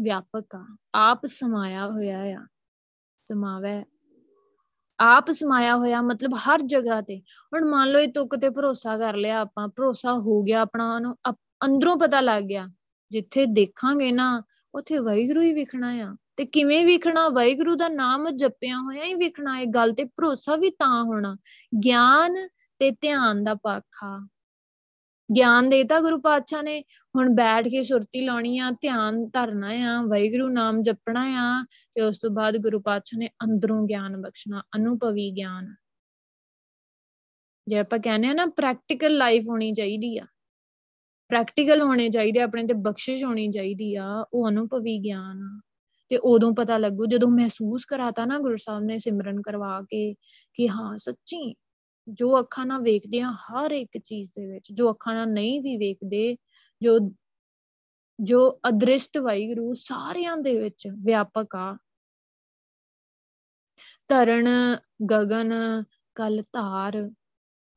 [0.00, 2.46] ਵਿਆਪਕ ਆ, ਆਪ ਸਮਾਇਆ ਹੋਇਆ ਆ,
[3.28, 3.84] ਸਮਾਵੈ।
[5.00, 7.18] ਆਪ ਸਮਾਇਆ ਹੋਇਆ ਮਤਲਬ ਹਰ ਜਗ੍ਹਾ ਤੇ।
[7.52, 11.16] ਹੁਣ ਮੰਨ ਲਓ ਇਹ ਤੁਕ ਤੇ ਭਰੋਸਾ ਕਰ ਲਿਆ ਆਪਾਂ, ਭਰੋਸਾ ਹੋ ਗਿਆ ਆਪਣਾ ਨੂੰ
[11.64, 12.68] ਅੰਦਰੋਂ ਪਤਾ ਲੱਗ ਗਿਆ
[13.10, 14.42] ਜਿੱਥੇ ਦੇਖਾਂਗੇ ਨਾ,
[14.74, 17.28] ਉੱਥੇ ਵਾਹਿਗੁਰੂ ਹੀ ਵਿਖਣਾ ਆ। ਤੇ ਕਿਵੇਂ ਵਿਖਣਾ?
[17.28, 21.36] ਵਾਹਿਗੁਰੂ ਦਾ ਨਾਮ ਜਪਿਆ ਹੋਇਆ ਹੀ ਵਿਖਣਾ। ਇਹ ਗੱਲ ਤੇ ਭਰੋਸਾ ਵੀ ਤਾਂ ਹੋਣਾ।
[21.84, 22.48] ਗਿਆਨ
[22.78, 24.28] ਤੇ ਧਿਆਨ ਦਾ ਪਾਖਾ।
[25.36, 26.84] ਗਿਆਨ ਦੇਤਾ ਗੁਰੂ ਪਾਤਸ਼ਾਹ ਨੇ
[27.16, 32.18] ਹੁਣ ਬੈਠ ਕੇ ਸੁਰਤੀ ਲਾਉਣੀ ਆ, ਧਿਆਨ ਧਰਨਾ ਆ, ਵਾਹਿਗੁਰੂ ਨਾਮ ਜਪਣਾ ਆ, ਤੇ ਉਸ
[32.18, 35.74] ਤੋਂ ਬਾਅਦ ਗੁਰੂ ਪਾਤਸ਼ਾਹ ਨੇ ਅੰਦਰੋਂ ਗਿਆਨ ਬਖਸ਼ਣਾ, ਅਨੁਭਵੀ ਗਿਆਨ।
[37.68, 40.26] ਜੇ ਆਪਾਂ ਕਹਿੰਦੇ ਆ ਨਾ ਪ੍ਰੈਕਟੀਕਲ ਲਾਈਫ ਹੋਣੀ ਚਾਹੀਦੀ ਆ।
[41.30, 45.60] ਪ੍ਰੈਕਟੀਕਲ ਹੋਣੇ ਚਾਹੀਦੇ ਆਪਣੇ ਤੇ ਬਖਸ਼ਿਸ਼ ਹੋਣੀ ਚਾਹੀਦੀ ਆ, ਉਹ ਅਨੁਭਵੀ ਗਿਆਨ
[46.08, 50.14] ਤੇ ਉਦੋਂ ਪਤਾ ਲੱਗੂ, ਜਦੋਂ ਮਹਿਸੂਸ ਕਰਾਤਾ ਨਾ ਗੁਰੂ ਸਾਹਿਬ ਨੇ ਸਿਮਰਨ ਕਰਵਾ ਕੇ
[50.54, 51.54] ਕਿ ਹਾਂ, ਸੱਚੀ
[52.08, 55.76] ਜੋ ਅੱਖਾਂ ਨਾਲ ਵੇਖਦੇ ਆ ਹਰ ਇੱਕ ਚੀਜ਼ ਦੇ ਵਿੱਚ, ਜੋ ਅੱਖਾਂ ਨਾਲ ਨਹੀਂ ਵੀ
[55.76, 56.36] ਵੇਖਦੇ,
[56.82, 56.98] ਜੋ
[58.20, 61.76] ਜੋ ਅਦ੍ਰਿਸ਼ਟ ਵਾਹਿਗੁਰੂ ਸਾਰਿਆਂ ਦੇ ਵਿੱਚ ਵਿਆਪਕ ਆ।
[64.08, 64.48] ਧਰਨ
[65.10, 65.52] ਗਗਨ
[66.14, 67.10] ਕਲ ਧਾਰ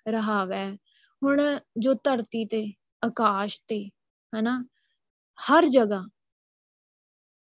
[0.08, 0.78] ਰਹਾਵੈ।
[1.24, 1.42] ਹੁਣ
[1.78, 2.74] ਜੋ ਧਰਤੀ ਤੇ
[3.04, 3.90] ਆਕਾਸ਼ ਤੇ,
[4.40, 4.66] ਹਨਾ?
[5.36, 6.08] ਹਰ ਜਗ੍ਹਾ।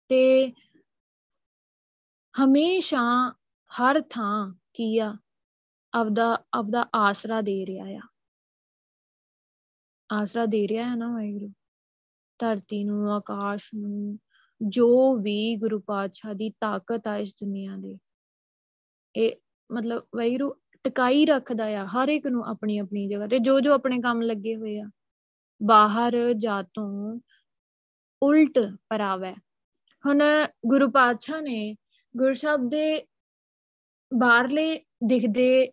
[0.08, 0.54] ਤੇ
[2.44, 3.34] ਹਮੇਸ਼ਾ
[3.82, 5.16] ਹਰ ਥਾਂ ਕੀ ਆ?
[5.94, 8.00] ਆਪਦਾ ਆਪਦਾ ਆਸਰਾ ਦੇ ਰਿਹਾ ਆ।
[10.12, 11.54] ਆਸਰਾ ਦੇ ਰਿਹਾ ਹੈ ਨਾ ਵਾਹਿਗੁਰੂ?
[12.40, 14.20] ਧਰਤੀ ਨੂੰ, ਆਕਾਸ਼ ਨੂੰ,
[14.62, 17.98] ਜੋ ਵੀ ਗੁਰੂ ਪਾਤਸ਼ਾਹ ਦੀ ਤਾਕਤ ਆ ਇਸ ਦੁਨੀਆ ਦੇ।
[19.16, 19.36] ਇਹ
[19.72, 24.02] ਮਤਲਬ ਵਾਹਿਗੁਰੂ ਟਿਕਾਈ ਰੱਖਦਾ ਆ, ਹਰ ਇੱਕ ਨੂੰ ਆਪਣੀ ਆਪਣੀ ਜਗ੍ਹਾ ਤੇ ਜੋ ਜੋ ਆਪਣੇ
[24.02, 24.90] ਕੰਮ ਲੱਗੇ ਹੋਏ ਆ।
[25.62, 27.20] ਬਾਹਰ ਜਾ ਤੋਂ
[28.22, 29.34] ਉਲਟ ਪਰਾਵੈ।
[30.04, 30.22] ਹੁਣ
[30.68, 31.76] ਗੁਰੂ ਪਾਤਸ਼ਾਹ ਨੇ
[32.16, 33.06] ਗੁਰੂ ਸਾਹਿਬ ਦੇ
[34.12, 35.72] ਬਾਹਰਲੇ ਦਿਖਦੇ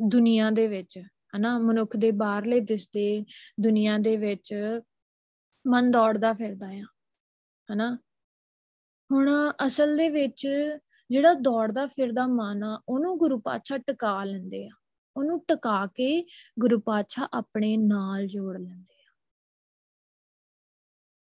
[0.00, 0.98] ਦੁਨੀਆ ਦੇ ਵਿੱਚ,
[1.36, 3.24] ਹਨਾ, ਮਨੁੱਖ ਦੇ ਬਾਹਰਲੇ ਦਿਸਦੇ
[3.60, 4.54] ਦੁਨੀਆ ਦੇ ਵਿੱਚ
[5.64, 6.84] ਮਨ ਦੌੜਦਾ ਫਿਰਦਾ ਆ,
[7.68, 7.98] ਹਨਾ।
[9.10, 9.30] ਹੁਣ
[9.66, 10.46] ਅਸਲ ਦੇ ਵਿੱਚ
[11.10, 14.79] ਜਿਹੜਾ ਦੌੜਦਾ ਫਿਰਦਾ ਮਨ ਆ, ਉਹਨੂੰ ਗੁਰੂ ਪਾਤਸ਼ਾਹ ਟਿਕਾ ਲੈਂਦੇ ਆ।
[15.16, 16.24] ਉਹਨੂੰ ਟਿਕਾ ਕੇ
[16.58, 19.08] ਗੁਰੂ ਪਾਤਸ਼ਾਹ ਆਪਣੇ ਨਾਲ ਜੋੜ ਲੈਂਦੇ ਆ।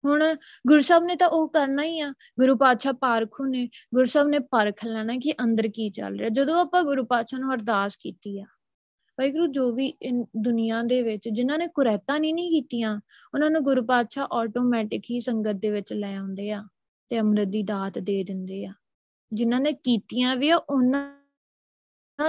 [0.04, 0.22] ਹੁਣ
[0.66, 2.08] ਗੁਰੂ ਸਾਹਿਬ ਨੇ ਤਾਂ ਉਹ ਕਰਨਾ ਹੀ ਆ।
[2.40, 6.60] ਗੁਰੂ ਪਾਤਸ਼ਾਹ ਪਾਰਖੂ ਨੇ। ਗੁਰੂ ਸਾਹਿਬ ਨੇ ਪਰਖ ਲੈਣਾ ਕਿ ਅੰਦਰ ਕੀ ਚੱਲ ਰਿਹਾ। ਜਦੋਂ
[6.60, 8.46] ਆਪਾਂ ਗੁਰੂ ਪਾਤਸ਼ਾਹ ਨੂੰ ਅਰਦਾਸ ਕੀਤੀ ਆ,
[9.20, 9.92] ਵਾਹਿਗੁਰੂ ਜੋ ਵੀ
[10.36, 13.00] ਦੁਨੀਆ ਦੇ ਵਿੱਚ ਜਿਨ੍ਹਾਂ ਨੇ ਕੁਰੈਤਾਂ ਨਹੀਂ ਨਹੀਂ ਕੀਤੀਆਂ,
[13.34, 16.64] ਉਹਨਾਂ ਨੂੰ ਗੁਰੂ ਪਾਤਸ਼ਾਹ ਆਟੋਮੈਟਿਕ ਹੀ ਸੰਗਤ ਦੇ ਵਿੱਚ ਲੈ ਆਉਂਦੇ ਆ
[17.08, 18.72] ਤੇ ਅੰਮ੍ਰਿਤ ਦੀ ਦਾਤ ਦੇ ਦਿੰਦੇ ਆ।
[19.32, 21.23] ਜਿਨ੍ਹਾਂ ਨੇ ਕੀਤੀਆਂ ਵੀ ਆ, ਉਹਨਾਂ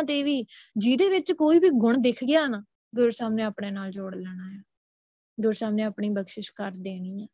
[0.03, 0.45] ਦੇ ਵੀ
[0.77, 2.63] ਜਿਹਦੇ ਵਿੱਚ ਕੋਈ ਵੀ ਗੁਣ ਦਿਖ ਗਿਆ ਨਾ,
[2.95, 4.63] ਗੁਰੂ ਸਾਹਿਬ ਨੇ ਆਪਣੇ ਨਾਲ ਜੋੜ ਲੈਣਾ ਹੈ
[5.39, 7.27] ਗੁਰੂ ਸਾਹਿਬ ਨੇ ਆਪਣੀ ਬਖਸ਼ਿਸ਼ ਕਰ ਦੇਣੀ ਹੈ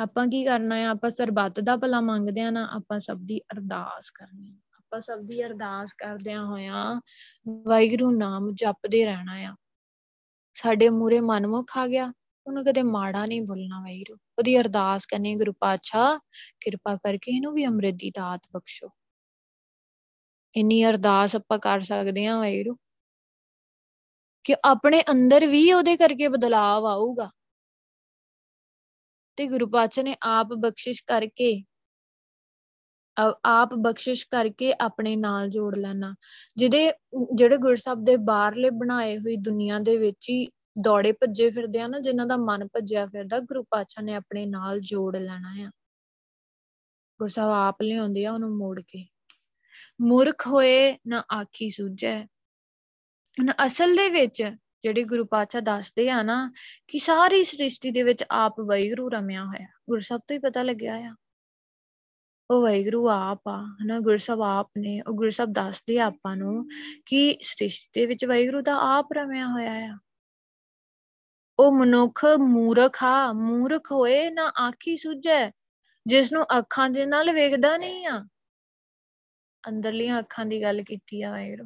[0.00, 4.10] ਆਪਾਂ ਕੀ ਕਰਨਾ ਹੈ ਆਪਾਂ ਸਰਬੱਤ ਦਾ ਭਲਾ ਮੰਗਦੇ ਆ ਨਾ, ਆਪਾਂ ਸਭ ਦੀ ਅਰਦਾਸ
[4.10, 7.00] ਕਰਨੀ ਆਪਾਂ ਸਭ ਦੀ ਅਰਦਾਸ ਕਰਦਿਆਂ ਹੋਇਆਂ
[7.48, 9.56] ਵਾਹਿਗੁਰੂ ਨਾਮ ਜਪਦੇ ਰਹਿਣਾ ਆ।
[10.54, 12.12] ਸਾਡੇ ਮੂਰੇ ਮਨਮੁਖ ਆ ਗਿਆ।
[12.46, 16.18] ਉਹਨੂੰ ਕਦੇ ਮਾੜਾ ਨਹੀਂ ਬੋਲਣਾ ਵਾਹਿਗੁਰੂ। ਉਹਦੀ ਅਰਦਾਸ ਕਰਨੀ ਗੁਰੂ ਪਾਤਸ਼ਾਹ,
[16.60, 18.88] ਕਿਰਪਾ ਕਰਕੇ ਇਹਨੂੰ ਵੀ ਅੰਮ੍ਰਿਤ ਦੀ ਦਾਤ ਬਖਸ਼ੋ।
[20.54, 22.76] ਇੰਨੀ ਅਰਦਾਸ ਆਪਾਂ ਕਰ ਸਕਦੇ ਹਾਂ ਵਾਹਿਗੁਰੂ,
[24.44, 27.30] ਕਿ ਆਪਣੇ ਅੰਦਰ ਵੀ ਉਹਦੇ ਕਰਕੇ ਬਦਲਾਵ ਆਊਗਾ।
[29.38, 31.52] ਤੇ ਗੁਰੂ ਪਾਤਸ਼ਾਹ ਨੇ ਆਪ ਬਖਸ਼ਿਸ਼ ਕਰਕੇ
[33.46, 36.14] ਆਪ ਬਖਸ਼ਿਸ਼ ਕਰਕੇ ਆਪਣੇ ਨਾਲ ਜੋੜ ਲੈਣਾ।
[36.56, 36.92] ਜਿਹਦੇ,
[37.34, 40.46] ਜਿਹੜੇ ਗੁਰਸਬ ਦੇ ਬਾਹਰਲੇ ਬਣਾਏ ਹੋਈ ਦੁਨੀਆ ਦੇ ਵਿੱਚ ਹੀ
[40.84, 44.80] ਦੌੜੇ ਭੱਜੇ ਫਿਰਦੇ ਆ ਨਾ, ਜਿਨ੍ਹਾਂ ਦਾ ਮਨ ਭੱਜਿਆ ਫਿਰਦਾ, ਗੁਰੂ ਪਾਤਸ਼ਾਹ ਨੇ ਆਪਣੇ ਨਾਲ
[44.80, 45.70] ਜੋੜ ਲੈਣਾ ਆ।
[47.20, 49.04] ਗੁਰਸਬ ਆਪ ਲਿਆਉਂਦੇ ਆ ਉਹਨੂੰ ਮੋੜ ਕੇ।
[50.00, 52.24] ਮੂਰਖ ਹੋਏ ਨਾ ਆਖੀ ਸੂਝੈ।
[53.40, 54.42] ਹੁਣ ਅਸਲ ਦੇ ਵਿੱਚ
[54.82, 56.52] ਜਿਹੜੇ ਗੁਰੂ ਪਾਤਸ਼ਾਹ ਦੱਸਦੇ ਆ ਨਾ
[56.88, 61.14] ਕਿ ਸਾਰੀ ਸ੍ਰਿਸ਼ਟੀ ਦੇ ਵਿੱਚ ਆਪ ਵੈਗਰੂ ਰਮਿਆ ਹੋਇਆ। ਗੁਰਸਬ ਤੋਂ ਹੀ ਪਤਾ ਲੱਗਿਆ ਆ।
[62.50, 64.00] ਉਹ ਵੈਗਰੂ ਆਪ ਆ, ਹਨਾ?
[64.00, 66.68] ਗੁਰਸਬ ਆਪ ਨੇ, ਉਹ ਗੁਰਸਬ ਦੱਸਦੇ ਆ ਆਪਾਂ ਨੂੰ
[67.06, 69.98] ਕਿ ਸ੍ਰਿਸ਼ਟੀ ਦੇ ਵਿੱਚ ਵੈਗਰੂ ਦਾ ਆਪ ਰਮਿਆ ਹੋਇਆ ਆ।
[71.58, 75.50] ਉਹ ਮਨੁੱਖ ਮੂਰਖ ਆ, ਮੂਰਖ ਹੋਏ ਨਾ ਆਖੀ ਸੁਝੈ
[76.06, 78.26] ਜਿਸ ਨੂੰ ਅੱਖਾਂ ਦੇ ਨਾਲ ਵੇਖਦਾ ਨਹੀਂ ਆ।
[79.68, 81.64] ਅੰਦਰਲੀਆਂ ਅੱਖਾਂ ਦੀ ਗੱਲ ਕੀਤੀ ਆ ਵੈਗਰੂ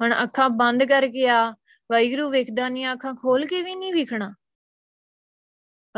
[0.00, 1.50] ਹੁਣ ਅੱਖਾਂ ਬੰਦ ਕਰਕੇ ਆ
[1.92, 4.34] ਵੈਗਰੂ ਵੇਖਦਾ ਨਹੀਂ ਅੱਖਾਂ ਖੋਲ ਕੇ ਵੀ ਨਹੀਂ ਵਿਖਣਾ।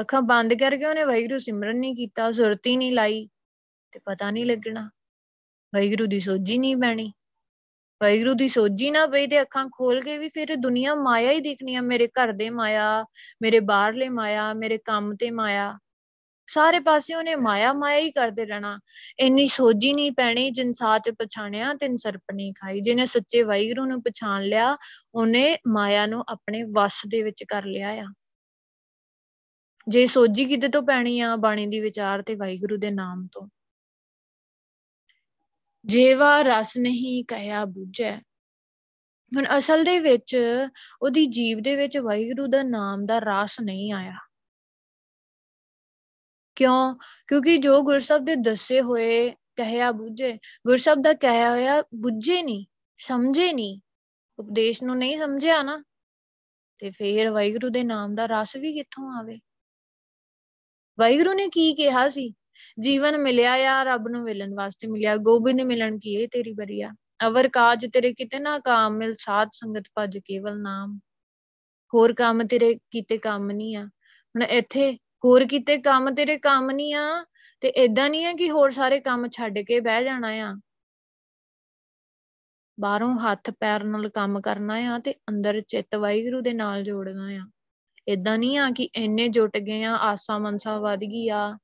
[0.01, 3.29] ਅੱਖਾਂ ਬੰਦ ਕਰਕੇ ਉਹਨੇ ਵੈਗਰੂ ਸਿਮਰਨ ਨਹੀਂ ਕੀਤਾ, ਸੁਰਤੀ ਨਹੀਂ ਲਾਈ
[3.93, 4.91] ਤੇ ਪਤਾ ਨਹੀਂ ਲੱਗਣਾ।
[5.75, 7.13] ਵੈਗਰੂ ਦੀ ਸੋਝੀ ਨਹੀਂ ਪੈਣੀ।
[8.03, 11.75] ਵੈਗਰੂ ਦੀ ਸੋਝੀ ਨਾ ਪਈ ਤੇ ਅੱਖਾਂ ਖੋਲ ਕੇ ਵੀ ਫਿਰ ਦੁਨੀਆ ਮਾਇਆ ਹੀ ਦਿਖਣੀ
[11.75, 13.05] ਆ, ਮੇਰੇ ਘਰ ਦੇ ਮਾਇਆ,
[13.43, 15.79] ਮੇਰੇ ਬਾਹਰਲੇ ਮਾਇਆ, ਮੇਰੇ ਕੰਮ ਤੇ ਮਾਇਆ।
[16.47, 18.81] ਸਾਰੇ ਪਾਸੇ ਉਹਨੇ ਮਾਇਆ ਮਾਇਆ ਹੀ ਕਰਦੇ ਰਹਿਣਾ।
[19.19, 24.03] ਇੰਨੀ ਸੋਝੀ ਨਹੀਂ ਪੈਣੀ, ਜਿਨ ਸਾਚ ਪਛਾਣਿਆ, ਤਿੰਨ ਸਰਪ ਨਹੀਂ ਖਾਈ। ਜਿਹਨੇ ਸੱਚੇ ਵਾਹਿਗੁਰੂ ਨੂੰ
[24.03, 24.77] ਪਛਾਣ ਲਿਆ,
[25.15, 28.07] ਉਹਨੇ ਮਾਇਆ ਨੂੰ ਆਪਣੇ ਵਸ ਦੇ ਵਿੱਚ ਕਰ ਲਿਆ ਆ।
[29.89, 33.49] ਜੇ ਸੋਝੀ ਕਿਤੇ ਤੋਂ ਪੈਣੀ ਆ, ਬਾਣੀ ਦੀ ਵਿਚਾਰ ਤੇ ਵਾਹਿਗੁਰੂ ਦੇ ਨਾਮ ਤੋਂ।
[35.85, 38.21] ਜੇਵਾ ਰਸ ਨਹੀਂ ਕਹਿਆ ਬੁਝੈ।
[39.37, 40.37] ਹੁਣ ਅਸਲ ਦੇ ਵਿੱਚ
[41.03, 44.26] ਉਹਦੀ ਜੀਵ ਦੇ ਵਿੱਚ ਵਾਹਿਗੁਰੂ ਦਾ ਨਾਮ ਦਾ ਰਸ ਨਹੀਂ ਆਇਆ।
[46.57, 46.95] ਕਿਉਂ?
[47.29, 50.33] ਕਿਉਂਕਿ ਜੋ ਗੁਰਸਬ ਦੇ ਦੱਸੇ ਹੋਏ ਕਹਿਆ ਬੁੱਝੇ
[50.67, 52.65] ਗੁਰਸਬ ਦਾ ਕਹਿਆ ਹੋਇਆ ਬੁੱਝੇ ਨਹੀਂ,
[53.01, 53.81] ਸਮਝੇ ਨਹੀਂ,
[54.39, 55.83] ਉਪਦੇਸ਼ ਨੂੰ ਨਹੀਂ ਸਮਝਿਆ ਨਾ,
[56.79, 59.39] ਤੇ ਫੇਰ ਵਾਹਿਗੁਰੂ ਦੇ ਨਾਮ ਦਾ ਰਸ ਵੀ ਕਿੱਥੋਂ ਆਵੇ?
[60.99, 62.33] ਵਾਹਿਗੁਰੂ ਨੇ ਕੀ ਕਿਹਾ ਸੀ?
[62.81, 66.93] ਜੀਵਨ ਮਿਲਿਆ ਆ, ਰੱਬ ਨੂੰ ਮਿਲਣ ਵਾਸਤੇ ਮਿਲਿਆ ਗੋਬਿੰਦ ਮਿਲਣ ਕੀ ਏ ਤੇਰੀ ਬਰੀਆ,
[67.27, 70.99] ਅਵਰ ਕਾਜ ਤੇਰੇ ਕਿਤੇ ਨਾ ਕਾਮ ਮਿਲ, ਸਾਧ ਸੰਗਤ ਭਜ ਕੇਵਲ ਨਾਮ,
[71.93, 74.97] ਹੋਰ ਕੰਮ ਤੇਰੇ ਕੀਤੇ ਕੰਮ ਨਹੀਂ ਆ। ਹੁਣ ਇੱਥੇ
[75.27, 77.25] ਹੋਰ ਕਿਤੇ ਕੰਮ ਤੇਰੇ ਕੰਮ ਨਹੀਂ ਆ,
[77.61, 80.55] ਤੇ ਇਦਾਂ ਨਹੀਂ ਆ ਕਿ ਹੋਰ ਸਾਰੇ ਕੰਮ ਛੱਡ ਕੇ ਬਹਿ ਜਾਣਾ ਆ।
[82.81, 87.51] ਬਾਹਰੋਂ ਹੱਥ ਪੈਰ ਨਾਲ ਕੰਮ ਕਰਨਾ ਆ ਤੇ ਅੰਦਰ ਚਿੱਤ ਵਾਹਿਗੁਰੂ ਦੇ ਨਾਲ ਜੋੜਨਾ ਆ।
[88.09, 91.59] ਇਦਾਂ ਨਹੀਂ ਆ ਕਿ ਇੰਨੇ ਜੁਟ ਗਏ ਆ, ਆਸਾ ਮਨਸਾ ਵਧ ਗਈ ਆ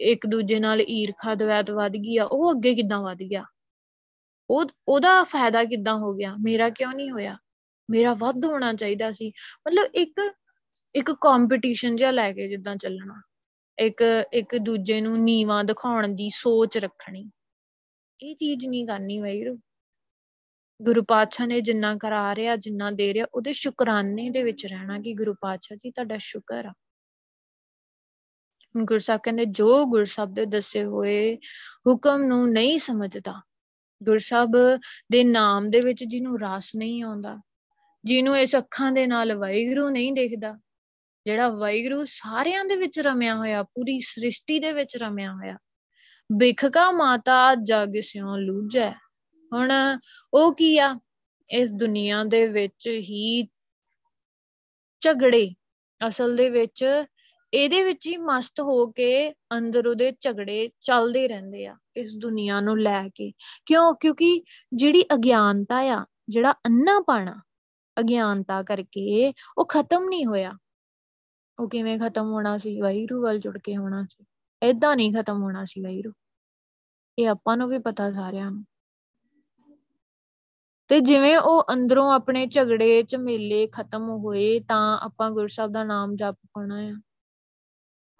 [0.00, 3.44] ਇੱਕ ਦੂਜੇ ਨਾਲ ਈਰਖਾ ਦਵੈਤ ਵਧ ਗਈ ਆ, ਉਹ ਅੱਗੇ ਕਿੱਦਾਂ ਵਧ ਗਿਆ?
[4.50, 6.34] ਉਹ, ਉਹਦਾ ਫਾਇਦਾ ਕਿੱਦਾਂ ਹੋ ਗਿਆ?
[6.40, 7.38] ਮੇਰਾ ਕਿਉਂ ਨਹੀਂ ਹੋਇਆ?
[7.90, 9.32] ਮੇਰਾ ਵੱਧ ਹੋਣਾ ਚਾਹੀਦਾ ਸੀ।
[9.68, 10.32] ਮਤਲਬ ਇੱਕ
[10.96, 13.22] ਇੱਕ ਕੰਪੀਟੀਸ਼ਨ ਜਿਹਾ ਲੈ ਕੇ ਜਿੱਦਾਂ ਚੱਲਣਾ।
[13.78, 17.30] ਇੱਕ ਇੱਕ ਦੂਜੇ ਨੂੰ ਨੀਵਾ ਦਿਖਾਉਣ ਦੀ ਸੋਚ ਰੱਖਣੀ।
[18.20, 19.58] ਇਹ ਚੀਜ਼ ਨਹੀਂ ਕਰਨੀ ਵੈਰੂ
[20.82, 25.14] ਗੁਰੂ ਪਾਤਸ਼ਾਹ ਨੇ ਜਿੰਨਾ ਕਰਾ ਰਿਹਾ, ਜਿੰਨਾ ਦੇ ਰਿਹਾ, ਉਹਦੇ ਸ਼ੁਕਰਾਨੇ ਦੇ ਵਿੱਚ ਰਹਿਣਾ ਕਿ
[25.14, 26.72] ਗੁਰੂ ਪਾਤਸ਼ਾਹ ਜੀ ਤੁਹਾਡਾ ਸ਼ੁਕਰ ਆ।
[28.84, 31.36] ਗੁਰਸਾਹਿਬ ਕਹਿੰਦੇ, ਜੋ ਗੁਰਸਾਹਿਬ ਦੇ ਦੱਸੇ ਹੋਏ
[31.88, 33.42] ਹੁਕਮ ਨੂੰ ਨਹੀਂ ਸਮਝਦਾ
[34.02, 34.50] ਗੁਰਸਾਹਿਬ
[35.12, 37.40] ਦੇ ਨਾਮ ਦੇ ਵਿੱਚ ਜਿਹਨੂੰ ਰਸ ਨਹੀਂ ਆਉਂਦਾ,
[38.04, 40.58] ਜਿਹਨੂੰ ਇਸ ਅੱਖਾਂ ਦੇ ਨਾਲ ਵਾਹਿਗੁਰੂ ਨਹੀਂ ਦੇਖਦਾ
[41.26, 45.56] ਜਿਹੜਾ ਵਾਹਿਗੁਰੂ ਸਾਰਿਆਂ ਦੇ ਵਿੱਚ ਰਮਿਆ ਹੋਇਆ, ਪੂਰੀ ਸ੍ਰਿਸ਼ਟੀ ਦੇ ਵਿੱਚ ਰਮਿਆ ਹੋਇਆ।
[46.32, 48.90] ਬਿਖਕਾ ਮਾਤਾ ਜਗ ਸਿਉ ਲੂਜੈ।
[49.52, 49.72] ਹੁਣ
[50.34, 51.00] ਉਹ ਕੀ ਆ?
[51.50, 53.48] ਇਸ ਦੁਨੀਆ ਦੇ ਵਿੱਚ ਹੀ
[55.00, 55.54] ਝਗੜੇ
[56.08, 56.84] ਅਸਲ ਦੇ ਵਿੱਚ
[57.54, 62.80] ਇਹਦੇ ਵਿੱਚ ਹੀ ਮਸਤ ਹੋ ਕੇ ਅੰਦਰ ਉਹਦੇ ਝਗੜੇ ਚੱਲਦੇ ਰਹਿੰਦੇ ਆ ਇਸ ਦੁਨੀਆ ਨੂੰ
[62.80, 63.32] ਲੈ ਕੇ।
[63.66, 63.94] ਕਿਉਂ?
[63.94, 64.42] ਕਿਉਂਕਿ
[64.74, 67.42] ਜਿਹੜੀ ਅਗਿਆਨਤਾ ਆ, ਜਿਹੜਾ ਅੰਨਾ ਪਾਣਾ
[68.00, 70.52] ਅਗਿਆਨਤਾ ਕਰਕੇ ਉਹ ਖਤਮ ਨਹੀਂ ਹੋਇਆ।
[71.58, 72.80] ਉਹ ਕਿਵੇਂ ਖਤਮ ਹੋਣਾ ਸੀ?
[72.80, 74.24] ਵਾਹਿਰੂ ਵੱਲ ਜੁੜ ਕੇ ਹੋਣਾ ਸੀ।
[74.62, 76.12] ਐਦਾਂ ਨਹੀਂ ਖਤਮ ਹੋਣਾ ਸੀ ਵਾਹਿਰੂ
[77.18, 78.64] ਇਹ ਆਪਾਂ ਨੂੰ ਵੀ ਪਤਾ ਸਾਰਿਆਂ ਨੂੰ।
[80.88, 86.34] ਤੇ ਜਿਵੇਂ ਉਹ ਅੰਦਰੋਂ ਆਪਣੇ ਝਗੜੇ ਝਮੇਲੇ ਖਤਮ ਹੋਏ, ਤਾਂ ਆਪਾਂ ਗੁਰਸਾਹਿਬ ਦਾ ਨਾਮ ਜਪ
[86.52, 87.00] ਪਾਉਣਾ ਆ।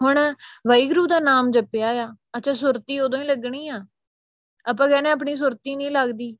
[0.03, 0.19] ਹੁਣ
[0.67, 3.87] ਵਾਹਿਗੁਰੂ ਦਾ ਨਾਮ ਜਪਿਆ ਆ। ਅੱਛਾ, ਸੁਰਤੀ ਉਦੋਂ ਹੀ ਲੱਗਣੀ ਆ।
[4.67, 6.37] ਆਪਾਂ ਕਹਿੰਦੇ ਆਪਣੀ ਸੁਰਤੀ ਨਹੀਂ ਲੱਗਦੀ।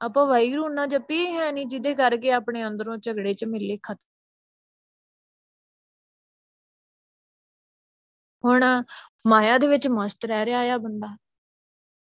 [0.00, 4.11] ਆਪਾਂ ਵਾਹਿਗੁਰੂ ਨਾ ਜਪੀ ਹੈ ਨਹੀਂ, ਜਿਹਦੇ ਕਰਕੇ ਆਪਣੇ ਅੰਦਰੋਂ ਝਗੜੇ ਝਮੇਲੇ ਖਤਮ
[8.44, 8.82] ਹੁਣ
[9.26, 11.06] ਮਾਇਆ ਦੇ ਵਿੱਚ ਮਸਤ ਰਹਿ ਰਿਹਾ ਆ ਬੰਦਾ।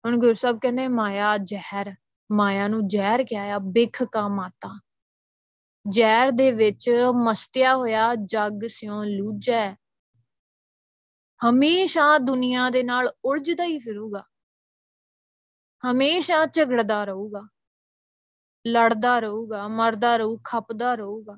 [0.06, 1.94] ਹੁਣ ਗੁਰੂ ਸਾਹਿਬ ਕਹਿੰਦੇ, ਮਾਇਆ ਜ਼ਹਿਰ,
[2.32, 4.80] ਮਾਇਆ ਨੂੰ ਜ਼ਹਿਰ ਕਿਹਾ ਆ ਬਿਖ ਕਾ ਮਾਤਾ।
[5.88, 6.90] ਜ਼ਹਿਰ ਦੇ ਵਿੱਚ
[7.24, 9.74] ਮਸਤਿਆ ਹੋਇਆ ਜੱਗ ਸਿਉ ਲੂਜੈ
[11.50, 14.24] ਹਮੇਸ਼ਾ ਦੁਨੀਆ ਦੇ ਨਾਲ ਉਲਝਦਾ ਹੀ ਫਿਰੂਗਾ।
[15.92, 17.48] ਹਮੇਸ਼ਾ ਝਗੜਦਾ ਰਹੂਗਾ।
[18.66, 21.36] ਲੜਦਾ ਰਹੂਗਾ, ਮਰਦਾ ਰਹੂ, ਖਪਦਾ ਰਹੂਗਾ।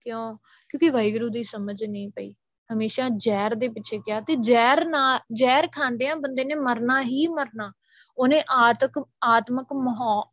[0.00, 0.38] ਕਿਉਂ?
[0.68, 2.34] ਕਿਉਂਕਿ ਵਾਹਿਗੁਰੂ ਦੀ ਸਮਝ ਨਹੀਂ ਪਈ।
[2.72, 7.72] ਹਮੇਸ਼ਾ ਜ਼ਹਿਰ ਦੇ ਪਿੱਛੇ ਗਿਆ ਤੇ ਜ਼ਹਿਰ ਨਾ, ਜ਼ਹਿਰ ਖਾਂਦਿਆਂ ਬੰਦੇ ਨੇ ਮਰਨਾ ਹੀ ਮਰਨਾ।
[8.16, 9.72] ਉਹਨੇ ਆਤਕ, ਆਤਮਕ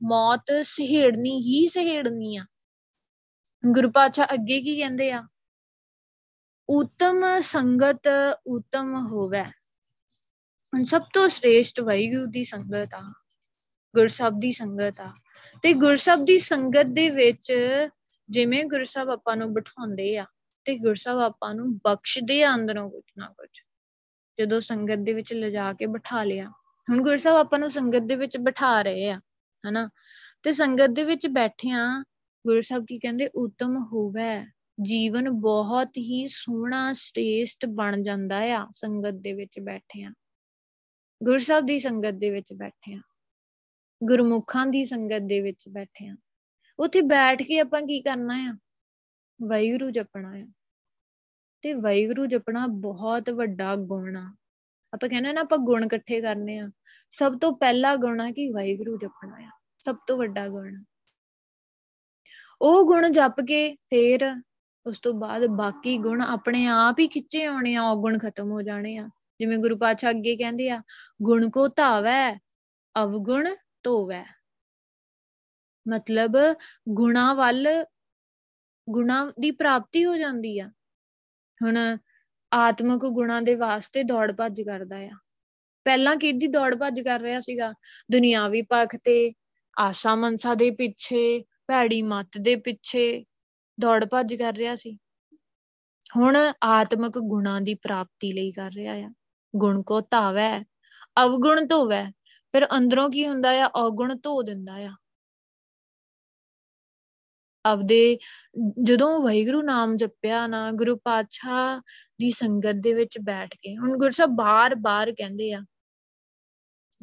[0.03, 2.45] ਮੌਤ ਸਹਿੜਨੀ ਹੀ ਸਹਿੜਨੀ ਆ।
[3.65, 5.27] ਗੁਰੂ ਪਾਤਸ਼ਾਹ ਅੱਗੇ ਕੀ ਕਹਿੰਦੇ ਆ?
[6.69, 8.07] ਉਤਮ ਸੰਗਤ
[8.47, 9.43] ਉਤਮ ਹੋਵੇ।
[10.73, 13.13] ਹੁਣ ਸਭ ਤੋਂ ਸ੍ਰੇਸ਼ਟ ਵਾਹਿਗੁਰੂ ਦੀ ਸੰਗਤ ਆ
[13.95, 15.13] ਗੁਰਸਬ ਦੀ ਸੰਗਤ ਆ।
[15.63, 17.53] ਤੇ ਗੁਰਸਬ ਦੀ ਸੰਗਤ ਦੇ ਵਿੱਚ
[18.29, 20.25] ਜਿਵੇਂ ਗੁਰਸਬ ਆਪਾਂ ਨੂੰ ਬਿਠਾਉਂਦੇ ਆ
[20.66, 23.49] ਤੇ ਗੁਰਸਬ ਆਪਾਂ ਨੂੰ ਬਖਸ਼ਦੇ ਆ ਅੰਦਰੋਂ ਕੁਝ ਨਾ ਕੁਝ
[24.39, 26.49] ਜਦੋਂ ਸੰਗਤ ਦੇ ਵਿੱਚ ਲਿਜਾ ਕੇ ਬਿਠਾ ਲਿਆ।
[26.89, 29.22] ਹੁਣ ਗੁਰਸਬ ਆਪਾਂ ਨੂੰ ਸੰਗਤ ਦੇ ਵਿੱਚ ਬਿਠਾ ਰਹੇ ਆ,
[29.70, 29.89] ਹਨਾ?
[30.43, 32.03] ਤੇ ਸੰਗਤ ਦੇ ਵਿੱਚ ਬੈਠਿਆਂ
[32.47, 34.45] ਗੁਰੂ ਸਾਹਿਬ ਕੀ ਕਹਿੰਦੇ, ਉਤਮ ਹੋਵੇ।
[34.82, 40.13] ਜੀਵਨ ਬਹੁਤ ਹੀ ਸੋਹਣਾ ਸ੍ਰੇਸ਼ਟ ਬਣ ਜਾਂਦਾ ਆ ਸੰਗਤ ਦੇ ਵਿੱਚ ਬੈਠਿਆਂ।
[41.24, 43.01] ਗੁਰੂ ਸਾਹਿਬ ਦੀ ਸੰਗਤ ਦੇ ਵਿੱਚ ਬੈਠਿਆਂ।
[44.03, 46.18] ਗੁਰਮੁਖਾਂ ਦੀ ਸੰਗਤ ਦੇ ਵਿੱਚ ਬੈਠਿਆਂ।
[46.80, 48.57] ਉੱਥੇ ਬੈਠ ਕੇ ਆਪਾਂ ਕੀ ਕਰਨਾ ਆ?
[49.41, 50.47] ਵਾਹਿਗੁਰੂ ਜਪਣਾ ਆ।
[51.61, 54.36] ਤੇ ਵਾਹਿਗੁਰੂ ਜਪਣਾ ਬਹੁਤ ਵੱਡਾ ਗੁਣ ਆ।
[54.93, 56.69] ਆਪਾਂ ਕਹਿੰਦੇ ਨਾ, ਆਪਾਂ ਗੁਣ ਇਕੱਠੇ ਕਰਨੇ ਆ।
[57.09, 60.83] ਸਭ ਤੋਂ ਪਹਿਲਾ ਗੁਣ ਆ ਕਿ ਵਾਹਿਗੁਰੂ ਜਪਣਾ ਆ। ਸਭ ਤੋਂ ਵੱਡਾ ਗੁਣ।
[62.61, 64.41] ਉਹ ਗੁਣ ਜਪ ਕੇ ਫੇਰ
[64.86, 68.61] ਉਸ ਤੋਂ ਬਾਅਦ ਬਾਕੀ ਗੁਣ ਆਪਣੇ ਆਪ ਹੀ ਖਿੱਚੇ ਆਉਣੇ ਆ, ਉਹ ਗੁਣ ਖਤਮ ਹੋ
[68.61, 69.09] ਜਾਣੇ ਆ।
[69.39, 70.81] ਜਿਵੇਂ ਗੁਰੂ ਪਾਤਸ਼ਾਹ ਅੱਗੇ ਕਹਿੰਦੇ ਆ,
[71.21, 72.39] ਗੁਣ ਕੋ ਧਾਵੈ,
[73.03, 74.25] ਅਵਗੁਣ ਧੋਵੈ।
[75.88, 76.33] ਮਤਲਬ
[76.89, 77.86] ਗੁਣਾ ਵੱਲ
[78.89, 80.67] ਗੁਣਾ ਦੀ ਪ੍ਰਾਪਤੀ ਹੋ ਜਾਂਦੀ ਆ।
[81.63, 81.97] ਹੁਣ
[82.53, 85.09] ਆਤਮਿਕ ਗੁਣਾ ਦੇ ਵਾਸਤੇ ਦੌੜ ਭੱਜ ਕਰਦਾ ਆ।
[85.86, 87.73] ਪਹਿਲਾਂ ਕਿਹਦੀ ਦੌੜ ਭੱਜ ਕਰ ਰਿਹਾ ਸੀਗਾ?
[88.11, 89.33] ਦੁਨਿਆਵੀ ਪੱਖ ਤੇ,
[89.79, 93.25] ਆਸ਼ਾ ਮਨਸਾ ਦੇ ਪਿੱਛੇ, ਭੈੜੀ ਮੱਤ ਦੇ ਪਿੱਛੇ
[93.79, 94.97] ਦੌੜ ਭੱਜ ਕਰ ਰਿਹਾ ਸੀ।
[96.17, 99.13] ਹੁਣ ਆਤਮਿਕ ਗੁਣਾਂ ਦੀ ਪ੍ਰਾਪਤੀ ਲਈ ਕਰ ਰਿਹਾ ਆ।
[99.55, 100.63] ਗੁਣ ਕੋ ਧਾਵੈ,
[101.23, 102.11] ਅਵਗੁਣ ਧੋਵੈ,
[102.51, 103.69] ਫਿਰ ਅੰਦਰੋਂ ਕੀ ਹੁੰਦਾ ਆ?
[103.75, 104.91] ਔਗੁਣ ਧੋ ਦਿੰਦਾ ਆ।
[107.66, 108.18] ਆਪਦੇ,
[108.84, 111.82] ਜਦੋਂ ਵਾਹਿਗੁਰੂ ਨਾਮ ਜਪਿਆ ਨਾ, ਗੁਰੂ ਪਾਤਸ਼ਾਹ
[112.20, 115.66] ਦੀ ਸੰਗਤ ਦੇ ਵਿੱਚ ਬੈਠ ਕੇ, ਹੁਣ ਗੁਰੂ ਸਾਹਿਬ ਬਾਰ-ਬਾਰ ਕਹਿੰਦੇ ਆ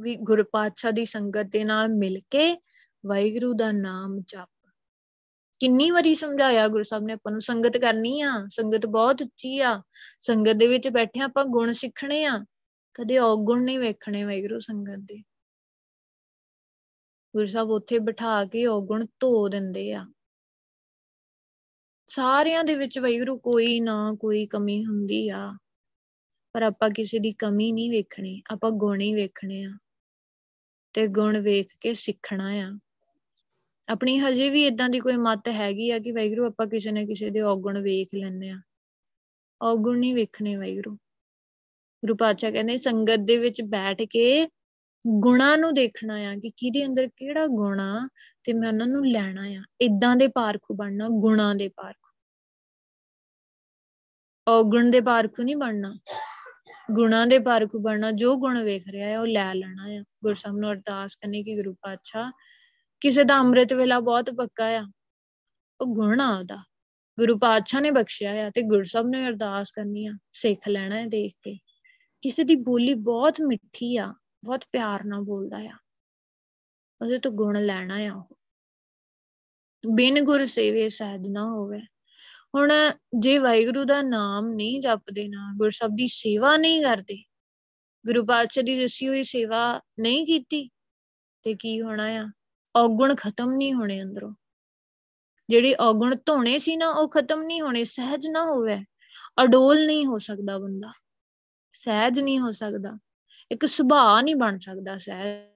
[0.01, 2.57] ਵੀ ਗੁਰੂ ਪਾਤਸ਼ਾਹ ਦੀ ਸੰਗਤ ਦੇ ਨਾਲ ਮਿਲ ਕੇ
[3.07, 4.49] ਵਾਹਿਗੁਰੂ ਦਾ ਨਾਮ ਜਪ।
[5.61, 9.83] ਕਿੰਨੀ ਵਾਰੀ ਸਮਝਾਇਆ ਗੁਰੂ ਸਾਹਿਬ ਨੇ, ਆਪਾਂ ਨੂੰ ਸੰਗਤ ਕਰਨੀ ਆ, ਸੰਗਤ ਬਹੁਤ ਉੱਚੀ ਆ,
[10.21, 12.45] ਸੰਗਤ ਦੇ ਵਿੱਚ ਬੈਠੇ ਆਪਾਂ ਗੁਣ ਸਿੱਖਣੇ ਆ,
[12.95, 15.19] ਕਦੇ ਔਗੁਣ ਨਹੀਂ ਵੇਖਣੇ ਵਾਹਿਗੁਰੂ ਸੰਗਤ ਦੇ।
[17.35, 20.07] ਗੁਰੂ ਸਾਹਿਬ ਉੱਥੇ ਬਿਠਾ ਕੇ ਔਗੁਣ ਧੋ ਦਿੰਦੇ ਆ।
[22.07, 25.57] ਸਾਰਿਆਂ ਦੇ ਵਿੱਚ ਵਾਹਿਗੁਰੂ ਕੋਈ ਨਾ ਕੋਈ ਕਮੀ ਹੁੰਦੀ ਆ।
[26.53, 29.77] ਪਰ ਆਪਾਂ ਕਿਸੇ ਦੀ ਕਮੀ ਨਹੀਂ ਵੇਖਣੀ, ਆਪਾਂ ਗੁਣ ਹੀ ਵੇਖਣੇ ਆ।
[30.93, 32.79] ਤੇ ਗੁਣ ਵੇਖ ਕੇ ਸਿੱਖਣਾ ਆ।
[33.89, 37.31] ਆਪਣੀ ਹਜੇ ਵੀ ਇਦਾਂ ਦੀ ਕੋਈ ਮਤ ਹੈਗੀ ਆ ਕਿ ਵਾਹਿਗੁਰੂ ਆਪਾਂ ਕਿਸੇ ਨਾ ਕਿਸੇ
[37.31, 38.61] ਦੇ ਔਗੁਣ ਵੇਖ ਲੈਣੇ ਆ।
[39.63, 40.95] ਔਗੁਣ ਨਹੀਂ ਵੇਖਣੇ ਵਾਹਿਗੁਰੂ।
[42.05, 44.49] ਗੁਰੂ ਪਾਤਸ਼ਾਹ ਕਹਿੰਦੇ ਸੰਗਤ ਦੇ ਵਿੱਚ ਬੈਠ ਕੇ
[45.07, 48.09] ਗੁਣਾ ਨੂੰ ਦੇਖਣਾ ਆ ਕਿ ਕਿਹਦੇ ਅੰਦਰ ਕਿਹੜਾ ਗੁਣ ਆ
[48.45, 52.13] ਤੇ ਮੈਂ ਉਹਨਾਂ ਨੂੰ ਲੈਣਾ ਆ। ਇਦਾਂ ਦੇ ਪਾਰਖੂ ਬਣਨਾ, ਗੁਣਾ ਦੇ ਪਾਰਖੂ
[54.49, 55.99] ਔਗੁਣ ਦੇ ਪਾਰਖੂ ਨਹੀਂ ਬਣਨਾ।
[56.91, 60.57] ਗੁਣਾ ਦੇ ਪਾਰਖੂ ਬਣਨਾ, ਜੋ ਗੁਣ ਵੇਖ ਰਿਹਾ ਹੈ ਉਹ ਲੈ ਲੈਣਾ ਆ। ਗੁਰੂ ਸਾਹਿਬ
[60.57, 62.33] ਨੂੰ ਅਰਦਾਸ ਕਰਨੀ ਕਿ ਗੁਰੂ ਪਾਤਸ਼ਾਹ,
[63.01, 64.87] ਕਿਸੇ ਦਾ ਅੰਮ੍ਰਿਤ ਵੇਲਾ ਬਹੁਤ ਪੱਕਾ ਆ।
[65.81, 66.57] ਉਹ ਗੁਣ ਆ ਉਹਦਾ।
[67.19, 71.07] ਗੁਰੂ ਪਾਤਸ਼ਾਹ ਨੇ ਬਖਸ਼ਿਆ ਆ ਤੇ ਗੁਰੂ ਸਾਹਿਬ ਨੇ ਅਰਦਾਸ ਕਰਨੀ ਆ, ਸਿੱਖ ਲੈਣਾ ਹੈ
[71.07, 71.59] ਦੇਖ ਕੇ।
[72.23, 74.15] ਕਿਸੇ ਦੀ ਬੋਲੀ ਬਹੁਤ ਮਿੱਠੀ ਆ,
[74.45, 75.77] ਬਹੁਤ ਪਿਆਰ ਨਾਲ ਬੋਲਦਾ ਆ।
[77.03, 78.37] ਉਹਦੇ ਤੋਂ ਗੁਣ ਲੈਣਾ ਆ ਉਹ।
[79.95, 81.81] ਬਿਨ ਗੁਰ ਸੇਵੇ ਸਹਿਜ ਨਾ ਹੋਵੇ।
[82.55, 82.73] ਹੁਣ
[83.19, 87.25] ਜੇ ਵਾਹਿਗੁਰੂ ਦਾ ਨਾਮ ਨਹੀਂ ਜਪਦੇ ਨਾ ਗੁਰਸਬ ਦੀ ਸੇਵਾ ਨਹੀਂ ਕਰਦੇ,
[88.07, 90.69] ਗੁਰੂ ਪਾਤਸ਼ਾਹ ਦੀ ਦੱਸੀ ਹੋਈ ਸੇਵਾ ਨਹੀਂ ਕੀਤੀ,
[91.43, 92.31] ਤੇ ਕੀ ਹੋਣਾ ਆ?
[92.77, 94.35] ਔਗੁਣ ਖਤਮ ਨਹੀਂ ਹੋਣੇ ਅੰਦਰੋਂ।
[95.49, 98.85] ਜਿਹੜੇ ਔਗੁਣ ਧੋਣੇ ਸੀ ਨਾ, ਉਹ ਖਤਮ ਨਹੀਂ ਹੋਣੇ, ਸਹਿਜ ਨਾ ਹੋਵੇ।
[99.43, 100.93] ਅਡੋਲ ਨਹੀਂ ਹੋ ਸਕਦਾ ਬੰਦਾ।
[101.73, 102.99] ਸਹਿਜ ਨਹੀਂ ਹੋ ਸਕਦਾ।
[103.51, 105.52] ਇੱਕ ਸੁਭਾਅ ਨਹੀਂ ਬਣ ਸਕਦਾ ਸਹਿਜ।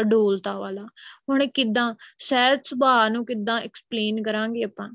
[0.00, 0.86] ਅਡੋਲਤਾ ਵਾਲਾ।
[1.28, 4.90] ਹੁਣ ਕਿਦਾਂ ਸਹਿਜ ਸੁਭਾਅ ਨੂੰ ਕਿਦਾਂ ਐਕਸਪਲੇਨ ਕਰਾਂਗੇ ਆਪਾਂ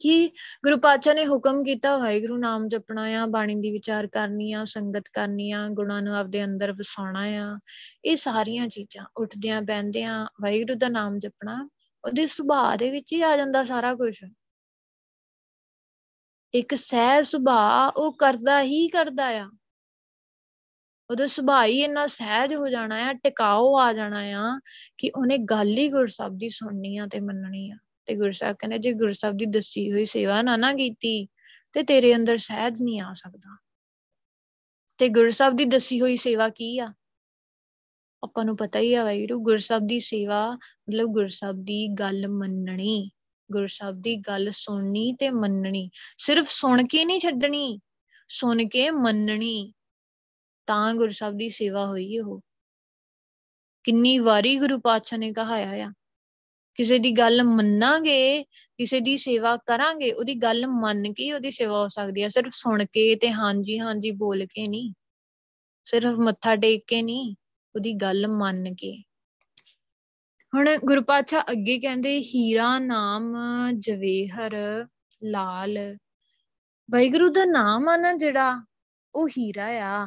[0.00, 0.28] ਕਿ
[0.64, 5.04] ਗੁਰੂ ਪਾਤਸ਼ਾਹ ਨੇ ਹੁਕਮ ਕੀਤਾ, ਵਾਹਿਗੁਰੂ ਨਾਮ ਜਪਣਾ ਆ, ਬਾਣੀ ਦੀ ਵਿਚਾਰ ਕਰਨੀ ਆ, ਸੰਗਤ
[5.12, 7.58] ਕਰਨੀ ਆ, ਗੁਣਾਂ ਨੂੰ ਆਪਦੇ ਅੰਦਰ ਵਸਾਉਣਾ ਆ,
[8.04, 11.68] ਇਹ ਸਾਰੀਆਂ ਚੀਜ਼ਾਂ ਉੱਠਦਿਆਂ ਬੈੰਦਿਆਂ ਵਾਹਿਗੁਰੂ ਦਾ ਨਾਮ ਜਪਣਾ,
[12.04, 14.24] ਉਹਦੇ ਸੁਭਾਅ ਦੇ ਵਿੱਚ ਹੀ ਆ ਜਾਂਦਾ ਸਾਰਾ ਕੁਝ
[16.54, 19.50] ਇੱਕ ਸਹਿਜ ਸੁਭਾਅ ਉਹ ਕਰਦਾ ਹੀ ਕਰਦਾ ਆ।
[21.12, 24.60] ਉਹਦਾ ਸੁਭਾਅ ਹੀ ਇੰਨਾ ਸਹਿਜ ਹੋ ਜਾਣਾ ਆ ਟਿਕਾਓ ਆ ਜਾਣਾ ਆ
[24.98, 28.92] ਕਿ ਉਹਨੇ ਗੱਲ ਹੀ ਗੁਰਸਬ ਦੀ ਸੁਣਨੀ ਆ ਤੇ ਮੰਨਣੀ ਆ। ਤੇ ਗੁਰਸਾਹਿਬ ਕਹਿੰਦੇ, ਜੇ
[28.92, 31.28] ਗੁਰਸਾਹਿਬ ਦੀ ਦੱਸੀ ਹੋਈ ਸੇਵਾ ਨਾ ਨਾ ਕੀਤੀ,
[31.72, 33.56] ਤੇ ਤੇਰੇ ਅੰਦਰ ਸਹਿਜ ਨਹੀਂ ਆ ਸਕਦਾ।
[34.98, 36.94] ਤੇ ਗੁਰਸਾਹਿਬ ਦੀ ਦੱਸੀ ਹੋਈ ਸੇਵਾ ਕੀ ਆ?
[38.22, 40.52] ਆਪਾਂ ਨੂੰ ਪਤਾ ਹੀ ਆ ਵੈਰੂ ਗੁਰਸਾਹਿਬ ਦੀ ਸੇਵਾ
[40.88, 43.10] ਮਤਲਬ ਗੁਰਸਾਹਿਬ ਦੀ ਗੱਲ ਮੰਨਣੀ
[43.52, 47.80] ਗੁਰਸਾਹਿਬ ਦੀ ਗੱਲ ਸੁਣਨੀ ਤੇ ਮੰਨਣੀ। ਸਿਰਫ ਸੁਣ ਕੇ ਨਹੀਂ ਛੱਡਣੀ,
[48.28, 49.72] ਸੁਣ ਕੇ ਮੰਨਣੀ।
[50.68, 52.40] ਤਾਂ ਗੁਰਸਾਹਿਬ ਦੀ ਸੇਵਾ ਹੋਈ ਉਹ
[53.84, 55.92] ਕਿੰਨੀ ਵਾਰੀ ਗੁਰੂ ਪਾਤਸ਼ਾਹ ਨੇ ਕਹਾਇਆ ਆ,
[56.78, 58.42] ਕਿਸੇ ਦੀ ਗੱਲ ਮੰਨਾਂਗੇ,
[58.78, 62.84] ਕਿਸੇ ਦੀ ਸੇਵਾ ਕਰਾਂਗੇ, ਉਹਦੀ ਗੱਲ ਮੰਨ ਕੇ ਉਹਦੀ ਸੇਵਾ ਹੋ ਸਕਦੀ ਹੈ ਸਿਰਫ ਸੁਣ
[62.84, 64.92] ਕੇ ਤੇ ਹਾਂਜੀ ਹਾਂਜੀ ਬੋਲ ਕੇ ਨਹੀਂ,
[65.86, 67.34] ਸਿਰਫ ਮੱਥਾ ਟੇਕ ਕੇ ਨਹੀਂ,
[67.74, 68.92] ਉਹਦੀ ਗੱਲ ਮੰਨ ਕੇ।
[70.52, 73.34] ਹੁਣ ਗੁਰੂ ਪਾਤਸ਼ਾਹ ਅੱਗੇ ਕਹਿੰਦੇ, ਹੀਰਾ ਨਾਮ
[73.78, 74.56] ਜਵੇਹਰ
[75.24, 75.78] ਲਾਲ।
[76.88, 78.60] ਵਾਹਿਗੁਰੂ ਦਾ ਨਾਮ ਆ ਨਾ ਜਿਹੜਾ,
[79.14, 80.06] ਉਹ ਹੀਰਾ ਆ।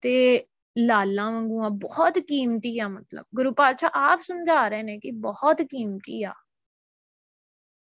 [0.00, 0.46] ਤੇ
[0.78, 5.62] ਲਾਲਾਂ ਵਾਂਗੂ ਆ ਬਹੁਤ ਕੀਮਤੀ ਆ ਮਤਲਬ। ਗੁਰੂ ਪਾਤਸ਼ਾਹ ਆਪ ਸਮਝਾ ਰਹੇ ਨੇ ਕਿ ਬਹੁਤ
[5.62, 6.34] ਕੀਮਤੀ ਆ।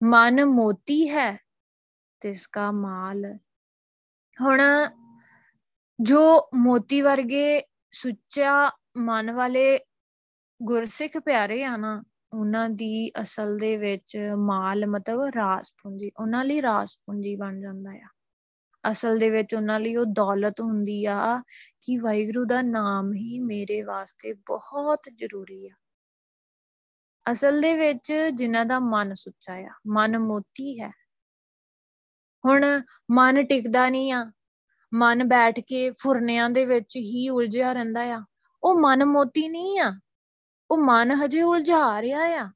[0.03, 1.39] ਮਨ ਮੋਤੀ ਹੈ
[2.21, 3.39] ਤੇ ਇਸਕਾ ਮਾਲ।
[4.41, 4.61] ਹੁਣ
[6.01, 9.79] ਜੋ ਮੋਤੀ ਵਰਗੇ ਸੁੱਚਾ ਮਨ ਵਾਲੇ
[10.63, 12.03] ਗੁਰਸਿੱਖ ਪਿਆਰੇ ਆ ਨਾ,
[12.33, 17.91] ਉਹਨਾਂ ਦੀ ਅਸਲ ਦੇ ਵਿੱਚ ਮਾਲ ਮਤਲਬ ਰਾਸ ਪੂੰਜੀ, ਉਹਨਾਂ ਲਈ ਰਾਸ ਪੂੰਜੀ ਬਣ ਜਾਂਦਾ
[17.91, 18.09] ਆ।
[18.91, 21.43] ਅਸਲ ਦੇ ਵਿੱਚ ਉਹਨਾਂ ਲਈ ਉਹ ਦੌਲਤ ਹੁੰਦੀ ਆ
[21.81, 25.75] ਕਿ ਵਾਹਿਗੁਰੂ ਦਾ ਨਾਮ ਹੀ ਮੇਰੇ ਵਾਸਤੇ ਬਹੁਤ ਜ਼ਰੂਰੀ ਆ।
[27.33, 30.91] ਅਸਲ ਦੇ ਵਿੱਚ ਜਿਨ੍ਹਾਂ ਦਾ ਮਨ ਸੁੱਚਾ ਆ, ਮਨ ਮੋਤੀ ਹੈ।
[32.45, 34.33] ਹੁਣ ਮਨ ਟਿਕਦਾ ਨਹੀਂ ਆ,
[34.95, 38.25] ਮਨ ਬੈਠ ਕੇ ਫੁਰਨਿਆਂ ਦੇ ਵਿੱਚ ਹੀ ਉਲਝਿਆ ਰਹਿੰਦਾ ਆ।
[38.65, 40.01] ਉਹ ਮਨ ਮੋਤੀ ਨਹੀਂ ਆ,
[40.71, 42.51] ਉਹ ਮਨ ਹਜੇ ਉਲਝਾ ਰਿਹਾ ਆ।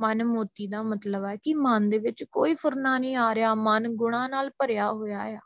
[0.00, 3.88] ਮਨ ਮੋਤੀ ਦਾ ਮਤਲਬ ਹੈ ਕਿ ਮਨ ਦੇ ਵਿੱਚ ਕੋਈ ਫੁਰਨਾ ਨਹੀਂ ਆ ਰਿਹਾ, ਮਨ
[3.96, 5.38] ਗੁਣਾ ਨਾਲ ਭਰਿਆ ਹੋਇਆ ਆ।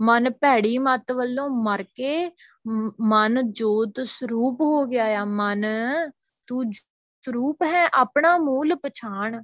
[0.00, 2.30] ਮਨ ਭੈੜੀ ਮਤ ਵੱਲੋਂ ਮਰ ਕੇ
[3.02, 5.64] ਮਨ ਜੋਤ ਸਰੂਪ ਹੋ ਗਿਆ ਆ। ਮਨ
[6.48, 6.64] ਤੂੰ
[7.24, 9.42] ਸਰੂਪ ਹੈ, ਆਪਣਾ ਮੂਲ ਪਛਾਣ।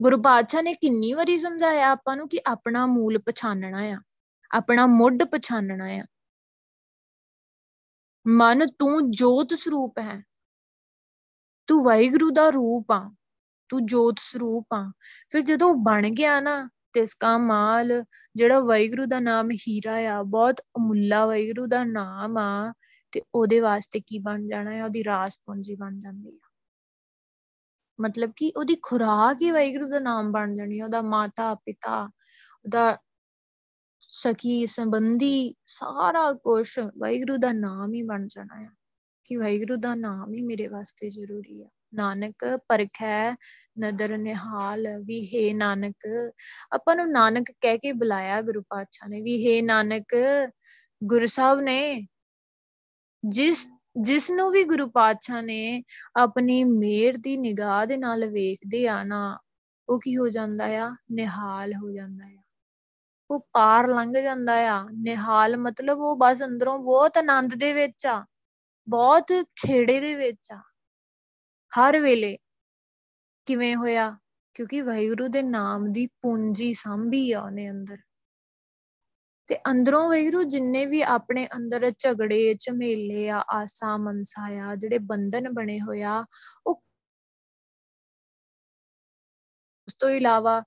[0.00, 3.98] ਗੁਰੂ ਪਾਤਸ਼ਾਹ ਨੇ ਕਿੰਨੀ ਵਾਰੀ ਸਮਝਾਇਆ ਆਪਾਂ ਨੂੰ ਕਿ ਆਪਣਾ ਮੂਲ ਪਛਾਨਣਾ ਆ,
[4.50, 6.04] ਆਪਣਾ ਮੁੱਢ ਪਛਾਨਣਾ ਆ।
[8.26, 10.22] ਮਨ ਤੂੰ ਜੋਤ ਸਰੂਪ ਹੈ।
[11.68, 13.14] ਤੂੰ ਵਾਹਿਗੁਰੂ ਦਾ ਰੂਪ ਆ,
[13.68, 14.92] ਤੂੰ ਜੋਤ ਸਰੂਪ ਆ।
[15.30, 18.04] ਫਿਰ ਜਦੋਂ ਬਣ ਗਿਆ ਨਾ, ਤੇ ਇਸਕਾ ਮਾਲ
[18.34, 22.72] ਜਿਹੜਾ ਵਾਹਿਗੁਰੂ ਦਾ ਨਾਮ ਹੀਰਾ ਆ, ਬਹੁਤ ਅਮੁੱਲਾ ਵਾਹਿਗੁਰੂ ਦਾ ਨਾਮ ਆ,
[23.12, 26.48] ਤੇ ਉਹਦੇ ਵਾਸਤੇ ਕੀ ਬਣ ਜਾਣਾ ਹੈ ਉਹਦੀ ਰਾਸ ਪੂੰਜੀ ਬਣ ਜਾਂਦੀ ਆ।
[28.00, 32.04] ਮਤਲਬ ਕਿ ਉਹਦੀ ਖੁਰਾਕ ਹੀ ਵਾਹਿਗੁਰੂ ਦਾ ਨਾਮ ਬਣ ਜਾਣੀ ਉਹਦਾ ਮਾਤਾ, ਪਿਤਾ,
[32.64, 32.98] ਉਹਦਾ
[34.00, 38.77] ਸਖੀ, ਸੰਬੰਧੀ ਸਾਰਾ ਕੁਝ ਵਾਹਿਗੁਰੂ ਦਾ ਨਾਮ ਹੀ ਬਣ ਜਾਣਾ ਹੈ
[39.28, 43.36] ਕਿ ਵਾਹਿਗੁਰੂ ਦਾ ਨਾਮ ਹੀ ਮੇਰੇ ਵਾਸਤੇ ਜ਼ਰੂਰੀ ਹੈ ਨਾਨਕ ਪਰਖੈ,
[43.80, 46.32] ਨਦਰ ਨਿਹਾਲ, ਵੀ ਹੈ ਨਾਨਕ।
[46.72, 50.14] ਆਪਾਂ ਨੂੰ ਨਾਨਕ ਕਹਿ ਕੇ ਬੁਲਾਇਆ ਗੁਰੂ ਪਾਤਸ਼ਾਹ ਨੇ, ਵੀ ਹੈ ਨਾਨਕ,
[51.04, 52.06] ਗੁਰੂ ਸਾਹਿਬ ਨੇ,
[53.28, 53.68] ਜਿਸ
[54.00, 55.82] ਜਿਸ ਨੂੰ ਵੀ ਗੁਰੂ ਪਾਤਸ਼ਾਹ ਨੇ
[56.16, 59.38] ਆਪਣੀ ਮੇਰ ਦੀ ਨਿਗਾਹ ਦੇ ਨਾਲ ਵੇਖਦੇ ਆ ਨਾ,
[59.88, 60.96] ਉਹ ਕੀ ਹੋ ਜਾਂਦਾ ਆ?
[61.10, 62.42] ਨਿਹਾਲ ਹੋ ਜਾਂਦਾ ਆ।
[63.30, 68.26] ਉਹ ਪਾਰ ਲੰਘ ਜਾਂਦਾ ਆ। ਨਿਹਾਲ ਮਤਲਬ ਉਹ ਬਸ ਅੰਦਰੋਂ ਬਹੁਤ ਆਨੰਦ ਦੇ ਵਿੱਚ ਆ।
[68.88, 69.26] ਬਹੁਤ
[69.56, 70.62] ਖੇੜੇ ਦੇ ਵਿੱਚ ਆ।
[71.72, 72.38] ਹਰ ਵੇਲੇ
[73.46, 74.18] ਕਿਵੇਂ ਹੋਇਆ?
[74.54, 77.98] ਕਿਉਂਕਿ ਵਾਹਿਗੁਰੂ ਦੇ ਨਾਮ ਦੀ ਪੂੰਜੀ ਸੰਭੀ ਆ ਉਹਨੇ ਅੰਦਰ।
[79.46, 85.52] ਤੇ ਅੰਦਰੋਂ ਵਾਹਿਗੁਰੂ ਜਿੰਨੇ ਵੀ ਆਪਣੇ ਅੰਦਰ ਝਗੜੇ, ਝਮੇਲੇ ਆ, ਆਸਾ ਮਨਸਾ ਆ, ਜਿਹੜੇ ਬੰਧਨ
[85.52, 86.26] ਬਣੇ ਹੋਇਆ
[86.66, 86.82] ਉਹ
[89.86, 90.62] ਉਸ ਤੋਂ ਇਲਾਵਾ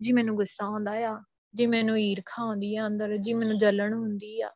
[0.00, 1.22] ਜੀ ਮੈਨੂੰ ਗੁੱਸਾ ਆਉਂਦਾ ਆ,
[1.54, 4.50] ਜੀ ਮੈਨੂੰ ਈਰਖਾ ਆਉਂਦੀ ਆ ਅੰਦਰ, ਜੀ ਮੈਨੂੰ ਜਲਣ ਹੁੰਦੀ ਆ।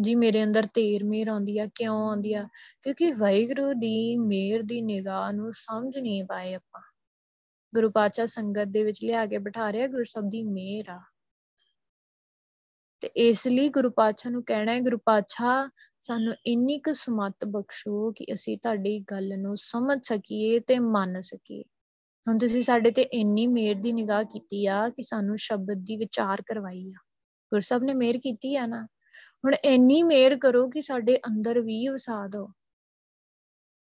[0.00, 2.48] ਜੀ ਮੇਰੇ ਅੰਦਰ ਤੇਰ ਮੇਰ ਆਉਂਦੀ ਆ, ਕਿਉਂ ਆਉਂਦੀ ਆ?
[2.82, 6.80] ਕਿਉਂਕਿ ਵਾਹਿਗੁਰੂ ਦੀ ਮੇਰ ਦੀ ਨਿਗਾਹ ਨੂੰ ਸਮਝ ਨਹੀਂ ਪਾਏ ਆਪਾਂ।
[7.74, 11.00] ਗੁਰੂ ਪਾਤਸ਼ਾਹ ਸੰਗਤ ਦੇ ਵਿੱਚ ਲਿਆ ਕੇ ਬਿਠਾ ਰਿਹਾ, ਗੁਰੂ ਸਾਹਿਬ ਦੀ ਮੇਰ ਆ।
[13.00, 15.68] ਤੇ ਇਸ ਲਈ ਗੁਰੂ ਪਾਤਸ਼ਾਹ ਨੂੰ ਕਹਿਣਾ ਹੈ, ਗੁਰੂ ਪਾਤਸ਼ਾਹ,
[16.00, 21.62] ਸਾਨੂੰ ਇੰਨੀ ਕੁ ਸਮਤ ਬਖਸ਼ੋ ਕਿ ਅਸੀਂ ਤੁਹਾਡੀ ਗੱਲ ਨੂੰ ਸਮਝ ਸਕੀਏ ਤੇ ਮੰਨ ਸਕੀਏ।
[22.28, 26.42] ਹੁਣ ਤੁਸੀਂ ਸਾਡੇ ਤੇ ਇੰਨੀ ਮੇਰ ਦੀ ਨਿਗਾਹ ਕੀਤੀ ਆ ਕਿ ਸਾਨੂੰ ਸ਼ਬਦ ਦੀ ਵਿਚਾਰ
[26.42, 26.98] ਕਰਵਾਈ ਆ।
[27.52, 28.86] ਗੁਰਸਬ ਨੇ ਮੇਰ ਕੀਤੀ ਆ ਨਾ?
[29.44, 32.48] ਹੁਣ ਇੰਨੀ ਮੇਰ ਕਰੋ ਕਿ ਸਾਡੇ ਅੰਦਰ ਵੀ ਵਸਾ ਦਿਓ।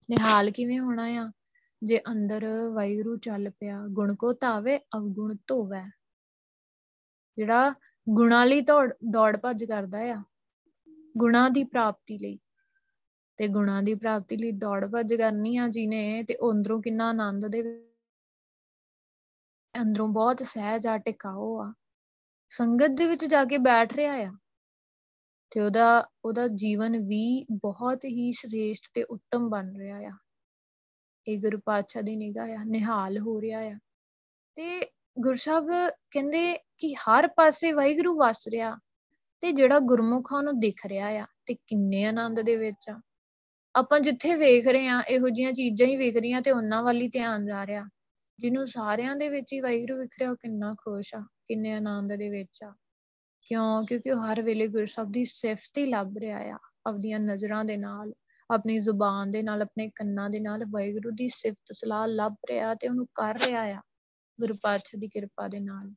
[0.09, 1.31] ਨਿਹਾਲ ਕਿਵੇਂ ਹੋਣਾ ਆ?
[1.83, 5.91] ਜੇ ਅੰਦਰ ਵਾਹਿਗੁਰੂ ਚੱਲ ਪਿਆ, ਗੁਣ ਕੋ ਧਾਵੇ, ਅਵਗੁਣ ਧੋਵੇ।
[7.37, 7.73] ਜਿਹੜਾ
[8.09, 10.23] ਗੁਣਾਂ ਲਈ ਦੌੜ ਦੌੜ ਭੱਜ ਕਰਦਾ ਆ,
[11.17, 12.39] ਗੁਣਾਂ ਦੀ ਪ੍ਰਾਪਤੀ ਲਈ।
[13.37, 17.63] ਤੇ ਗੁਣਾਂ ਦੀ ਪ੍ਰਾਪਤੀ ਲਈ ਦੌੜ ਭੱਜ ਕਰਨੀ ਆ ਜਿਹਨੇ, ਤੇ ਅੰਦਰੋਂ ਕਿੰਨਾ ਆਨੰਦ ਦੇ
[19.81, 21.73] ਅੰਦਰੋਂ ਬਹੁਤ ਸਹਿਜ ਆ ਟਿਕਾਓ ਆ।
[22.49, 24.33] ਸੰਗਤ ਦੇ ਵਿੱਚ ਜਾ ਕੇ ਬੈਠ ਰਿਹਾ ਆ।
[25.55, 30.11] ਤੇ ਉਹਦਾ ਉਹਦਾ ਜੀਵਨ ਵੀ ਬਹੁਤ ਹੀ ਸ੍ਰੇਸ਼ਟ ਤੇ ਉੱਤਮ ਬਣ ਰਿਹਾ ਆ।
[31.27, 33.79] ਇਹ ਗੁਰੂ ਪਾਤਸ਼ਾਹ ਦੀ ਨਿਗਾਹ ਆ, ਨਿਹਾਲ ਹੋ ਰਿਹਾ ਆ।
[34.55, 35.67] ਤੇ ਗੁਰਸ਼ਬ
[36.11, 38.77] ਕਹਿੰਦੇ ਕਿ ਹਰ ਪਾਸੇ ਵਾਹਿਗੁਰੂ ਵਸ ਰਿਹਾ
[39.41, 43.01] ਤੇ ਜਿਹੜਾ ਗੁਰਮੁਖਾਂ ਨੂੰ ਦਿਖ ਰਿਹਾ ਆ ਤੇ ਕਿੰਨੇ ਆਨੰਦ ਦੇ ਵਿੱਚ ਆ।
[43.75, 47.07] ਆਪਾਂ ਜਿੱਥੇ ਵੇਖ ਰਹੇ ਆ, ਇਹੋ ਜੀਆਂ ਚੀਜ਼ਾਂ ਹੀ ਵੇਖ ਰਹੀਆਂ ਤੇ ਉਹਨਾਂ ਵੱਲ ਹੀ
[47.07, 47.85] ਧਿਆਨ ਜਾ ਰਿਹਾ।
[48.39, 52.29] ਜਿਹਨੂੰ ਸਾਰਿਆਂ ਦੇ ਵਿੱਚ ਹੀ ਵਾਹਿਗੁਰੂ ਵਿਖ ਰਿਹਾ ਉਹ ਕਿੰਨਾ ਖੁਸ਼ ਆ, ਕਿੰਨੇ ਆਨੰਦ ਦੇ
[52.29, 52.75] ਵਿੱਚ ਆ।
[53.45, 53.85] ਕਿਉਂ?
[53.85, 57.77] ਕਿਉਂਕਿ ਉਹ ਹਰ ਵੇਲੇ ਗੁਰੂ ਸਾਹਿਬ ਦੀ ਸਿਫਤ ਹੀ ਲੱਭ ਰਿਹਾ ਆ, ਆਪਣੀਆਂ ਨਜ਼ਰਾਂ ਦੇ
[57.77, 58.13] ਨਾਲ,
[58.51, 62.87] ਆਪਣੀ ਜ਼ੁਬਾਨ ਦੇ ਨਾਲ, ਆਪਣੇ ਕੰਨਾਂ ਦੇ ਨਾਲ ਵਾਹਿਗੁਰੂ ਦੀ ਸਿਫਤ ਸਲਾਹ ਲੱਭ ਰਿਹਾ ਤੇ
[62.87, 63.81] ਉਹਨੂੰ ਕਰ ਰਿਹਾ ਆ,
[64.41, 65.89] ਗੁਰੂ ਪਾਤਸ਼ਾਹ ਦੀ ਕਿਰਪਾ ਦੇ ਨਾਲ।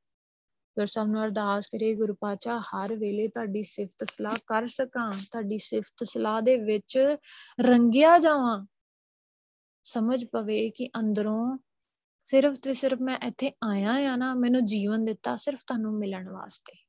[0.76, 5.58] ਗੁਰੂ ਸਾਹਿਬ ਨੂੰ ਅਰਦਾਸ ਕਰੇ ਗੁਰੂ ਪਾਤਸ਼ਾਹ, ਹਰ ਵੇਲੇ ਤੁਹਾਡੀ ਸਿਫਤ ਸਲਾਹ ਕਰ ਸਕਾਂ, ਤੁਹਾਡੀ
[5.58, 7.16] ਸਿਫਤ ਸਲਾਹ ਦੇ ਵਿੱਚ
[7.60, 8.66] ਰੰਗਿਆ ਜਾਵਾਂ।
[9.82, 11.58] ਸਮਝ ਪਵੇ ਕਿ ਅੰਦਰੋਂ
[12.20, 16.87] ਸਿਰਫ ਤੇ ਸਿਰਫ ਮੈਂ ਇੱਥੇ ਆਇਆ ਆ ਨਾ, ਮੈਨੂੰ ਜੀਵਨ ਦਿੱਤਾ ਸਿਰਫ ਤੁਹਾਨੂੰ ਮਿਲਣ ਵਾਸਤੇ।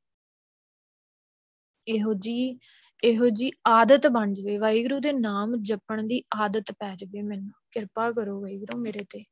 [1.90, 2.60] ਇਹੋ ਜੀ
[3.04, 8.12] ਇਹੋ ਜੀ ਆਦਤ ਬਣ ਜਵੇ। ਵਾਹਿਗੁਰੂ ਦੇ ਨਾਮ ਜਪਣ ਦੀ ਆਦਤ ਪੈ ਜਵੇ ਮੈਨੂੰ। ਕਿਰਪਾ
[8.12, 9.24] ਕਰੋ ਵਾਹਿਗੁਰੂ ਮੇਰੇ ਤੇ।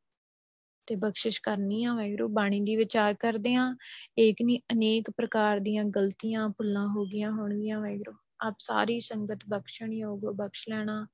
[0.85, 3.75] ਤੇ ਬਖਸ਼ਿਸ਼ ਕਰਨੀ ਆ ਵਾਹਿਗੁਰੂ। ਬਾਣੀ ਦੀ ਵਿਚਾਰ ਕਰਦੇ ਆ,
[4.19, 9.93] ਏਕ ਨਹੀਂ ਅਨੇਕ ਪ੍ਰਕਾਰ ਦੀਆਂ ਗਲਤੀਆਂ ਭੁੱਲਾਂ ਹੋ ਗਈਆਂ ਹੋਣਗੀਆਂ ਵਾਹਿਗੁਰੂ। ਆਪ ਸਾਰੀ ਸੰਗਤ ਬਖਸ਼ਣ
[9.93, 11.07] ਯੋਗ ਬਖਸ਼ ਲੈਣਾ।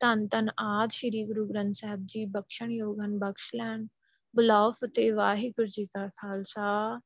[0.00, 3.86] ਧੰਨ ਧੰਨ ਆਦ ਸ੍ਰੀ ਗੁਰੂ ਗ੍ਰੰਥ ਸਾਹਿਬ ਜੀ, ਬਖਸ਼ਣ ਯੋਗ ਹਨ, ਬਖਸ਼ ਲੈਣ।
[4.36, 7.00] ਬੁਲਾਓ ਫਤਿਹ, ਵਾਹਿਗੁਰੂ ਜੀ ਕਾ ਖਾਲਸਾ,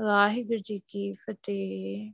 [0.00, 2.12] ਵਾਹਿਗੁਰੂ ਜੀ ਕੀ ਫਤਿਹ।